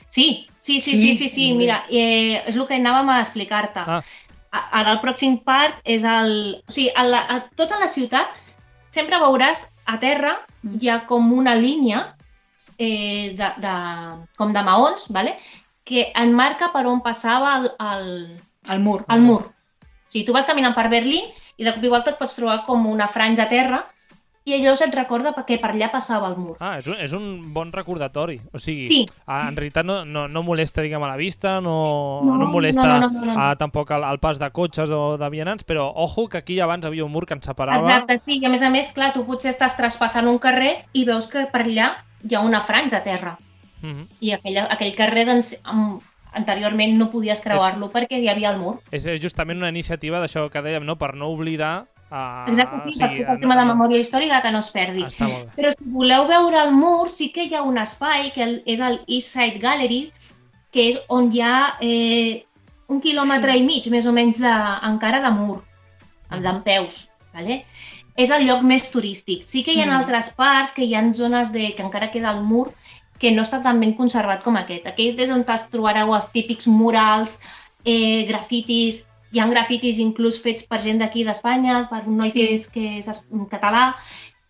Sí, 0.09 0.47
sí, 0.59 0.79
sí, 0.79 0.91
sí, 0.91 1.01
Sí, 1.01 1.13
sí, 1.17 1.29
sí, 1.29 1.53
mira, 1.53 1.85
eh, 1.89 2.43
és 2.45 2.55
el 2.55 2.67
que 2.67 2.75
anàvem 2.75 3.09
a 3.09 3.19
explicar-te. 3.21 3.79
Ah. 3.79 4.03
A- 4.51 4.67
Ara 4.81 4.91
el 4.91 4.99
pròxim 5.01 5.39
part 5.43 5.79
és 5.85 6.03
el... 6.03 6.61
O 6.67 6.71
sigui, 6.71 6.91
a, 6.95 7.03
la, 7.03 7.19
a 7.29 7.39
tota 7.55 7.79
la 7.79 7.87
ciutat 7.87 8.27
sempre 8.91 9.17
veuràs 9.19 9.69
a 9.85 9.97
terra 9.99 10.37
Mm. 10.63 10.77
hi 10.79 10.89
ha 10.89 10.99
com 11.07 11.31
una 11.33 11.55
línia 11.55 12.15
eh, 12.77 13.33
de, 13.35 13.47
de, 13.57 13.71
com 14.37 14.51
de 14.53 14.61
maons, 14.61 15.07
vale? 15.09 15.39
que 15.83 16.11
enmarca 16.15 16.71
per 16.71 16.85
on 16.85 16.99
passava 17.01 17.55
el, 17.57 17.71
el, 17.79 18.41
El 18.69 18.79
mur. 18.79 19.05
el 19.09 19.21
mur. 19.21 19.41
O 19.41 20.11
sigui, 20.11 20.25
tu 20.25 20.33
vas 20.33 20.45
caminant 20.45 20.75
per 20.75 20.89
Berlín 20.89 21.23
i 21.57 21.63
de 21.63 21.73
cop 21.73 21.83
i 21.83 21.89
volta 21.89 22.11
et 22.11 22.17
pots 22.19 22.35
trobar 22.35 22.65
com 22.65 22.85
una 22.87 23.07
franja 23.07 23.43
a 23.43 23.49
terra 23.49 23.85
i 24.43 24.53
allò 24.55 24.73
se't 24.75 24.93
recorda 24.95 25.31
que 25.45 25.59
per 25.61 25.69
allà 25.69 25.91
passava 25.91 26.27
el 26.27 26.35
mur. 26.35 26.55
Ah, 26.59 26.77
és 26.79 26.87
un, 26.87 26.95
és 26.97 27.13
un 27.13 27.53
bon 27.53 27.71
recordatori. 27.71 28.39
O 28.53 28.57
sigui, 28.57 28.87
Sí. 28.87 29.05
ah, 29.27 29.47
en 29.47 29.55
realitat 29.55 29.85
no, 29.85 30.03
no, 30.03 30.27
no 30.27 30.41
molesta, 30.43 30.81
diguem, 30.81 31.01
a 31.03 31.07
la 31.11 31.15
vista, 31.15 31.61
no, 31.61 32.21
No, 32.25 32.37
no, 32.37 32.47
molesta 32.47 32.81
no, 32.87 32.99
no, 33.01 33.09
no, 33.11 33.19
no, 33.25 33.33
no. 33.33 33.39
ah, 33.39 33.55
tampoc 33.55 33.91
el, 33.91 34.03
el 34.03 34.17
pas 34.19 34.39
de 34.39 34.49
cotxes 34.51 34.89
o 34.89 35.15
de 35.17 35.29
vianants, 35.29 35.63
però 35.63 35.91
ojo 35.95 36.27
que 36.27 36.39
aquí 36.39 36.59
abans 36.59 36.85
havia 36.85 37.05
un 37.05 37.11
mur 37.11 37.25
que 37.27 37.35
ens 37.35 37.45
separava. 37.45 37.85
Exacte, 37.87 38.21
sí, 38.25 38.39
i 38.41 38.45
a 38.45 38.49
més 38.49 38.63
a 38.63 38.69
més, 38.69 38.91
clar, 38.93 39.13
tu 39.13 39.23
potser 39.25 39.51
estàs 39.53 39.77
traspassant 39.77 40.27
un 40.27 40.39
carrer 40.39 40.85
i 40.93 41.05
veus 41.05 41.27
que 41.27 41.45
per 41.45 41.61
allà 41.61 41.91
hi 42.27 42.33
ha 42.35 42.41
una 42.41 42.61
franja 42.61 42.97
a 42.97 43.03
terra. 43.03 43.37
Mhm. 43.83 44.07
I 44.21 44.31
aquell, 44.33 44.57
aquell 44.57 44.95
carrer, 44.95 45.25
doncs, 45.27 45.55
amb, 45.63 46.01
anteriorment 46.37 46.97
no 46.97 47.09
podies 47.11 47.41
creuar-lo 47.43 47.89
perquè 47.91 48.19
hi 48.21 48.29
havia 48.31 48.51
el 48.53 48.59
mur. 48.59 48.77
És, 48.91 49.05
és 49.05 49.19
justament 49.21 49.59
una 49.59 49.69
iniciativa 49.69 50.19
d'això 50.21 50.49
que 50.51 50.61
dèiem, 50.63 50.85
no? 50.87 50.97
per 50.97 51.13
no 51.15 51.31
oblidar... 51.33 51.87
Uh, 52.11 52.43
Exacte, 52.51 52.91
sí, 52.91 52.99
per 52.99 53.09
tot 53.15 53.29
el 53.31 53.39
tema 53.39 53.55
de 53.55 53.63
memòria 53.69 54.01
històrica 54.03 54.41
que 54.43 54.51
no 54.51 54.59
es 54.59 54.69
perdi. 54.73 55.05
Però 55.55 55.69
si 55.71 55.85
voleu 55.93 56.25
veure 56.27 56.59
el 56.65 56.73
mur, 56.75 57.07
sí 57.09 57.29
que 57.31 57.45
hi 57.47 57.55
ha 57.55 57.61
un 57.63 57.77
espai, 57.79 58.33
que 58.35 58.47
és 58.67 58.81
el 58.83 58.99
East 59.07 59.31
Side 59.31 59.61
Gallery, 59.63 60.01
que 60.75 60.89
és 60.89 60.99
on 61.07 61.29
hi 61.31 61.39
ha 61.39 61.77
eh, 61.79 62.43
un 62.91 62.99
quilòmetre 62.99 63.55
i 63.55 63.63
mig, 63.63 63.87
més 63.93 64.07
o 64.07 64.11
menys, 64.11 64.41
de, 64.43 64.51
encara 64.89 65.21
de 65.23 65.31
mur, 65.37 65.61
amb 66.27 66.43
d'en 66.43 66.59
peus. 66.67 67.05
Vale? 67.31 67.61
És 68.19 68.29
el 68.35 68.43
lloc 68.43 68.59
més 68.67 68.89
turístic. 68.91 69.45
Sí 69.47 69.63
que 69.63 69.71
hi 69.71 69.79
ha 69.79 69.87
Mm. 69.87 70.01
altres 70.01 70.33
parts, 70.35 70.73
que 70.75 70.83
hi 70.83 70.95
ha 70.95 71.13
zones 71.15 71.53
de, 71.55 71.69
que 71.77 71.83
encara 71.83 72.11
queda 72.11 72.35
el 72.35 72.43
mur, 72.43 72.73
que 73.21 73.31
no 73.31 73.45
està 73.45 73.61
tan 73.61 73.79
ben 73.79 73.93
conservat 73.93 74.41
com 74.43 74.57
aquest. 74.57 74.87
Aquest 74.89 75.19
és 75.21 75.31
on 75.33 75.45
es 75.53 75.69
trobareu 75.69 76.13
els 76.15 76.27
típics 76.33 76.67
murals, 76.67 77.37
eh, 77.85 78.25
grafitis, 78.27 79.05
hi 79.31 79.39
ha 79.39 79.47
grafitis 79.47 80.01
inclús 80.01 80.41
fets 80.41 80.65
per 80.67 80.81
gent 80.81 80.99
d'aquí 80.99 81.23
d'Espanya, 81.23 81.87
per 81.89 82.03
un 82.07 82.17
noi 82.17 82.31
Sí. 82.31 82.39
que 82.39 82.53
és, 82.53 82.67
que 82.67 82.97
és 82.97 83.23
català, 83.51 83.93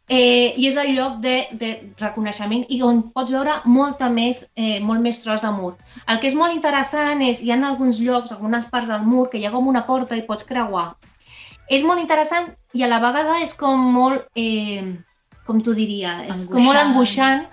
eh, 0.09 0.53
i 0.57 0.67
és 0.67 0.77
el 0.77 0.95
lloc 0.95 1.19
de, 1.23 1.35
de 1.59 1.69
reconeixement 1.99 2.65
i 2.69 2.81
on 2.81 3.03
pots 3.13 3.31
veure 3.31 3.61
molta 3.65 4.09
més, 4.09 4.43
eh, 4.55 4.79
molt 4.79 5.01
més 5.01 5.21
tros 5.23 5.41
de 5.41 5.51
mur. 5.51 5.75
El 6.07 6.19
que 6.19 6.27
és 6.27 6.35
molt 6.35 6.53
interessant 6.53 7.21
és, 7.21 7.41
hi 7.41 7.51
ha 7.51 7.59
alguns 7.67 7.99
llocs, 7.99 8.31
algunes 8.31 8.65
parts 8.65 8.89
del 8.91 9.05
mur, 9.07 9.29
que 9.29 9.37
hi 9.37 9.45
ha 9.45 9.51
com 9.51 9.67
una 9.67 9.85
porta 9.85 10.17
i 10.17 10.25
pots 10.27 10.43
creuar. 10.43 10.95
És 11.69 11.83
molt 11.83 12.01
interessant 12.01 12.51
i 12.73 12.83
a 12.83 12.87
la 12.91 12.99
vegada 12.99 13.39
és 13.41 13.53
com 13.53 13.79
molt, 13.93 14.27
eh, 14.35 14.83
com 15.45 15.61
t'ho 15.61 15.73
diria, 15.73 16.25
és 16.27 16.47
com 16.47 16.63
molt 16.63 16.79
Angoixant. 16.79 17.47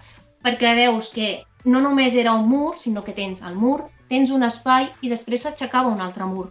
Perquè 0.49 0.75
veus 0.79 1.11
que 1.13 1.45
no 1.69 1.83
només 1.85 2.15
era 2.17 2.33
un 2.33 2.49
mur, 2.49 2.77
sinó 2.81 3.05
que 3.05 3.13
tens 3.13 3.43
el 3.45 3.57
mur, 3.57 3.83
tens 4.09 4.31
un 4.33 4.47
espai 4.47 4.89
i 5.05 5.11
després 5.13 5.45
s'aixecava 5.45 5.93
un 5.93 6.01
altre 6.01 6.25
mur. 6.25 6.49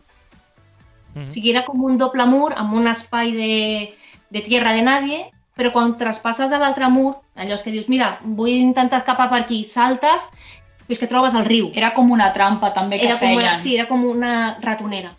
Mhm. 1.16 1.28
O 1.28 1.32
sigui, 1.32 1.50
era 1.52 1.66
com 1.66 1.82
un 1.84 1.98
doble 1.98 2.26
mur 2.30 2.54
amb 2.56 2.74
un 2.78 2.88
espai 2.88 3.34
de, 3.34 3.96
de 4.30 4.42
tierra 4.46 4.74
de 4.74 4.84
nadie, 4.86 5.24
però 5.58 5.72
quan 5.74 5.96
traspasses 5.98 6.54
a 6.54 6.60
l'altre 6.62 6.88
mur, 6.94 7.16
allò 7.36 7.56
és 7.58 7.64
que 7.66 7.74
dius, 7.74 7.88
mira, 7.90 8.20
vull 8.22 8.54
intentar 8.54 9.00
escapar 9.02 9.30
per 9.32 9.42
aquí, 9.42 9.64
saltes, 9.66 10.28
i 10.88 10.94
és 10.94 11.00
que 11.02 11.10
trobes 11.10 11.34
el 11.34 11.48
riu. 11.48 11.72
Era 11.74 11.96
com 11.96 12.12
una 12.14 12.30
trampa 12.34 12.70
també 12.76 13.00
que 13.00 13.10
Era 13.10 13.18
com 13.18 13.28
feien. 13.28 13.42
una, 13.42 13.56
sí, 13.64 13.74
era 13.76 13.88
com 13.88 14.06
una 14.06 14.58
ratonera. 14.62 15.16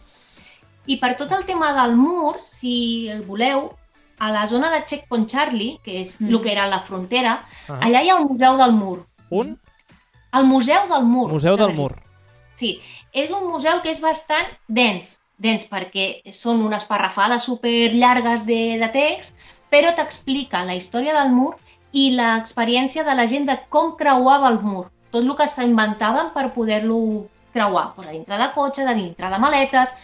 I 0.87 0.97
per 0.97 1.16
tot 1.18 1.33
el 1.33 1.45
tema 1.45 1.72
del 1.83 1.97
mur, 1.97 2.39
si 2.39 3.09
el 3.11 3.24
voleu, 3.26 3.72
a 4.18 4.30
la 4.30 4.46
zona 4.46 4.70
de 4.70 4.84
Checkpoint 4.84 5.26
Charlie, 5.26 5.78
que 5.84 6.00
és 6.02 6.20
Mm. 6.20 6.28
el 6.28 6.40
que 6.42 6.52
era 6.52 6.66
la 6.66 6.80
frontera, 6.80 7.44
Ah. 7.68 7.78
allà 7.80 8.02
hi 8.02 8.08
ha 8.10 8.16
un 8.16 8.28
museu 8.28 8.56
del 8.56 8.72
mur. 8.72 9.06
Un 9.30 9.58
El 10.32 10.44
Museu 10.44 10.86
del 10.88 11.04
Mur. 11.04 11.30
museu 11.30 11.56
de 11.56 11.64
del 11.66 11.74
mur. 11.74 11.94
Sí, 12.58 12.80
és 13.14 13.30
un 13.30 13.46
museu 13.48 13.80
que 13.82 13.90
és 13.90 14.00
bastant 14.00 14.46
dens, 14.68 15.18
dens 15.38 15.64
perquè 15.70 16.20
són 16.34 16.60
unes 16.66 16.84
parrafades 16.84 17.44
super 17.44 17.92
llargues 17.94 18.44
de, 18.44 18.76
de 18.78 18.88
text, 18.88 19.34
però 19.70 19.94
t'explica 19.94 20.64
la 20.64 20.74
història 20.74 21.14
del 21.14 21.30
mur 21.32 21.54
i 21.92 22.10
l'experiència 22.10 23.04
de 23.04 23.14
la 23.14 23.26
gent 23.26 23.46
de 23.46 23.58
com 23.70 23.96
creuava 23.96 24.48
el 24.48 24.60
mur. 24.60 24.90
Tot 25.10 25.22
el 25.24 25.34
que 25.36 25.46
s'inventaven 25.48 26.32
per 26.34 26.52
poder-lo 26.52 27.26
creuar, 27.54 27.94
pues, 27.94 28.06
de 28.08 28.12
dintre 28.12 28.36
de 28.36 28.52
cotxe, 28.54 28.84
de 28.84 28.94
dintre 28.94 29.30
de 29.30 29.38
maletes, 29.38 29.94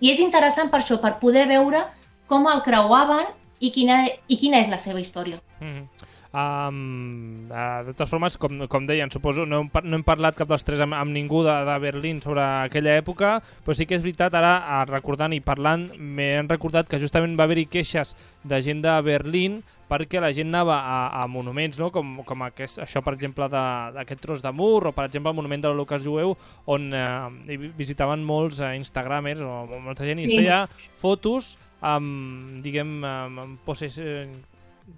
i 0.00 0.12
és 0.12 0.20
interessant 0.20 0.70
per 0.70 0.80
això, 0.80 1.00
per 1.00 1.18
poder 1.18 1.48
veure 1.48 1.86
com 2.28 2.46
el 2.46 2.62
creuaven 2.62 3.26
i 3.60 3.72
quina, 3.72 4.02
i 4.28 4.36
quina 4.40 4.60
és 4.64 4.72
la 4.72 4.78
seva 4.82 5.00
història. 5.00 5.40
Mm 5.60 6.12
Um, 6.36 7.46
uh, 7.48 7.80
de 7.86 7.92
totes 7.94 8.10
formes, 8.12 8.34
com, 8.36 8.66
com 8.68 8.84
deien, 8.84 9.08
suposo, 9.14 9.46
no 9.48 9.62
hem, 9.62 9.70
no 9.88 9.96
hem 9.96 10.02
parlat 10.04 10.36
cap 10.36 10.48
dels 10.50 10.64
tres 10.68 10.82
amb, 10.84 10.92
amb 10.98 11.14
ningú 11.14 11.40
de, 11.46 11.54
de 11.64 11.76
Berlín 11.80 12.18
sobre 12.20 12.42
aquella 12.44 12.96
època, 13.00 13.38
però 13.64 13.72
sí 13.76 13.86
que 13.88 13.96
és 13.96 14.02
veritat, 14.04 14.34
ara, 14.36 14.50
a, 14.68 14.82
recordant 14.90 15.32
i 15.32 15.40
parlant, 15.40 15.86
m'he 15.96 16.42
recordat 16.44 16.90
que 16.90 17.00
justament 17.00 17.38
va 17.38 17.46
haver-hi 17.48 17.64
queixes 17.72 18.12
de 18.44 18.58
gent 18.66 18.82
de 18.84 18.92
Berlín 19.06 19.62
perquè 19.88 20.20
la 20.20 20.32
gent 20.34 20.50
anava 20.50 20.76
a, 20.82 20.98
a 21.22 21.26
monuments, 21.30 21.78
no? 21.80 21.88
com, 21.94 22.18
com 22.26 22.42
aquest, 22.44 22.82
això, 22.84 23.00
per 23.06 23.14
exemple, 23.16 23.46
de- 23.48 23.92
d'aquest 23.96 24.20
tros 24.26 24.42
de 24.44 24.52
mur, 24.52 24.82
o 24.90 24.92
per 24.92 25.06
exemple 25.08 25.30
el 25.32 25.38
monument 25.38 25.62
de 25.64 25.70
l'Holocaust 25.70 26.04
jueu, 26.04 26.34
on 26.66 26.90
eh, 26.92 27.70
visitaven 27.78 28.20
molts 28.26 28.60
eh, 28.60 28.74
instagramers 28.76 29.40
o 29.46 29.62
molta 29.78 30.04
gent 30.04 30.20
i 30.20 30.26
es 30.28 30.34
Sí. 30.34 30.42
feia 30.42 30.64
fotos 31.00 31.54
amb, 31.80 32.60
diguem, 32.66 32.98
amb, 33.06 33.38
amb 33.46 33.64
poses, 33.64 33.96
eh, 34.02 34.26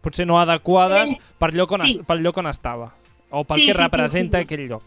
potser 0.00 0.26
no 0.26 0.38
adequades 0.40 1.14
per 1.38 1.52
lloc 1.54 1.72
on, 1.72 1.86
Sí. 1.86 2.00
pel 2.06 2.22
lloc 2.22 2.36
on 2.38 2.46
estava 2.46 2.92
o 3.30 3.44
pel 3.44 3.58
Sí, 3.60 3.66
que 3.66 3.72
sí, 3.72 3.76
sí, 3.76 3.82
representa 3.82 4.38
sí, 4.38 4.44
sí. 4.44 4.54
aquell 4.54 4.68
lloc. 4.68 4.82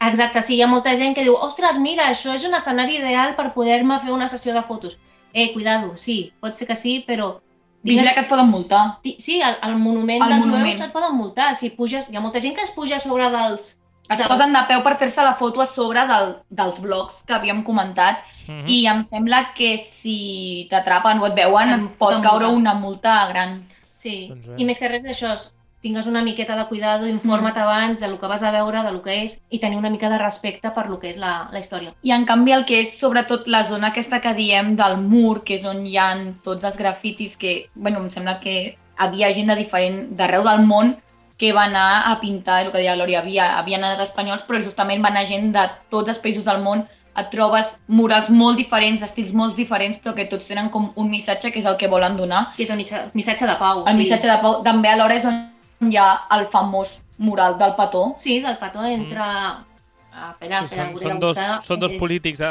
Exacte, 0.00 0.44
sí, 0.46 0.54
hi 0.54 0.62
ha 0.62 0.66
molta 0.70 0.94
gent 0.96 1.14
que 1.16 1.24
diu 1.26 1.34
ostres, 1.34 1.78
mira, 1.78 2.08
això 2.12 2.32
és 2.34 2.44
un 2.46 2.54
escenari 2.54 2.96
ideal 3.00 3.34
per 3.34 3.52
poder-me 3.52 3.98
fer 4.00 4.12
una 4.12 4.28
sessió 4.28 4.54
de 4.54 4.62
fotos. 4.62 4.96
Eh, 5.34 5.52
cuidado, 5.52 5.96
sí, 5.96 6.32
pot 6.40 6.54
ser 6.54 6.68
que 6.68 6.76
sí, 6.76 7.04
però... 7.06 7.40
Vigila 7.82 8.12
que 8.12 8.20
et 8.20 8.28
poden 8.28 8.48
multar. 8.50 8.98
Sí, 9.18 9.40
el, 9.40 9.56
el 9.62 9.76
monument 9.78 10.22
El 10.22 10.28
dels 10.28 10.46
monument. 10.46 10.66
jueus 10.66 10.80
et 10.80 10.92
poden 10.92 11.14
multar. 11.14 11.54
Si 11.54 11.70
puges, 11.70 12.08
hi 12.10 12.16
ha 12.16 12.20
molta 12.20 12.40
gent 12.40 12.56
que 12.56 12.62
es 12.62 12.70
puja 12.72 12.96
a 12.96 12.98
sobre 12.98 13.28
dels... 13.30 13.76
Es 14.10 14.18
dels- 14.18 14.28
posen 14.28 14.52
de 14.52 14.62
peu 14.68 14.82
per 14.82 14.96
fer-se 14.98 15.22
la 15.22 15.34
foto 15.34 15.60
a 15.62 15.66
sobre 15.66 16.00
del, 16.06 16.36
dels 16.50 16.80
blocs 16.80 17.22
que 17.24 17.34
havíem 17.34 17.62
comentat 17.64 18.18
Mm 18.48 18.64
-hmm. 18.64 18.68
i 18.70 18.86
em 18.86 19.04
sembla 19.04 19.52
que 19.54 19.76
si 19.78 20.66
t'atrapen 20.70 21.18
o 21.20 21.26
et 21.26 21.34
veuen 21.34 21.68
Et 21.68 21.98
pot 21.98 22.22
caure 22.22 22.46
una 22.46 22.72
multa 22.74 23.28
gran. 23.28 23.66
Sí, 23.98 24.28
Doncs 24.30 24.46
bé. 24.48 24.56
i 24.62 24.64
més 24.64 24.78
que 24.80 24.88
res 24.88 25.02
d'això, 25.04 25.34
és- 25.34 25.50
tingues 25.80 26.06
una 26.10 26.22
miqueta 26.26 26.56
de 26.56 26.64
cuidado, 26.66 27.06
informa't 27.06 27.54
Mm. 27.54 27.62
abans 27.62 28.00
del 28.00 28.16
que 28.18 28.26
vas 28.26 28.42
a 28.42 28.50
veure, 28.50 28.82
del 28.82 29.00
que 29.02 29.22
és, 29.24 29.36
i 29.50 29.60
tenir 29.60 29.76
una 29.78 29.90
mica 29.90 30.08
de 30.10 30.18
respecte 30.18 30.70
per 30.74 30.88
lo 30.88 30.98
que 30.98 31.10
és 31.10 31.16
la, 31.16 31.48
la 31.52 31.60
història. 31.60 31.92
I 32.02 32.10
en 32.12 32.24
canvi 32.26 32.50
el 32.52 32.64
que 32.64 32.80
és 32.80 32.98
sobretot 32.98 33.46
la 33.46 33.62
zona 33.64 33.88
aquesta 33.92 34.20
que 34.20 34.34
diem 34.34 34.74
del 34.76 34.96
mur, 34.98 35.44
que 35.44 35.54
és 35.54 35.64
on 35.64 35.86
hi 35.86 35.96
ha 35.96 36.08
tots 36.42 36.64
els 36.64 36.76
grafitis 36.76 37.36
que, 37.36 37.68
bueno, 37.76 37.98
em 38.00 38.10
sembla 38.10 38.40
que 38.40 38.76
havia 38.96 39.32
gent 39.32 39.46
de 39.46 39.54
diferent, 39.54 40.08
d'arreu 40.16 40.42
del 40.42 40.66
món 40.66 40.96
que 41.38 41.52
va 41.52 41.64
anar 41.66 42.10
a 42.10 42.18
pintar, 42.20 42.64
el 42.66 42.72
que 42.72 42.78
deia 42.78 42.96
Lòria, 42.96 43.20
havia, 43.20 43.58
havia 43.60 43.76
anat 43.78 44.00
espanyols, 44.00 44.42
però 44.42 44.58
justament 44.60 45.04
va 45.04 45.08
anar 45.12 45.24
gent 45.26 45.52
de 45.52 45.70
tots 45.88 46.08
els 46.08 46.18
països 46.20 46.44
del 46.44 46.60
món, 46.60 46.88
et 47.18 47.30
trobes 47.32 47.72
murals 47.88 48.28
molt 48.30 48.56
diferents, 48.60 49.00
d'estils 49.02 49.32
molt 49.34 49.56
diferents, 49.58 49.98
però 49.98 50.14
que 50.14 50.26
tots 50.30 50.46
tenen 50.46 50.68
com 50.70 50.92
un 50.96 51.10
missatge 51.10 51.50
que 51.52 51.58
és 51.60 51.66
el 51.66 51.76
que 51.76 51.88
volen 51.90 52.16
donar. 52.16 52.48
Que 52.56 52.62
és 52.62 52.70
el 52.70 52.78
missatge 53.14 53.46
de 53.46 53.56
pau. 53.58 53.84
El 53.86 53.94
sí. 53.96 53.98
missatge 54.04 54.28
de 54.30 54.38
pau 54.42 54.62
també 54.62 54.88
alhora 54.92 55.16
és 55.18 55.24
on 55.26 55.90
hi 55.90 55.96
ha 55.98 56.08
el 56.38 56.46
famós 56.52 57.00
mural 57.18 57.58
del 57.58 57.74
petó. 57.74 58.14
Sí, 58.16 58.40
del 58.40 58.56
petó 58.58 58.84
entre... 58.84 59.18
Ah, 59.20 60.32
espera, 60.32 60.60
Sí, 60.66 60.74
espera, 60.74 60.86
són, 60.86 60.94
hauré 60.94 61.04
són, 61.10 61.20
dos, 61.20 61.36
buscar. 61.36 61.60
són 61.62 61.78
dos 61.80 61.92
polítics, 61.98 62.40
eh, 62.40 62.48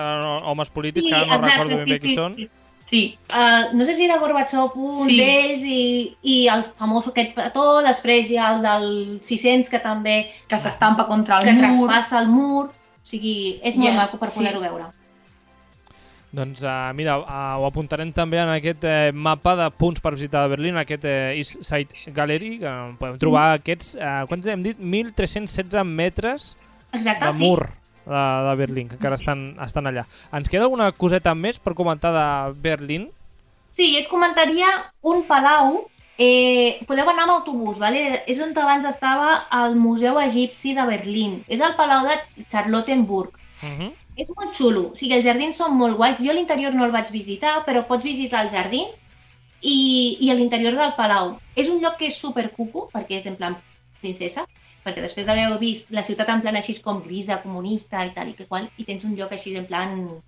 homes 0.47 0.69
polítics, 0.69 1.03
sí, 1.03 1.09
que 1.11 1.15
ara 1.17 1.25
no 1.27 1.35
exacte, 1.35 1.51
recordo 1.53 1.77
ben 1.77 1.89
bé 1.89 1.95
sí, 1.97 1.99
qui 2.05 2.09
sí, 2.13 2.15
són. 2.15 2.35
sí. 2.37 2.49
Sí, 2.89 3.17
Uh, 3.27 3.75
no 3.75 3.83
sé 3.83 3.93
si 3.95 4.05
era 4.05 4.15
Gorbachev 4.17 4.71
un 4.79 5.09
Sí. 5.09 5.17
d'ells 5.19 5.63
i, 5.67 6.15
i 6.23 6.35
el 6.47 6.61
famós 6.79 7.05
aquest 7.09 7.33
petó, 7.35 7.81
després 7.83 8.29
hi 8.31 8.37
ha 8.39 8.53
el 8.55 8.61
del 8.63 8.85
600 9.21 9.67
que 9.69 9.79
també 9.83 10.13
que 10.47 10.55
s'estampa 10.57 11.05
contra 11.09 11.39
el 11.41 11.43
que 11.49 11.51
mur. 11.57 11.65
traspassa 11.65 12.21
el 12.21 12.29
mur, 12.31 12.69
o 13.07 13.09
sigui, 13.09 13.59
és 13.63 13.77
molt 13.79 13.93
Ja, 13.93 13.95
maco 14.01 14.17
per 14.19 14.27
sí. 14.27 14.41
poder-ho 14.41 14.59
veure. 14.59 14.89
Doncs 16.35 16.59
uh, 16.67 16.91
mira, 16.93 17.15
uh, 17.23 17.55
ho 17.61 17.65
apuntarem 17.69 18.11
també 18.11 18.41
en 18.41 18.49
aquest 18.51 18.83
eh, 18.83 19.13
mapa 19.15 19.53
de 19.55 19.69
punts 19.71 20.03
per 20.03 20.11
visitar 20.11 20.41
de 20.43 20.51
Berlín, 20.51 20.75
aquest 20.75 21.05
eh, 21.07 21.37
East 21.39 21.63
Side 21.63 22.11
Gallery, 22.11 22.57
que 22.59 22.73
podem 22.99 23.15
trobar 23.21 23.45
aquests, 23.55 23.93
uh, 23.95 24.25
quants 24.27 24.49
hem 24.51 24.65
dit? 24.65 24.77
1.316 24.77 25.87
metres 25.87 26.49
Exacte, 26.91 27.23
de 27.23 27.31
sí. 27.31 27.39
mur 27.39 27.61
de, 27.63 28.25
de 28.49 28.55
Berlín, 28.59 28.89
que 28.91 28.99
encara 28.99 29.15
estan, 29.15 29.53
estan 29.63 29.87
allà. 29.87 30.03
Ens 30.35 30.51
queda 30.51 30.67
alguna 30.67 30.91
coseta 30.91 31.31
més 31.31 31.61
per 31.63 31.77
comentar 31.79 32.11
de 32.11 32.27
Berlín? 32.59 33.07
Sí, 33.79 33.93
et 33.95 34.11
comentaria 34.11 34.67
un 35.07 35.23
palau. 35.31 35.85
Eh, 36.17 36.81
podeu 36.89 37.09
anar 37.11 37.27
amb 37.27 37.35
autobús, 37.35 37.77
vale? 37.77 38.23
és 38.25 38.39
on 38.41 38.55
abans 38.57 38.85
estava 38.89 39.45
el 39.53 39.75
Museu 39.77 40.17
Egipci 40.19 40.73
de 40.73 40.85
Berlín. 40.89 41.43
És 41.47 41.61
el 41.61 41.75
palau 41.77 42.07
de 42.07 42.45
Charlottenburg. 42.49 43.37
Uh 43.61 43.69
-huh. 43.69 43.91
És 44.17 44.31
molt 44.35 44.55
xulo, 44.57 44.91
o 44.91 44.95
sigui, 44.95 45.13
els 45.13 45.25
jardins 45.25 45.57
són 45.57 45.77
molt 45.77 45.97
guais. 45.97 46.17
Jo 46.19 46.33
l'interior 46.33 46.73
no 46.73 46.85
el 46.85 46.91
vaig 46.91 47.11
visitar, 47.11 47.63
però 47.65 47.85
pots 47.85 48.03
visitar 48.03 48.43
els 48.43 48.51
jardins 48.51 48.95
i, 49.61 50.17
i 50.19 50.33
l'interior 50.33 50.75
del 50.75 50.93
palau. 50.97 51.37
És 51.55 51.69
un 51.69 51.79
lloc 51.81 51.97
que 51.97 52.07
és 52.07 52.17
super 52.17 52.49
cucu, 52.51 52.89
perquè 52.93 53.17
és 53.17 53.25
en 53.25 53.35
plan 53.35 53.55
princesa, 54.01 54.45
perquè 54.83 55.01
després 55.01 55.25
d'haver 55.25 55.59
vist 55.59 55.91
la 55.91 56.03
ciutat 56.03 56.29
en 56.29 56.41
plan 56.41 56.55
així 56.55 56.81
com 56.81 57.03
grisa, 57.03 57.41
comunista 57.43 58.05
i 58.05 58.13
tal 58.15 58.29
i 58.29 58.33
que 58.33 58.45
qual, 58.45 58.69
i 58.77 58.83
tens 58.83 59.03
un 59.03 59.15
lloc 59.15 59.31
així 59.31 59.55
en 59.55 59.65
plan 59.65 60.21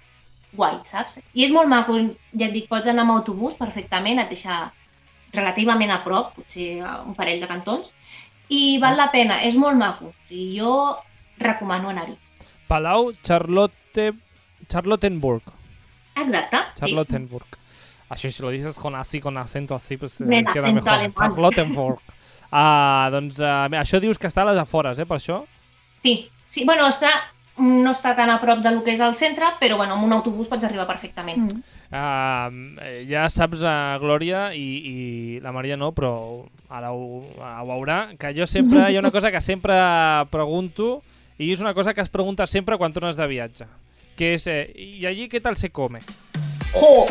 guai, 0.53 0.79
saps? 0.83 1.19
I 1.33 1.45
és 1.45 1.51
molt 1.51 1.67
maco, 1.67 1.97
ja 2.33 2.45
et 2.47 2.53
dic, 2.53 2.67
pots 2.69 2.87
anar 2.87 3.05
amb 3.05 3.11
autobús 3.11 3.53
perfectament, 3.55 4.19
et 4.19 4.29
deixa 4.29 4.71
relativament 5.33 5.91
a 5.93 6.01
prop, 6.03 6.33
potser 6.35 6.79
a 6.81 6.99
un 7.05 7.15
parell 7.17 7.41
de 7.41 7.49
cantons, 7.49 7.93
i 8.49 8.79
val 8.81 8.97
la 8.97 9.09
pena, 9.13 9.41
és 9.45 9.55
molt 9.59 9.77
maco. 9.77 10.09
O 10.09 10.27
sigui, 10.27 10.57
jo 10.57 10.73
recomano 11.39 11.93
anar-hi. 11.93 12.17
Palau 12.67 13.11
Charlotte... 13.23 14.11
Charlottenburg. 14.69 15.41
Exacte, 16.19 16.59
sí. 16.75 16.79
Charlottenburg. 16.81 17.57
Això, 18.09 18.29
si 18.29 18.41
lo 18.41 18.49
dices 18.49 18.77
con 18.79 18.95
así, 18.95 19.19
con 19.21 19.37
acento 19.37 19.75
así, 19.75 19.97
pues 19.97 20.19
eh, 20.21 20.25
Ven, 20.25 20.45
queda 20.45 20.71
mejor. 20.71 20.89
alemán. 20.89 21.13
Charlottenburg. 21.17 21.99
Ah, 22.51 23.09
doncs 23.13 23.39
uh, 23.39 23.69
això 23.77 23.99
dius 24.01 24.17
que 24.17 24.29
està 24.29 24.41
a 24.41 24.49
les 24.49 24.59
afores, 24.61 24.97
eh, 24.97 25.05
per 25.05 25.19
això? 25.19 25.43
Sí, 26.01 26.29
sí, 26.49 26.65
bueno, 26.65 26.87
està, 26.89 27.11
no 27.61 27.93
està 27.93 28.15
tan 28.17 28.31
a 28.33 28.39
prop 28.41 28.63
del 28.65 28.81
que 28.85 28.95
és 28.95 29.03
el 29.05 29.13
centre, 29.17 29.53
però 29.61 29.77
bueno, 29.77 29.93
amb 29.93 30.07
un 30.07 30.15
autobús 30.17 30.49
pots 30.49 30.65
arribar 30.65 30.87
perfectament. 30.89 31.45
Mm. 31.45 31.78
Uh, 31.89 32.77
ja 33.09 33.23
saps, 33.33 33.63
uh, 33.65 33.97
Glòria, 34.01 34.51
i, 34.53 34.67
i 34.85 35.39
la 35.41 35.51
Maria 35.51 35.75
no, 35.77 35.89
però 35.97 36.45
ara 36.69 36.91
ho, 36.93 37.23
ho 37.33 37.65
veurà, 37.65 38.11
que 38.19 38.29
jo 38.37 38.45
sempre, 38.45 38.91
hi 38.91 38.97
ha 38.97 39.01
una 39.01 39.09
cosa 39.11 39.31
que 39.33 39.41
sempre 39.41 39.73
pregunto, 40.29 40.99
i 41.41 41.49
és 41.51 41.61
una 41.63 41.73
cosa 41.73 41.95
que 41.97 42.01
es 42.05 42.09
pregunta 42.13 42.45
sempre 42.45 42.77
quan 42.77 42.93
tornes 42.93 43.17
de 43.17 43.25
viatge. 43.27 43.65
que 44.19 44.33
és... 44.35 44.45
Eh, 44.51 44.67
I 44.75 45.05
allí 45.07 45.29
què 45.31 45.39
tal 45.41 45.55
se 45.55 45.69
come? 45.71 46.01
Jo! 46.75 47.07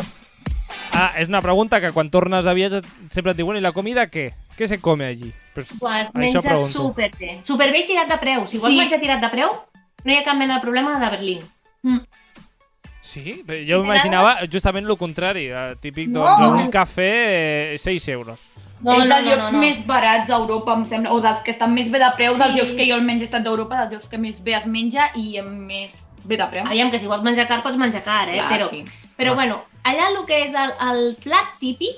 Ah, 0.93 1.11
és 1.17 1.27
una 1.27 1.41
pregunta 1.41 1.79
que 1.81 1.89
quan 1.91 2.09
tornes 2.13 2.45
de 2.45 2.53
viatge 2.53 2.81
sempre 3.09 3.31
et 3.33 3.37
diuen, 3.39 3.57
i 3.57 3.61
la 3.65 3.71
comida 3.73 4.05
què? 4.07 4.27
Què 4.55 4.67
se 4.67 4.77
come 4.79 5.05
allí? 5.07 5.31
Pues, 5.55 5.71
Pues 5.79 6.05
això 6.07 6.13
menja 6.13 6.41
pregunto. 6.45 6.87
superbé. 6.89 7.39
Superbé 7.43 7.79
i 7.81 7.87
tirat 7.87 8.07
de 8.13 8.17
preu. 8.21 8.45
Si 8.47 8.59
vols 8.61 8.73
Sí. 8.73 8.77
menjar 8.79 8.99
tirat 9.01 9.21
de 9.25 9.29
preu, 9.33 9.49
no 10.05 10.11
hi 10.13 10.17
ha 10.19 10.23
cap 10.23 10.37
mena 10.37 10.55
de 10.55 10.61
problema 10.61 10.99
de 10.99 11.09
Berlín. 11.09 11.41
Sí, 13.01 13.43
però 13.47 13.59
jo 13.63 13.77
m'imaginava 13.83 14.33
justament 14.51 14.85
el 14.85 14.97
contrari, 14.99 15.45
eh, 15.47 15.75
típic, 15.81 16.09
No. 16.09 16.25
doncs, 16.37 16.63
un 16.65 16.71
cafè, 16.71 17.11
eh, 17.73 17.77
6 17.79 18.07
euros. 18.09 18.49
No, 18.83 18.93
és 18.93 19.05
no, 19.07 19.15
dels 19.15 19.25
no, 19.25 19.29
llocs 19.31 19.43
no, 19.43 19.51
no. 19.51 19.59
més 19.59 19.85
barats 19.87 20.27
d'Europa, 20.27 20.73
em 20.73 20.85
sembla, 20.85 21.11
o 21.13 21.19
dels 21.21 21.39
que 21.43 21.51
estan 21.51 21.73
més 21.73 21.89
bé 21.91 21.99
de 21.99 22.11
preu, 22.15 22.35
dels 22.37 22.53
Sí. 22.53 22.59
llocs 22.59 22.71
que 22.73 22.85
jo 22.87 22.95
almenys 22.95 23.21
he 23.21 23.25
estat 23.25 23.43
d'Europa, 23.43 23.75
dels 23.81 23.93
llocs 23.93 24.07
que 24.09 24.17
més 24.17 24.41
bé 24.43 24.55
es 24.55 24.65
menja 24.65 25.09
i 25.15 25.37
amb 25.37 25.51
més 25.67 25.95
bé 26.25 26.37
de 26.37 26.45
preu. 26.51 26.65
Aviam, 26.65 26.91
que 26.91 26.99
si 26.99 27.07
vols 27.07 27.23
menjar 27.23 27.47
car, 27.47 27.61
pots 27.63 27.77
menjar 27.77 28.03
car, 28.03 28.29
eh? 28.29 28.37
Clar, 28.37 28.49
però, 28.51 28.69
sí. 28.69 28.83
però 29.17 29.31
Ah. 29.31 29.35
bueno, 29.35 29.63
allà 29.83 30.07
el 30.09 30.25
que 30.25 30.43
és 30.45 30.53
el, 30.53 30.71
el 30.89 31.15
plat 31.23 31.57
típic, 31.59 31.95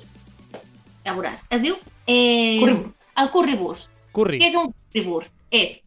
ja 1.06 1.14
veuràs, 1.14 1.42
es 1.50 1.62
diu 1.62 1.76
eh, 2.08 2.58
Currywurst. 2.60 2.96
el 3.18 3.30
currywurst. 3.30 3.90
Curri. 4.12 4.40
Què 4.40 4.48
és 4.50 4.56
un 4.56 4.74
currywurst? 4.94 5.32
És 5.52 5.80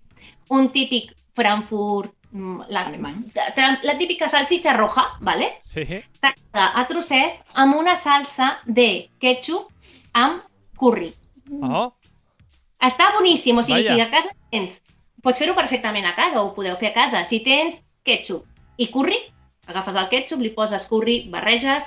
un 0.50 0.68
típic 0.70 1.12
Frankfurt, 1.34 2.12
mm, 2.34 2.66
la, 2.68 2.82
Alemany. 2.90 3.22
la, 3.34 3.78
la 3.82 3.96
típica 3.98 4.28
salchicha 4.28 4.74
roja, 4.76 5.06
¿vale? 5.20 5.54
Sí? 5.62 5.86
tacada 6.20 6.66
a 6.80 6.86
trossets 6.90 7.40
amb 7.54 7.76
una 7.78 7.94
salsa 7.96 8.58
de 8.66 9.08
ketchup 9.22 9.70
amb 10.12 10.42
curri. 10.76 11.12
Oh, 11.62 11.92
Està 12.84 13.06
boníssim, 13.16 13.56
o 13.56 13.62
sigui, 13.64 13.80
Vaja. 13.86 13.94
si 13.96 14.00
a 14.02 14.10
casa 14.12 14.30
tens... 14.52 14.80
Pots 15.24 15.38
fer-ho 15.40 15.54
perfectament 15.56 16.04
a 16.04 16.10
casa, 16.14 16.42
o 16.42 16.50
ho 16.50 16.54
podeu 16.54 16.74
fer 16.76 16.90
a 16.90 16.92
casa. 16.92 17.22
Si 17.24 17.38
tens 17.40 17.78
ketchup 18.04 18.44
i 18.76 18.90
curri, 18.92 19.16
agafes 19.66 19.96
el 19.96 20.10
ketchup, 20.10 20.42
li 20.44 20.50
poses 20.52 20.84
curri, 20.90 21.22
barreges 21.32 21.86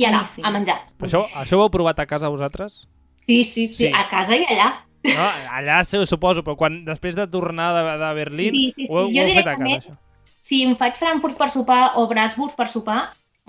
i 0.00 0.06
Boníssim. 0.06 0.46
a 0.46 0.50
menjar. 0.54 0.78
però 0.96 1.08
això, 1.10 1.20
això 1.42 1.58
ho 1.58 1.66
heu 1.66 1.70
provat 1.74 2.00
a 2.00 2.06
casa 2.08 2.30
vosaltres? 2.32 2.86
Sí, 3.26 3.42
sí, 3.44 3.66
sí, 3.66 3.74
Sí. 3.84 3.90
a 3.92 4.06
casa 4.08 4.36
i 4.40 4.44
allà. 4.48 4.70
No, 5.04 5.26
allà 5.56 5.78
se 5.88 5.98
ho 5.98 6.04
suposo, 6.04 6.42
però 6.44 6.56
quan, 6.60 6.82
després 6.84 7.14
de 7.16 7.26
tornar 7.32 7.70
de, 7.76 7.82
de 8.02 8.10
Berlín, 8.18 8.54
Sí, 8.56 8.66
sí, 8.76 8.84
sí. 8.84 8.88
ho, 8.90 9.06
ho 9.06 9.08
heu 9.08 9.32
fet 9.34 9.46
a 9.48 9.56
casa, 9.56 9.76
això. 9.78 9.96
Si 10.44 10.62
em 10.64 10.74
faig 10.76 10.96
Frankfurt 11.00 11.36
per 11.38 11.50
sopar 11.52 11.80
o 12.00 12.06
Brasburg 12.10 12.54
per 12.56 12.68
sopar, 12.68 13.00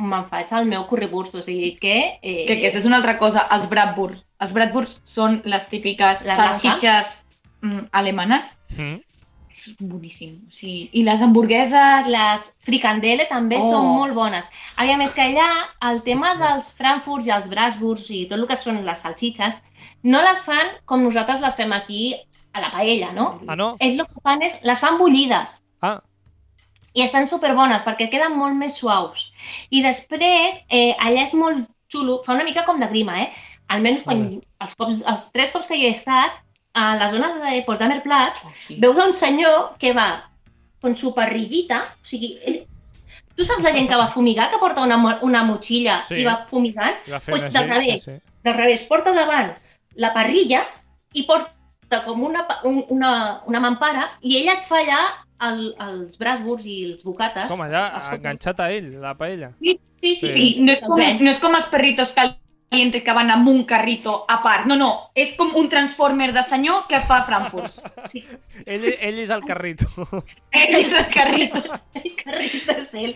me'n 0.02 0.26
faig 0.32 0.50
el 0.58 0.66
meu 0.66 0.86
currywurst, 0.90 1.36
o 1.36 1.42
sigui 1.44 1.74
que... 1.80 1.98
Eh, 2.24 2.46
Que 2.48 2.58
aquesta 2.58 2.80
és 2.80 2.88
una 2.88 2.98
altra 3.02 3.18
cosa, 3.20 3.44
els 3.52 3.68
Bratwurst. 3.70 4.24
Els 4.42 4.54
Bratwurst 4.56 5.02
són 5.06 5.42
les 5.46 5.68
típiques 5.70 6.24
La 6.26 6.36
salchichas 6.40 7.26
mm, 7.62 7.88
alemanes. 7.92 8.56
Mm. 8.78 9.00
És 9.52 9.68
boníssim. 9.80 10.38
O 10.48 10.52
sigui, 10.56 10.90
I 10.98 11.04
les 11.06 11.22
hamburgueses... 11.22 12.08
Les 12.10 12.48
fricandele 12.66 13.28
també 13.30 13.60
Oh. 13.62 13.68
són 13.70 13.86
molt 14.00 14.16
bones. 14.18 14.48
Aviam, 14.82 15.02
és 15.06 15.12
que 15.14 15.22
allà 15.28 15.50
el 15.92 16.02
tema 16.08 16.34
dels 16.40 16.72
frankfurts 16.80 17.28
i 17.28 17.36
els 17.36 17.48
brasburgs 17.52 18.08
i 18.10 18.24
tot 18.32 18.40
el 18.40 18.48
que 18.50 18.56
són 18.58 18.82
les 18.88 19.04
salchiches 19.06 19.60
no 20.04 20.22
les 20.22 20.42
fan 20.42 20.72
com 20.86 21.04
nosaltres 21.04 21.42
les 21.42 21.56
fem 21.56 21.72
aquí 21.74 22.16
a 22.54 22.62
la 22.62 22.72
paella, 22.72 23.12
no? 23.16 23.42
Ah, 23.48 23.56
no? 23.56 23.76
Ells 23.80 24.00
el 24.00 24.08
que 24.08 24.22
fan 24.24 24.42
és, 24.44 24.56
les 24.68 24.80
fan 24.80 24.98
bullides 25.00 25.60
Ah, 25.82 26.00
i 26.94 27.02
estan 27.06 27.28
superbones 27.28 27.82
perquè 27.86 28.10
queden 28.12 28.36
molt 28.38 28.54
més 28.60 28.76
suaus. 28.78 29.30
I 29.72 29.82
després, 29.82 30.58
eh, 30.70 30.92
allà 31.00 31.24
és 31.24 31.34
molt 31.34 31.70
xulo, 31.92 32.22
fa 32.26 32.34
una 32.36 32.44
mica 32.44 32.66
com 32.68 32.80
de 32.80 32.88
grima, 32.92 33.22
eh? 33.22 33.32
Almenys 33.72 34.04
quan 34.04 34.26
els, 34.60 34.76
cops, 34.76 35.02
els 35.08 35.30
tres 35.32 35.54
cops 35.56 35.68
que 35.72 35.78
hi 35.80 35.86
he 35.88 35.94
estat, 35.96 36.42
a 36.74 36.96
la 36.96 37.08
zona 37.10 37.34
de 37.40 37.64
pues, 37.66 37.80
Platz, 38.04 38.44
Oh, 38.46 38.52
sí. 38.56 38.78
veus 38.80 38.98
un 38.98 39.14
senyor 39.14 39.76
que 39.78 39.94
va 39.94 40.30
con 40.82 40.96
su 40.96 41.14
parrillita, 41.14 41.84
o 42.02 42.06
sigui, 42.06 42.38
ell... 42.46 42.66
tu 43.36 43.46
saps 43.46 43.64
la 43.64 43.72
gent 43.72 43.88
que 43.90 43.96
va 43.96 44.08
fumigar, 44.12 44.50
que 44.52 44.58
porta 44.58 44.82
una, 44.82 45.20
una 45.22 45.44
motxilla 45.44 46.02
Sí. 46.04 46.16
i 46.16 46.24
va 46.26 46.46
fumigant? 46.46 46.96
i 47.08 47.12
va 47.12 47.20
Pues 47.20 47.42
pues, 47.42 47.54
del 47.54 47.70
revés. 47.70 48.04
sí, 48.04 48.12
sí. 48.12 48.20
Del 48.44 48.54
revés, 48.56 48.82
porta 48.90 49.12
davant 49.14 49.54
la 49.96 50.14
parrilla 50.14 50.66
i 51.14 51.24
porta 51.28 52.04
com 52.06 52.22
una, 52.24 52.46
un, 52.64 52.84
una, 52.90 53.42
una 53.48 53.60
mampara 53.60 54.10
i 54.22 54.38
ella 54.40 54.54
et 54.60 54.68
fa 54.68 54.80
allà 54.80 55.00
el, 55.48 55.64
els 55.82 56.18
brasburgs 56.22 56.66
i 56.70 56.76
els 56.92 57.04
bocates. 57.04 57.50
Com 57.52 57.62
allà, 57.66 57.88
fotos. 57.98 58.12
enganxat 58.20 58.60
a 58.62 58.70
ell, 58.72 58.92
la 59.02 59.16
paella. 59.18 59.52
Sí, 59.60 59.80
sí, 60.02 60.16
Sí. 60.16 60.16
sí. 60.16 60.30
Sí, 60.34 60.46
no 60.62 60.72
és, 60.72 60.82
com, 60.82 61.02
no 61.22 61.30
és 61.32 61.40
com 61.42 61.56
els 61.58 61.66
perritos 61.70 62.14
calientes 62.18 63.04
que 63.04 63.14
van 63.14 63.30
amb 63.30 63.48
un 63.52 63.64
carrito 63.70 64.24
a 64.30 64.40
part. 64.42 64.66
No, 64.70 64.78
no, 64.80 64.92
és 65.14 65.34
com 65.38 65.52
un 65.60 65.68
transformer 65.70 66.32
de 66.34 66.42
senyor 66.48 66.86
que 66.88 67.00
fa 67.06 67.24
Frankfurt. 67.28 67.82
sí. 68.10 68.24
Ell, 68.66 68.86
ell 69.00 69.20
és 69.20 69.30
el 69.34 69.44
carrito. 69.44 69.86
és 70.52 70.94
el 70.94 71.10
carrito. 71.14 71.62
El 72.02 72.14
carril 72.24 72.62
és 72.78 72.94
ell. 72.94 73.16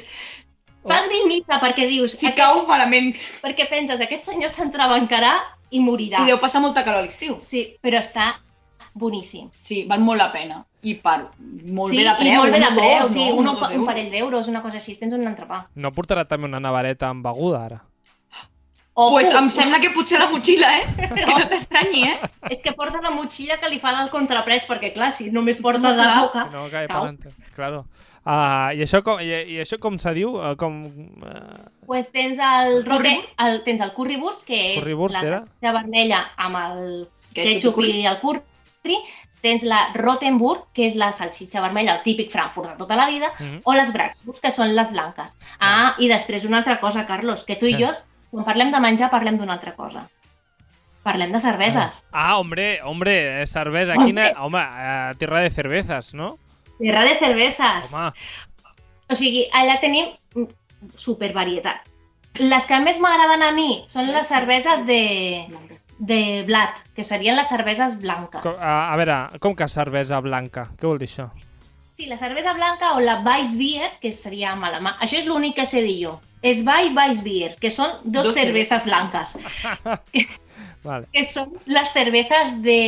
Fa 0.86 0.99
grimita 1.07 1.57
perquè 1.61 1.88
dius, 1.89 2.11
Si 2.13 2.28
aquest, 2.28 2.38
cau 2.38 2.65
malament. 2.67 3.15
perquè 3.41 3.65
penses, 3.69 4.01
aquest 4.01 4.28
senyor 4.30 4.51
s'entrebancarà 4.53 5.32
i 5.72 5.80
morirà. 5.80 6.24
I 6.24 6.32
deu 6.32 6.39
passar 6.41 6.61
molta 6.63 6.84
calor 6.84 7.03
a 7.03 7.07
l'estiu. 7.07 7.38
Sí, 7.41 7.66
però 7.82 8.01
està 8.03 8.36
boníssim. 8.95 9.49
Sí, 9.57 9.84
val 9.89 10.03
molt 10.03 10.22
la 10.22 10.30
pena. 10.32 10.61
I 10.86 10.93
per 11.01 11.18
molt 11.74 11.91
sí, 11.91 11.97
bé 11.97 12.05
de 12.05 12.13
preu. 12.20 12.32
i 12.32 12.38
molt 12.38 12.53
bé 12.53 12.61
de 12.61 12.72
preu, 12.76 13.01
dos, 13.01 13.11
sí, 13.11 13.26
no? 13.26 13.41
un, 13.41 13.49
un, 13.49 13.57
un 13.57 13.72
euros. 13.72 13.88
parell 13.89 14.11
d'euros, 14.13 14.47
una 14.51 14.61
cosa 14.61 14.80
així, 14.80 14.95
tens 14.99 15.16
un 15.18 15.26
entrepà. 15.26 15.63
No 15.76 15.91
portarà 15.91 16.26
també 16.30 16.47
una 16.47 16.61
navareta 16.63 17.09
amb 17.09 17.26
beguda, 17.26 17.66
ara? 17.66 17.82
O 18.98 19.10
Pues 19.12 19.28
em 19.36 19.50
sembla 19.52 19.82
que 19.84 19.89
potser 19.91 20.18
la 20.22 20.30
motxilla, 20.32 20.70
eh? 20.80 20.86
Que 21.16 21.26
no 21.28 21.41
t'estranyi, 21.52 22.04
eh? 22.08 22.30
És 22.50 22.62
que 22.64 22.72
porta 22.72 23.02
la 23.04 23.12
motxilla 23.12 23.58
que 23.60 23.68
li 23.70 23.80
fa 23.84 23.91
del 23.98 24.10
contrapres, 24.14 24.64
perquè 24.70 24.93
clar, 24.96 25.10
si 25.12 25.28
només 25.36 25.58
porta 25.60 25.91
de 25.91 26.00
Clar. 26.00 26.22
boca... 26.24 26.46
No, 26.54 26.70
cae 26.72 26.88
Cau. 26.88 27.10
Claro. 27.58 27.82
Uh, 28.26 28.72
i, 28.74 28.80
això 28.88 29.04
com, 29.06 29.20
i, 29.22 29.28
I 29.54 29.60
això 29.62 29.78
com 29.84 30.00
se 30.02 30.14
diu? 30.16 30.32
Uh, 30.39 30.56
com, 30.58 30.80
uh, 31.22 31.60
Pues 31.86 32.08
tens 32.16 32.39
el, 32.41 32.80
rote, 32.88 33.12
el, 33.43 33.60
tens 33.68 33.84
el 33.86 33.91
currywurst, 33.93 34.48
que 34.48 34.62
és 34.72 34.80
Currywurst, 34.80 35.20
la 35.20 35.26
salsa 35.28 35.76
vermella 35.76 36.24
amb 36.41 36.58
el 36.64 36.88
Ketchup 37.36 37.78
i 37.84 38.06
el 38.10 38.18
curri. 38.24 38.98
Tens 39.46 39.62
la 39.68 39.91
Rottenburg, 39.93 40.64
que 40.74 40.88
és 40.88 40.96
la 40.98 41.12
salsitxa 41.14 41.62
vermella, 41.62 42.00
el 42.00 42.04
típic 42.08 42.32
Frankfurt 42.34 42.72
de 42.72 42.80
tota 42.80 42.96
la 42.98 43.06
vida, 43.12 43.30
Mhm. 43.38 43.60
o 43.64 43.74
les 43.78 43.91
Braxburg, 43.93 44.39
que 44.41 44.50
són 44.56 44.74
les 44.74 44.89
blanques. 44.89 45.36
Ah, 45.60 45.93
i 46.00 46.08
després 46.10 46.46
una 46.50 46.58
altra 46.64 46.80
cosa, 46.80 47.06
Carlos, 47.06 47.43
que 47.43 47.56
tu 47.60 47.68
i 47.68 47.76
Eh. 47.76 47.78
jo, 47.84 47.91
quan 48.36 48.46
parlem 48.48 48.72
de 48.74 48.80
menjar, 48.84 49.10
parlem 49.14 49.40
d'una 49.40 49.56
altra 49.56 49.74
cosa. 49.76 50.06
Parlem 51.06 51.32
de 51.32 51.40
cerveses. 51.40 52.02
Ah, 52.12 52.38
hombre, 52.40 52.80
hombre, 52.84 53.42
eh, 53.42 53.46
cervesa. 53.48 53.94
Hombre. 53.94 54.10
Quina... 54.10 54.32
Home, 54.42 54.62
uh, 54.62 55.14
tierra 55.22 55.44
de 55.46 55.52
cervezas, 55.54 56.14
no? 56.18 56.36
Tierra 56.80 57.04
de 57.06 57.18
cervezas. 57.20 57.94
Home, 57.94 58.12
O 59.06 59.14
sigui, 59.14 59.44
allà 59.54 59.76
tenim 59.78 60.08
supervarietat. 60.98 61.86
Les 62.42 62.66
que 62.66 62.80
més 62.82 62.98
m'agraden 63.00 63.44
a 63.46 63.52
mi 63.54 63.84
són 63.88 64.10
les 64.12 64.26
cerveses 64.28 64.82
de, 64.88 65.46
de 66.00 66.20
blat, 66.48 66.82
que 66.98 67.06
serien 67.06 67.38
les 67.38 67.48
cerveses 67.48 68.00
blanques. 68.02 68.42
com, 68.42 68.58
uh, 68.58 68.90
a 68.90 68.96
veure, 68.98 69.20
com 69.40 69.54
que 69.56 69.70
cervesa 69.70 70.20
blanca? 70.26 70.72
Què 70.76 70.90
vol 70.90 70.98
dir 70.98 71.08
això? 71.12 71.30
Sí, 71.96 72.10
la 72.10 72.18
cervesa 72.18 72.58
blanca 72.58 72.96
o 72.98 73.00
la 73.00 73.22
Weissbier, 73.24 73.94
que 74.02 74.12
seria 74.12 74.58
alemà. 74.58 74.98
Això 75.00 75.22
és 75.22 75.30
l'únic 75.30 75.56
que 75.62 75.70
sé 75.70 75.86
dir 75.86 76.00
jo. 76.02 76.18
Wein 76.68 76.93
Weissbier, 76.98 77.56
que 77.62 77.72
són 77.74 77.96
dos, 78.04 78.28
Dos 78.30 78.36
cervezas 78.38 78.86
blancas, 78.86 79.36
Vale, 80.86 81.08
que 81.12 81.24
són 81.34 81.56
les 81.66 81.89
cervezes 81.96 82.60
de, 82.62 82.80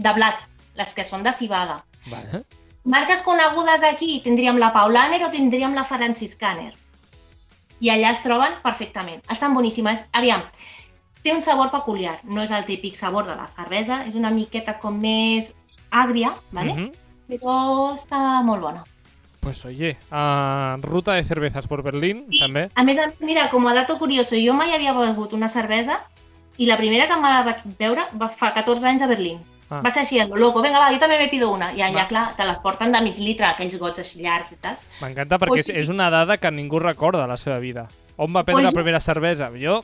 de 0.00 0.12
blat, 0.16 0.40
les 0.78 0.94
que 0.96 1.04
són 1.04 1.22
de 1.26 1.32
cibada. 1.36 1.82
vale. 2.08 2.42
Marques 2.84 3.20
conegudes 3.22 3.82
aquí 3.86 4.20
tindríem 4.24 4.56
la 4.58 4.72
Paulaner 4.74 5.20
o 5.26 5.30
tindríem 5.30 5.74
la 5.76 5.84
Franciscaner. 5.86 6.72
I 7.78 7.90
allà 7.92 8.10
es 8.10 8.22
troben 8.24 8.56
perfectament. 8.64 9.20
Estan 9.30 9.54
boníssimes. 9.54 10.00
Aviam, 10.12 10.42
té 11.22 11.30
un 11.34 11.42
sabor 11.44 11.70
peculiar. 11.70 12.16
No 12.24 12.42
és 12.42 12.50
el 12.50 12.64
típic 12.66 12.96
sabor 12.98 13.28
de 13.28 13.36
la 13.38 13.46
cervesa, 13.46 14.00
és 14.08 14.16
una 14.18 14.30
miqueta 14.34 14.78
com 14.80 14.98
més 14.98 15.52
àgria, 15.90 16.34
¿vale? 16.50 16.74
Mhm. 16.74 16.90
però 17.32 17.94
està 17.94 18.42
molt 18.42 18.60
bona. 18.62 18.82
Pues 19.42 19.64
oye, 19.64 19.96
uh, 20.12 20.80
ruta 20.82 21.14
de 21.14 21.24
cervezas 21.24 21.66
por 21.66 21.82
Berlín, 21.82 22.26
Sí. 22.30 22.38
també. 22.38 22.68
A 22.76 22.84
més, 22.84 22.96
a 22.96 23.10
mira, 23.18 23.50
com 23.50 23.66
a 23.66 23.74
dato 23.74 23.98
curioso, 23.98 24.36
jo 24.38 24.54
mai 24.54 24.70
havia 24.72 24.92
begut 24.94 25.32
una 25.34 25.48
cervesa 25.48 25.98
i 26.58 26.66
la 26.66 26.76
primera 26.76 27.08
que 27.08 27.16
me 27.16 27.28
la 27.28 27.42
vaig 27.42 27.56
veure 27.76 28.04
va 28.14 28.28
fa 28.28 28.52
14 28.54 28.86
anys 28.86 29.02
a 29.02 29.08
Berlín. 29.08 29.40
Ah. 29.68 29.80
Va 29.82 29.90
ser 29.90 30.02
així, 30.04 30.20
a 30.20 30.28
lo 30.28 30.36
loco, 30.36 30.62
vinga, 30.62 30.78
va, 30.78 30.92
jo 30.92 30.98
també 31.00 31.18
me 31.18 31.26
pido 31.28 31.50
una. 31.50 31.72
I 31.74 31.80
allà, 31.82 32.02
Va. 32.04 32.08
clar, 32.08 32.36
te 32.36 32.44
les 32.44 32.58
porten 32.60 32.92
de 32.92 33.00
mig 33.00 33.18
litre, 33.18 33.46
aquells 33.46 33.76
gots 33.80 33.98
així 33.98 34.20
llargs 34.22 34.52
i 34.52 34.56
tal. 34.60 34.76
M'encanta 35.00 35.38
perquè 35.40 35.48
Pues 35.48 35.60
és, 35.60 35.66
sí. 35.66 35.72
és 35.80 35.88
una 35.88 36.08
dada 36.10 36.36
que 36.36 36.50
ningú 36.52 36.78
recorda 36.78 37.22
de 37.22 37.28
la 37.28 37.36
seva 37.36 37.58
vida. 37.58 37.88
On 38.18 38.28
va 38.32 38.44
prendre 38.44 38.62
Pues 38.62 38.74
la 38.74 38.78
primera 38.78 39.00
cervesa? 39.00 39.50
Jo 39.58 39.82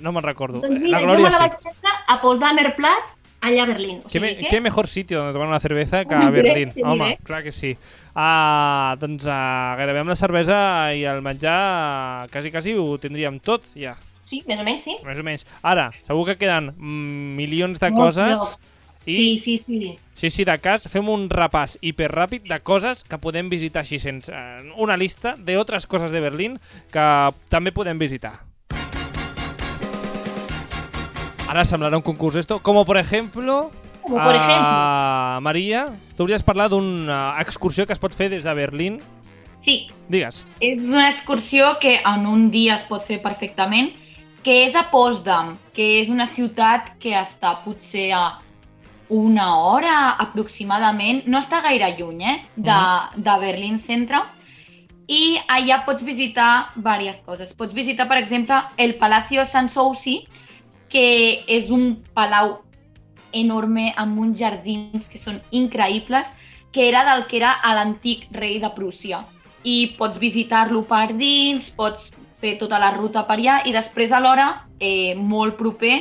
no 0.00 0.12
me'n 0.12 0.22
recordo. 0.24 0.60
Doncs 0.60 0.74
la 0.74 0.98
mira, 0.98 1.00
jo 1.00 1.06
me 1.06 1.12
Glòria 1.14 1.30
la 1.30 1.30
sí. 1.30 1.38
vaig 1.38 1.56
prendre 1.62 1.90
a 2.06 2.20
Potsdamer 2.20 2.76
Platz, 2.76 3.16
allà 3.40 3.62
a 3.62 3.66
Berlín. 3.66 4.00
O 4.04 4.10
sigui 4.10 4.36
que- 4.36 4.48
qué 4.48 4.60
mejor 4.60 4.86
sitio 4.88 5.18
donde 5.18 5.32
tomar 5.32 5.48
una 5.48 5.60
cerveza 5.60 6.04
que 6.04 6.14
a 6.14 6.30
Berlín. 6.30 6.72
te 6.72 6.82
Home, 6.84 7.04
diré. 7.04 7.18
clar 7.24 7.42
que 7.42 7.52
sí. 7.52 7.76
Uh, 8.14 8.96
doncs 9.00 9.24
uh, 9.24 9.76
gairebé 9.78 10.00
amb 10.02 10.10
la 10.12 10.16
cervesa 10.18 10.58
i 10.94 11.04
el 11.08 11.22
menjar 11.22 12.28
quasi, 12.30 12.50
quasi 12.50 12.74
ho 12.76 12.98
tindríem 12.98 13.38
tot, 13.40 13.64
ja, 13.74 13.96
Sí, 14.30 14.44
més 14.46 14.60
o 14.60 14.62
menys, 14.62 14.84
sí. 14.84 14.92
més 15.02 15.18
o 15.18 15.24
menys. 15.26 15.42
Ara, 15.66 15.88
segur 16.06 16.22
que 16.28 16.36
queden 16.38 16.68
mm, 16.76 17.32
milions 17.34 17.80
de 17.82 17.88
Molts 17.90 18.14
coses 18.14 18.36
llocs. 18.38 18.58
I, 19.06 19.16
Sí, 19.16 19.40
sí, 19.42 19.54
sí. 19.66 19.96
sí, 20.14 20.30
sí, 20.30 20.44
de 20.44 20.54
cas, 20.60 20.84
fem 20.92 21.08
un 21.08 21.24
repàs 21.32 21.78
hiperràpid 21.82 22.44
de 22.46 22.60
coses 22.60 23.02
que 23.08 23.18
podem 23.18 23.48
visitar 23.50 23.80
així 23.80 23.98
sense... 23.98 24.30
eh, 24.30 24.70
Una 24.76 24.96
lista 25.00 25.34
de 25.38 25.56
otras 25.58 25.86
coses 25.88 26.12
de 26.12 26.20
Berlín 26.20 26.60
que 26.92 27.06
també 27.48 27.72
podem 27.72 27.98
visitar. 27.98 28.44
Ara 31.50 31.64
semblarà 31.66 31.98
un 31.98 32.06
concurs 32.06 32.36
esto, 32.36 32.60
como 32.62 32.84
por 32.84 32.96
ejemplo... 32.96 33.72
Como 34.02 34.16
por 34.16 34.34
ejemplo. 34.34 34.54
ah, 34.56 35.38
Maria, 35.42 35.88
tu 36.16 36.24
hauries 36.24 36.42
parlat 36.42 36.70
d'una 36.72 37.34
excursió 37.42 37.84
que 37.86 37.92
es 37.92 38.00
pot 38.00 38.14
fer 38.16 38.30
des 38.32 38.46
de 38.46 38.54
Berlín. 38.54 39.00
Sí, 39.64 39.90
Digues. 40.08 40.44
És 40.58 40.80
una 40.82 41.10
excursió 41.10 41.76
que 41.78 41.98
en 42.00 42.26
un 42.26 42.48
dia 42.50 42.74
es 42.78 42.84
pot 42.88 43.04
fer 43.06 43.20
perfectament, 43.22 43.92
que 44.42 44.64
és 44.64 44.74
a 44.74 44.86
Potsdam, 44.90 45.56
que 45.76 46.00
és 46.00 46.08
una 46.08 46.26
ciutat 46.26 46.94
que 47.02 47.12
està 47.18 47.52
potser 47.64 48.08
a 48.16 48.24
una 49.10 49.46
hora 49.58 50.16
aproximadament, 50.22 51.24
no 51.26 51.38
està 51.42 51.60
gaire 51.66 51.92
lluny 51.98 52.22
eh, 52.24 52.36
de, 52.56 52.80
de 53.18 53.38
Berlín 53.42 53.78
Centre, 53.78 54.22
i 55.10 55.38
allà 55.50 55.82
pots 55.86 56.06
visitar 56.06 56.70
diverses 56.76 57.18
coses. 57.26 57.50
Pots 57.58 57.74
visitar, 57.74 58.06
per 58.08 58.18
exemple, 58.22 58.62
el 58.78 58.94
Palacio 59.02 59.44
Sanssouci, 59.44 60.20
que 60.90 61.44
és 61.46 61.70
un 61.70 62.02
palau 62.14 62.58
enorme 63.32 63.92
amb 63.96 64.18
uns 64.18 64.38
jardins 64.38 65.08
que 65.08 65.18
són 65.18 65.38
increïbles, 65.50 66.26
que 66.72 66.88
era 66.88 67.04
del 67.06 67.26
que 67.30 67.38
era 67.38 67.56
l'antic 67.74 68.26
rei 68.34 68.58
de 68.62 68.70
Prússia. 68.74 69.24
I 69.62 69.94
pots 69.98 70.18
visitar-lo 70.18 70.82
per 70.88 71.12
dins, 71.14 71.70
pots 71.70 72.10
fer 72.40 72.56
tota 72.58 72.78
la 72.80 72.92
ruta 72.96 73.22
per 73.28 73.36
allà 73.38 73.60
i 73.66 73.74
després 73.76 74.12
alhora, 74.12 74.64
eh, 74.80 75.14
molt 75.14 75.58
proper, 75.58 76.00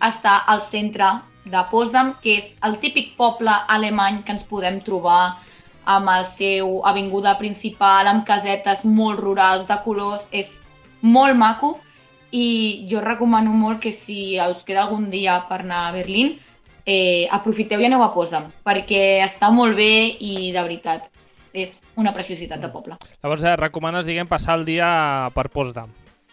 està 0.00 0.40
al 0.46 0.62
centre 0.64 1.10
de 1.44 1.62
Potsdam, 1.70 2.14
que 2.22 2.38
és 2.38 2.54
el 2.64 2.78
típic 2.80 3.16
poble 3.16 3.52
alemany 3.68 4.22
que 4.24 4.32
ens 4.36 4.44
podem 4.46 4.80
trobar 4.86 5.36
amb 5.90 6.08
el 6.12 6.24
seu 6.36 6.80
avinguda 6.86 7.36
principal, 7.38 8.06
amb 8.06 8.26
casetes 8.28 8.84
molt 8.84 9.20
rurals 9.20 9.66
de 9.66 9.76
colors, 9.84 10.28
és 10.30 10.60
molt 11.00 11.36
maco 11.36 11.78
i 12.32 12.86
jo 12.90 13.00
recomano 13.00 13.52
molt 13.52 13.80
que 13.82 13.92
si 13.92 14.38
us 14.40 14.62
queda 14.64 14.84
algun 14.84 15.10
dia 15.10 15.40
per 15.48 15.62
anar 15.64 15.88
a 15.88 15.92
Berlín, 15.92 16.38
eh, 16.86 17.26
aprofiteu 17.30 17.80
i 17.80 17.86
aneu 17.88 18.02
a 18.02 18.12
Potsdam, 18.14 18.50
perquè 18.66 19.22
està 19.24 19.50
molt 19.54 19.76
bé 19.76 20.16
i 20.18 20.52
de 20.52 20.62
veritat 20.62 21.08
és 21.52 21.80
una 21.98 22.12
preciositat 22.14 22.60
de 22.62 22.70
poble. 22.70 22.96
Llavors 23.22 23.42
eh, 23.44 23.56
recomanes, 23.58 24.06
diguem, 24.06 24.28
passar 24.30 24.58
el 24.60 24.64
dia 24.64 25.30
per 25.34 25.48
Potsdam. 25.50 25.90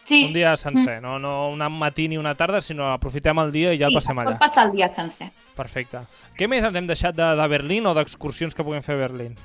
Sí, 0.08 0.24
Un 0.24 0.32
dia 0.32 0.56
sencer, 0.56 1.02
no, 1.04 1.18
no 1.20 1.50
un 1.50 1.60
matí 1.76 2.08
ni 2.08 2.16
una 2.18 2.32
tarda, 2.34 2.62
sinó 2.62 2.94
aprofitem 2.94 3.42
el 3.44 3.52
dia 3.52 3.74
i 3.74 3.80
ja 3.82 3.90
el 3.90 3.98
passem 3.98 4.16
sí, 4.16 4.22
allà. 4.22 4.38
pot 4.38 4.46
passar 4.46 4.64
el 4.70 4.72
dia 4.78 4.88
sencer. 4.96 5.28
Perfecte. 5.58 6.00
Què 6.38 6.48
més 6.48 6.64
ens 6.64 6.78
hem 6.80 6.88
deixat 6.88 7.18
de, 7.18 7.28
de 7.36 7.48
Berlín 7.52 7.90
o 7.90 7.94
d'excursions 7.98 8.56
que 8.56 8.64
puguem 8.64 8.86
fer 8.86 8.96
a 8.96 9.02
Berlín? 9.02 9.36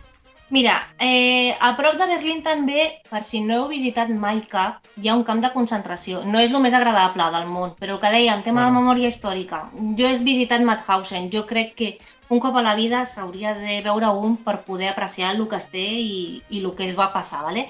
Mira, 0.52 0.92
eh, 0.98 1.56
a 1.58 1.70
prop 1.78 1.94
de 1.96 2.04
Berlín 2.10 2.42
també, 2.44 3.00
per 3.08 3.22
si 3.24 3.40
no 3.40 3.54
heu 3.56 3.68
visitat 3.70 4.10
mai 4.12 4.42
cap, 4.50 4.82
hi 5.00 5.08
ha 5.08 5.14
un 5.16 5.22
camp 5.24 5.40
de 5.40 5.48
concentració. 5.54 6.18
No 6.28 6.42
és 6.44 6.52
el 6.52 6.60
més 6.60 6.74
agradable 6.76 7.24
del 7.32 7.46
món, 7.48 7.72
però 7.80 7.94
el 7.96 8.00
que 8.02 8.10
dèiem, 8.12 8.42
tema 8.44 8.60
Bueno. 8.60 8.68
de 8.68 8.74
memòria 8.82 9.08
històrica. 9.08 9.62
Jo 9.96 10.06
he 10.10 10.18
visitat 10.20 10.60
Mauthausen. 10.60 11.30
Jo 11.32 11.46
crec 11.46 11.74
que 11.74 11.98
un 12.28 12.38
cop 12.38 12.54
a 12.56 12.62
la 12.68 12.74
vida 12.76 13.06
s'hauria 13.06 13.54
de 13.54 13.80
veure 13.80 14.10
un 14.12 14.36
per 14.44 14.58
poder 14.66 14.90
apreciar 14.90 15.34
el 15.34 15.48
que 15.48 15.56
es 15.56 15.70
té 15.70 15.86
i, 16.02 16.42
i 16.50 16.60
el 16.60 16.74
que 16.76 16.90
es 16.90 16.98
va 16.98 17.14
passar. 17.14 17.44
Vale? 17.44 17.66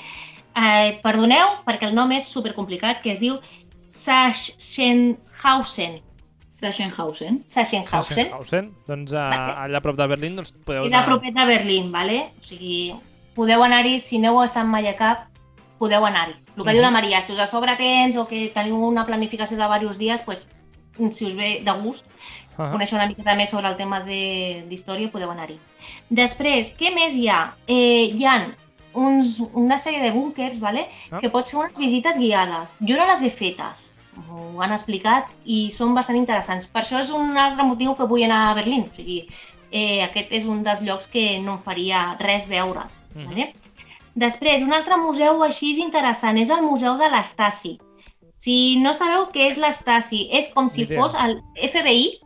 Eh, 0.57 0.99
perdoneu, 1.05 1.63
perquè 1.65 1.85
el 1.87 1.95
nom 1.95 2.11
és 2.11 2.27
supercomplicat, 2.27 3.01
que 3.01 3.13
es 3.13 3.21
diu 3.21 3.39
Sachsenhausen. 3.91 6.01
Sachsenhausen. 6.63 7.43
Sachsenhausen. 7.47 8.03
Sachsenhausen. 8.15 8.73
Doncs 8.87 9.13
a, 9.13 9.29
Vale. 9.29 9.55
allà 9.67 9.79
a 9.79 9.83
prop 9.83 9.97
de 9.99 10.07
Berlín 10.07 10.37
doncs, 10.39 10.53
podeu 10.65 10.85
anar... 10.87 11.05
proper 11.09 11.33
de 11.35 11.45
Berlín, 11.45 11.91
¿vale? 11.93 12.21
O 12.41 12.45
sigui, 12.47 12.95
podeu 13.35 13.65
anar-hi, 13.67 13.99
si 14.01 14.19
no 14.23 14.31
heu 14.31 14.43
estat 14.45 14.65
mai 14.67 14.87
a 14.89 14.95
cap, 14.97 15.27
podeu 15.83 16.05
anar-hi. 16.07 16.37
El 16.57 16.63
que 16.63 16.71
Mhm. 16.71 16.73
diu 16.77 16.83
la 16.83 16.91
Maria, 16.95 17.23
si 17.23 17.33
us 17.33 17.39
a 17.41 17.47
sobre 17.47 17.75
temps 17.77 18.17
o 18.17 18.27
que 18.29 18.51
teniu 18.55 18.77
una 18.77 19.05
planificació 19.07 19.57
de 19.57 19.63
diversos 19.65 19.99
dies, 19.99 20.21
pues, 20.23 20.47
si 21.11 21.27
us 21.27 21.35
ve 21.35 21.63
de 21.65 21.73
gust, 21.83 22.07
Uh 22.07 22.65
-huh. 22.65 22.73
conèixer 22.73 22.95
una 22.99 23.07
miqueta 23.07 23.35
més 23.35 23.49
sobre 23.51 23.67
el 23.69 23.77
tema 23.77 24.01
de- 24.01 24.65
d'història, 24.69 25.11
podeu 25.11 25.31
anar-hi. 25.31 25.59
Després, 26.11 26.77
què 26.79 26.95
més 26.95 27.15
hi 27.15 27.29
ha? 27.29 27.55
Eh, 27.67 28.13
hi 28.15 28.25
ha 28.27 28.55
uns, 28.95 29.41
una 29.55 29.79
sèrie 29.79 30.03
de 30.03 30.11
búnkers, 30.11 30.61
¿vale? 30.61 30.87
Ah. 31.11 31.19
que 31.19 31.31
pots 31.31 31.51
fer 31.51 31.61
unes 31.61 31.75
visites 31.77 32.15
guiades. 32.19 32.77
Jo 32.81 32.97
no 32.97 33.07
les 33.07 33.23
he 33.23 33.31
fetes, 33.31 33.92
m'ho 34.17 34.61
han 34.63 34.73
explicat 34.73 35.29
i 35.45 35.71
són 35.71 35.95
bastant 35.95 36.17
interessants. 36.19 36.67
Per 36.69 36.83
això 36.83 37.01
és 37.01 37.11
un 37.11 37.37
altre 37.37 37.65
motiu 37.65 37.95
que 37.97 38.05
vull 38.07 38.23
anar 38.25 38.51
a 38.51 38.55
Berlín. 38.55 38.87
O 38.91 38.95
sigui, 38.95 39.29
eh, 39.71 40.03
aquest 40.05 40.33
és 40.33 40.45
un 40.45 40.63
dels 40.63 40.83
llocs 40.83 41.07
que 41.09 41.39
no 41.41 41.53
em 41.53 41.63
faria 41.63 42.17
res 42.21 42.47
veure. 42.49 42.85
Mhm. 43.15 43.27
Vale? 43.29 43.55
Després, 44.15 44.63
un 44.63 44.73
altre 44.73 44.97
museu 44.99 45.43
així 45.43 45.73
interessant 45.81 46.37
és 46.39 46.51
el 46.51 46.61
Museu 46.63 46.99
de 46.99 47.09
l'Estasi. 47.09 47.79
Si 48.39 48.77
no 48.77 48.93
sabeu 48.93 49.29
què 49.33 49.49
és 49.49 49.57
l'Estasi, 49.57 50.29
és 50.33 50.49
com 50.53 50.69
si 50.69 50.83
idea. 50.83 51.01
fos 51.01 51.15
el 51.15 51.41
FBI 51.71 52.19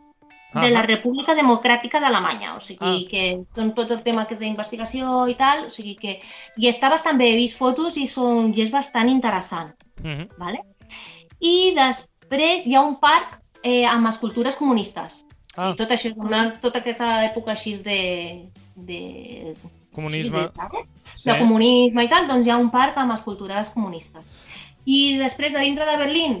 de 0.53 0.69
la. 0.71 0.81
República 0.81 1.35
Democràtica 1.35 1.99
d'Alemanya, 2.01 2.55
o 2.55 2.59
sigui 2.59 3.05
Ah. 3.05 3.09
que 3.09 3.43
són 3.55 3.73
tot 3.75 3.91
el 3.91 4.01
tema 4.03 4.25
que 4.27 4.35
d'investigació 4.35 5.27
i 5.29 5.35
tal, 5.35 5.65
o 5.67 5.69
sigui 5.69 5.95
que 5.95 6.19
i 6.57 6.67
està 6.67 6.89
bastant 6.89 7.17
bé, 7.17 7.31
he 7.33 7.37
vist 7.37 7.57
fotos 7.57 7.95
i, 7.97 8.07
són, 8.07 8.51
i 8.57 8.61
és 8.61 8.71
bastant 8.71 9.07
interessant, 9.09 9.75
Mhm. 10.03 10.29
¿vale? 10.37 10.59
I 11.39 11.73
després 11.77 12.65
hi 12.65 12.75
ha 12.75 12.81
un 12.81 12.95
parc 13.01 13.39
eh, 13.63 13.85
amb 13.85 14.07
escultures 14.13 14.55
comunistes. 14.55 15.23
Ah, 15.57 15.71
I 15.71 15.75
tot 15.79 15.89
això, 15.91 16.11
una, 16.21 16.51
tota 16.61 16.79
aquesta 16.83 17.23
època 17.31 17.51
així 17.55 17.75
de... 17.81 18.49
de 18.75 19.01
comunisme. 19.93 20.37
Així 20.47 20.77
de. 20.77 20.85
Sí. 21.17 21.29
de 21.31 21.37
comunisme 21.39 22.03
i 22.05 22.09
tal, 22.11 22.27
doncs 22.29 22.45
hi 22.45 22.51
ha 22.53 22.57
un 22.61 22.69
parc 22.69 22.97
amb 23.01 23.13
escultures 23.15 23.71
comunistes. 23.73 24.45
I 24.85 25.17
després, 25.17 25.55
a 25.57 25.63
dintre 25.65 25.87
de 25.89 25.95
Berlín, 25.97 26.35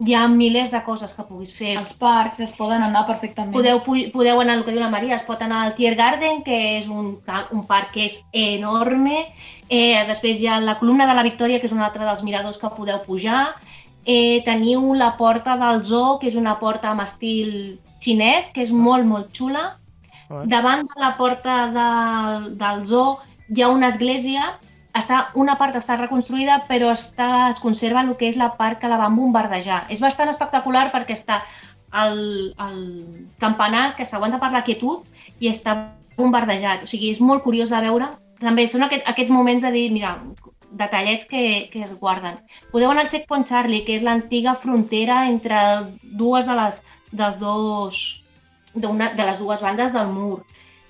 hi 0.00 0.14
ha 0.16 0.22
milers 0.26 0.72
de 0.72 0.80
coses 0.82 1.12
que 1.14 1.26
puguis 1.28 1.52
fer. 1.54 1.74
Els 1.78 1.92
parcs 2.00 2.40
es 2.40 2.54
poden 2.56 2.82
anar 2.82 3.04
perfectament. 3.06 3.52
Podeu, 3.54 3.82
pu- 3.84 4.08
podeu 4.14 4.40
anar, 4.40 4.56
el 4.58 4.64
que 4.64 4.72
diu 4.72 4.80
la 4.80 4.88
Maria, 4.90 5.14
es 5.20 5.22
pot 5.28 5.42
anar 5.44 5.60
al 5.66 5.74
Tiergarten, 5.76 6.40
que 6.42 6.56
és 6.78 6.88
un, 6.88 7.12
un 7.52 7.62
parc 7.68 7.92
que 7.94 8.06
és 8.08 8.16
enorme. 8.32 9.26
Eh, 9.68 10.00
després 10.08 10.40
hi 10.40 10.48
ha 10.48 10.58
la 10.64 10.78
columna 10.80 11.06
de 11.06 11.14
la 11.14 11.22
Victòria, 11.28 11.60
que 11.60 11.68
és 11.68 11.76
un 11.76 11.84
altre 11.84 12.02
dels 12.08 12.24
miradors 12.24 12.58
que 12.58 12.72
podeu 12.74 13.04
pujar. 13.04 13.52
Eh, 14.04 14.42
teniu 14.44 14.92
la 14.94 15.14
porta 15.16 15.56
del 15.56 15.82
zoo, 15.84 16.18
que 16.20 16.28
és 16.28 16.36
una 16.36 16.58
porta 16.60 16.90
amb 16.90 17.04
estil 17.04 17.78
xinès, 18.04 18.50
que 18.52 18.60
és 18.64 18.72
molt, 18.72 19.06
molt 19.08 19.32
xula. 19.36 19.78
Vale. 20.28 20.48
Davant 20.52 20.84
de 20.84 21.00
la 21.00 21.14
porta 21.16 21.56
del, 21.72 22.50
del 22.60 22.84
zoo 22.88 23.18
hi 23.48 23.62
ha 23.62 23.70
una 23.72 23.88
església, 23.92 24.54
està, 24.94 25.28
una 25.34 25.56
part 25.60 25.76
està 25.76 25.96
reconstruïda, 25.98 26.60
però 26.68 26.92
està, 26.94 27.50
es 27.50 27.60
conserva 27.60 28.04
el 28.04 28.14
que 28.20 28.28
és 28.30 28.38
la 28.40 28.52
part 28.58 28.80
que 28.80 28.90
la 28.90 29.00
van 29.00 29.16
bombardejar. 29.16 29.84
És 29.90 30.02
bastant 30.04 30.30
espectacular 30.30 30.90
perquè 30.92 31.16
està 31.16 31.42
el, 32.04 32.52
el 32.60 32.78
campanar 33.42 33.94
que 33.98 34.06
s'aguanta 34.06 34.40
per 34.42 34.52
la 34.54 34.64
quietud 34.66 35.04
i 35.40 35.50
està 35.50 35.76
bombardejat. 36.16 36.84
O 36.84 36.90
sigui, 36.90 37.10
és 37.10 37.20
molt 37.20 37.44
curiós 37.44 37.72
de 37.74 37.82
veure. 37.84 38.12
També 38.40 38.66
són 38.68 38.86
aquest, 38.86 39.06
aquests 39.08 39.32
moments 39.32 39.64
de 39.64 39.72
dir, 39.74 39.88
mira, 39.94 40.16
detallets 40.76 41.26
que, 41.30 41.68
que 41.72 41.82
es 41.86 41.92
guarden. 41.98 42.36
Podeu 42.72 42.90
anar 42.90 43.04
al 43.06 43.10
Checkpoint 43.12 43.46
Charlie, 43.46 43.84
que 43.86 43.94
és 43.96 44.02
l'antiga 44.02 44.54
frontera 44.58 45.24
entre 45.30 45.56
dues 46.02 46.46
de 46.46 46.54
les, 46.58 46.82
dels 47.12 47.38
dos, 47.38 48.02
de 48.74 49.24
les 49.24 49.38
dues 49.38 49.62
bandes 49.62 49.92
del 49.94 50.08
mur. 50.10 50.42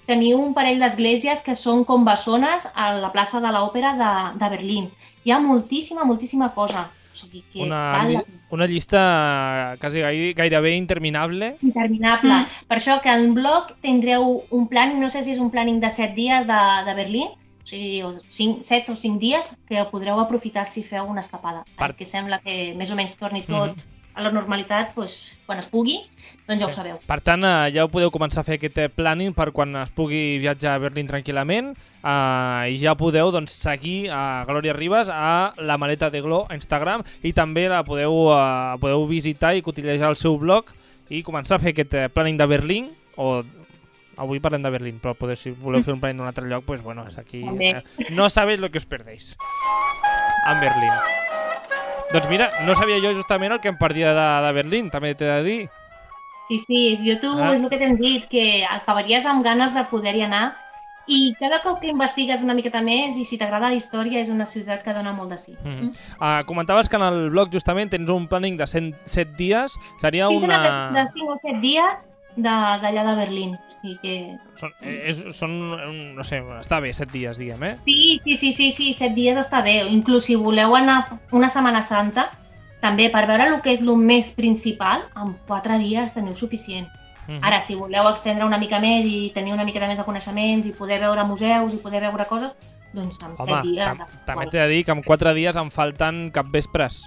Teniu 0.06 0.36
un 0.40 0.52
parell 0.52 0.80
d'esglésies 0.82 1.40
que 1.44 1.54
són 1.56 1.84
com 1.88 2.04
bessones 2.04 2.66
a 2.74 2.90
la 2.98 3.08
plaça 3.12 3.40
de 3.40 3.48
l'Òpera 3.52 3.94
de, 3.96 4.10
de 4.40 4.50
Berlín. 4.56 4.90
Hi 5.24 5.32
ha 5.32 5.38
moltíssima, 5.40 6.04
moltíssima 6.04 6.50
cosa. 6.52 6.90
O 7.14 7.16
sigui 7.16 7.44
que 7.52 7.62
Una, 7.62 7.78
val 7.94 8.12
la 8.12 8.22
una 8.50 8.66
llista 8.66 9.76
quasi 9.80 10.00
gai- 10.02 10.34
gairebé 10.34 10.74
interminable. 10.76 11.56
interminable. 11.62 12.32
Mm. 12.42 12.66
Per 12.68 12.76
això 12.80 12.98
que 13.02 13.08
al 13.08 13.28
blog 13.32 13.70
tindreu 13.80 14.42
un 14.50 14.66
plan, 14.68 14.96
no 15.00 15.08
sé 15.08 15.22
si 15.22 15.30
és 15.32 15.38
un 15.40 15.50
planning 15.50 15.78
de 15.80 15.90
7 15.90 16.12
dies 16.16 16.46
de, 16.46 16.60
de 16.84 16.94
Berlín, 16.98 17.28
o 17.64 17.66
sigui, 17.66 18.02
o 18.02 18.12
5, 18.28 18.62
7 18.64 18.92
o 18.92 18.96
5 18.96 19.18
dies, 19.18 19.50
que 19.66 19.82
podreu 19.90 20.20
aprofitar 20.20 20.66
si 20.66 20.82
feu 20.84 21.04
una 21.08 21.20
escapada. 21.24 21.64
Per- 21.78 21.94
Perquè 21.94 22.04
sembla 22.04 22.38
que 22.44 22.74
més 22.76 22.90
o 22.90 22.94
menys 22.94 23.16
torni 23.16 23.42
tot 23.42 23.72
Mhm. 23.74 23.90
a 24.14 24.22
la 24.22 24.30
normalitat, 24.30 24.94
doncs, 24.94 25.40
quan 25.46 25.58
es 25.58 25.66
pugui, 25.66 25.96
doncs 26.46 26.60
ja 26.60 26.66
ho 26.66 26.68
Sí. 26.68 26.76
sabeu. 26.76 26.98
Per 27.06 27.20
tant, 27.20 27.42
eh, 27.42 27.72
ja 27.74 27.84
ho 27.84 27.88
podeu 27.88 28.10
començar 28.12 28.40
a 28.40 28.44
fer 28.44 28.54
aquest 28.60 28.78
eh, 28.78 28.88
planning 28.88 29.32
per 29.34 29.50
quan 29.50 29.74
es 29.76 29.90
pugui 29.90 30.38
viatjar 30.38 30.74
a 30.74 30.78
Berlín 30.78 31.08
tranquil·lament 31.08 31.74
eh, 32.04 32.70
i 32.70 32.76
ja 32.76 32.94
podeu 32.94 33.32
doncs, 33.32 33.50
seguir 33.50 34.10
a 34.10 34.44
Glòria 34.46 34.72
Ribas 34.72 35.08
a 35.10 35.54
la 35.56 35.78
maleta 35.78 36.10
de 36.10 36.20
Glo 36.20 36.46
a 36.48 36.54
Instagram 36.54 37.02
i 37.22 37.32
també 37.32 37.68
la 37.68 37.82
podeu, 37.82 38.30
eh, 38.30 38.76
podeu 38.78 39.06
visitar 39.08 39.56
i 39.56 39.62
cotillejar 39.62 40.10
el 40.10 40.16
seu 40.16 40.36
blog 40.38 40.66
i 41.10 41.22
començar 41.22 41.56
a 41.56 41.58
fer 41.58 41.72
aquest 41.72 41.94
eh, 41.94 42.08
planning 42.08 42.36
de 42.36 42.46
Berlín 42.46 42.90
o 43.16 43.42
avui 44.16 44.40
parlem 44.40 44.62
de 44.62 44.70
Berlín, 44.70 44.98
però 45.02 45.14
podeu, 45.18 45.36
si 45.36 45.50
voleu 45.50 45.82
fer 45.82 45.94
un 45.94 46.00
planning 46.00 46.18
d'un 46.22 46.28
altre 46.30 46.46
lloc, 46.48 46.64
pues, 46.64 46.82
bueno, 46.82 47.06
és 47.08 47.18
aquí... 47.18 47.42
Eh, 47.60 47.82
no 48.10 48.28
sabeu 48.30 48.60
lo 48.60 48.70
que 48.70 48.78
us 48.78 48.86
perdéis 48.86 49.36
en 50.50 50.60
Berlín. 50.60 50.92
Doncs 52.12 52.28
mira, 52.28 52.50
no 52.66 52.74
sabia 52.74 53.00
jo 53.02 53.14
justament 53.16 53.52
el 53.56 53.60
que 53.60 53.68
em 53.72 53.78
perdia 53.78 54.12
de, 54.14 54.26
de 54.46 54.52
Berlín, 54.52 54.90
també 54.92 55.14
t'he 55.18 55.24
de 55.26 55.40
dir. 55.46 55.62
Sí, 56.48 56.58
sí, 56.66 56.80
jo 57.02 57.16
tu 57.22 57.30
Ah. 57.40 57.54
és 57.54 57.60
el 57.62 57.70
que 57.72 57.78
t'hem 57.80 57.96
dit, 57.96 58.28
que 58.30 58.64
acabaries 58.68 59.24
amb 59.26 59.42
ganes 59.44 59.72
de 59.74 59.82
poder-hi 59.90 60.22
anar 60.26 60.52
i 61.06 61.34
cada 61.36 61.58
cop 61.60 61.80
que 61.82 61.88
investigues 61.88 62.40
una 62.40 62.54
miqueta 62.56 62.80
més 62.80 63.16
i 63.20 63.24
si 63.28 63.36
t'agrada 63.36 63.68
la 63.68 63.76
història 63.76 64.20
és 64.22 64.30
una 64.32 64.46
ciutat 64.48 64.82
que 64.84 64.92
dona 64.96 65.12
molt 65.12 65.30
de 65.34 65.36
sí. 65.38 65.52
Mm. 65.64 65.90
Uh, 66.16 66.44
comentaves 66.48 66.88
que 66.88 66.96
en 66.96 67.02
el 67.04 67.28
blog 67.30 67.50
justament 67.52 67.90
tens 67.92 68.08
un 68.08 68.28
planning 68.28 68.56
de 68.56 68.66
100, 68.66 68.94
7 69.04 69.34
dies. 69.36 69.74
Seria 70.00 70.28
Sí, 70.28 70.36
una... 70.36 70.60
de, 70.62 71.00
de 71.00 71.06
5 71.12 71.32
o 71.32 71.38
7 71.42 71.60
dies 71.60 72.04
d'allà 72.36 73.04
de, 73.04 73.14
Berlín. 73.18 73.54
O 73.54 73.74
sigui 73.74 73.96
que... 74.02 74.14
Són, 74.58 74.72
eh, 74.80 74.96
és, 75.10 75.20
són, 75.36 75.54
no 76.16 76.26
sé, 76.26 76.40
està 76.58 76.80
bé, 76.82 76.92
7 76.96 77.12
dies, 77.12 77.40
diguem, 77.40 77.62
eh? 77.68 77.74
Sí, 77.86 78.20
sí, 78.24 78.38
sí, 78.40 78.52
sí, 78.52 78.70
sí, 78.72 78.90
7 78.98 79.14
dies 79.14 79.38
està 79.40 79.62
bé. 79.64 79.80
Inclús 79.90 80.28
si 80.28 80.36
voleu 80.40 80.76
anar 80.76 81.20
una 81.32 81.50
Setmana 81.52 81.84
Santa, 81.86 82.28
també 82.84 83.08
per 83.12 83.24
veure 83.30 83.48
el 83.52 83.62
que 83.64 83.72
és 83.72 83.80
el 83.84 83.94
més 83.96 84.32
principal, 84.36 85.06
en 85.16 85.34
4 85.48 85.80
dies 85.80 86.12
teniu 86.16 86.36
suficient. 86.36 86.90
Mm 87.24 87.40
Ara, 87.40 87.62
si 87.64 87.72
voleu 87.72 88.04
extendre 88.10 88.44
una 88.44 88.58
mica 88.60 88.76
més 88.82 89.06
i 89.08 89.30
tenir 89.32 89.54
una 89.54 89.64
miqueta 89.64 89.88
més 89.88 89.96
de 89.96 90.04
coneixements 90.04 90.66
i 90.68 90.74
poder 90.76 90.98
veure 91.00 91.24
museus 91.24 91.72
i 91.72 91.80
poder 91.80 92.02
veure 92.04 92.26
coses, 92.28 92.52
doncs 92.94 93.18
en 93.22 93.32
Home, 93.38 93.48
7 93.48 93.62
dies... 93.64 93.86
tam 93.88 94.18
també 94.28 94.46
t'he 94.52 94.60
de 94.60 94.68
dir 94.70 94.82
que 94.84 94.92
en 94.92 95.02
4 95.02 95.32
dies 95.36 95.56
em 95.56 95.70
falten 95.72 96.28
capvespres 96.34 97.00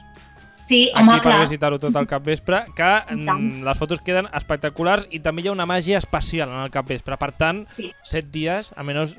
Sí, 0.67 0.89
aquí 0.93 1.01
home, 1.03 1.13
per 1.13 1.21
clar. 1.21 1.41
visitar-ho 1.45 1.79
tot 1.79 1.95
el 1.95 2.07
capvespre, 2.07 2.65
que 2.75 2.89
mm, 3.15 3.63
les 3.63 3.77
fotos 3.79 4.01
queden 4.03 4.27
espectaculars 4.35 5.07
i 5.11 5.19
també 5.23 5.41
hi 5.41 5.47
ha 5.47 5.53
una 5.53 5.65
màgia 5.65 5.97
especial 5.97 6.49
en 6.51 6.59
el 6.65 6.69
capvespre. 6.73 7.15
Per 7.17 7.31
tant, 7.39 7.65
Sí. 7.77 7.93
7 8.03 8.27
dies, 8.31 8.71
a 8.75 8.83
menys 8.83 9.17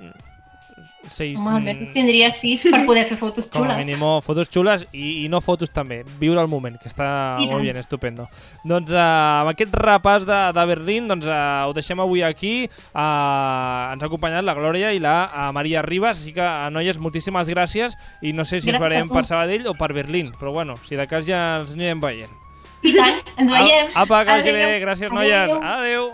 6... 1.09 1.39
Home, 1.41 1.57
almenys 1.57 1.93
tindria 1.95 2.31
6 2.35 2.65
per 2.69 2.81
poder 2.87 3.05
fer 3.09 3.19
fotos 3.21 3.47
Com 3.51 3.65
a 3.65 3.75
xules. 3.75 3.87
mínim 3.87 4.05
fotos 4.25 4.49
xules 4.53 4.85
i, 4.93 5.25
i 5.25 5.29
no 5.29 5.41
fotos 5.45 5.71
també, 5.75 6.03
viure 6.21 6.41
el 6.41 6.49
moment, 6.49 6.77
que 6.81 6.89
està 6.91 7.39
I 7.43 7.47
molt 7.51 7.63
bien, 7.67 7.77
estupendo. 7.81 8.27
Doncs 8.65 8.93
uh, 8.95 9.03
amb 9.43 9.53
aquest 9.53 9.75
repàs 9.75 10.27
de, 10.29 10.39
de 10.57 10.67
Berlín 10.71 11.09
doncs, 11.11 11.27
uh, 11.27 11.67
ho 11.69 11.75
deixem 11.77 12.01
avui 12.01 12.23
aquí. 12.27 12.69
Uh, 12.93 13.93
ens 13.95 14.03
ha 14.03 14.09
acompanyat 14.09 14.45
la 14.47 14.55
Glòria 14.59 14.93
i 14.95 15.01
la 15.03 15.17
uh, 15.29 15.49
Maria 15.57 15.83
Ribas, 15.83 16.21
així 16.23 16.35
que, 16.37 16.45
uh, 16.45 16.69
noies, 16.75 16.99
moltíssimes 17.03 17.51
gràcies 17.53 17.97
i 18.23 18.33
no 18.33 18.45
sé 18.45 18.59
si 18.59 18.71
ens 18.71 18.79
Gràcies 18.79 18.85
farem 18.85 19.09
tu. 19.09 19.15
per 19.15 19.25
Sabadell 19.29 19.67
o 19.71 19.75
per 19.79 19.93
Berlín, 19.97 20.33
però 20.39 20.53
bueno, 20.53 20.77
si 20.85 20.97
de 20.99 21.07
cas 21.11 21.27
ja 21.27 21.59
ens 21.61 21.75
anirem 21.75 22.01
veient. 22.01 22.33
I 22.83 22.95
tant, 22.95 23.21
ens 23.37 23.51
veiem. 23.51 23.91
Apa, 23.95 24.23
que 24.25 24.37
vagi 24.39 24.53
bé, 24.55 24.67
gràcies 24.85 25.11
noies. 25.11 25.51
Adéu. 25.51 25.63
Adéu. 25.75 26.09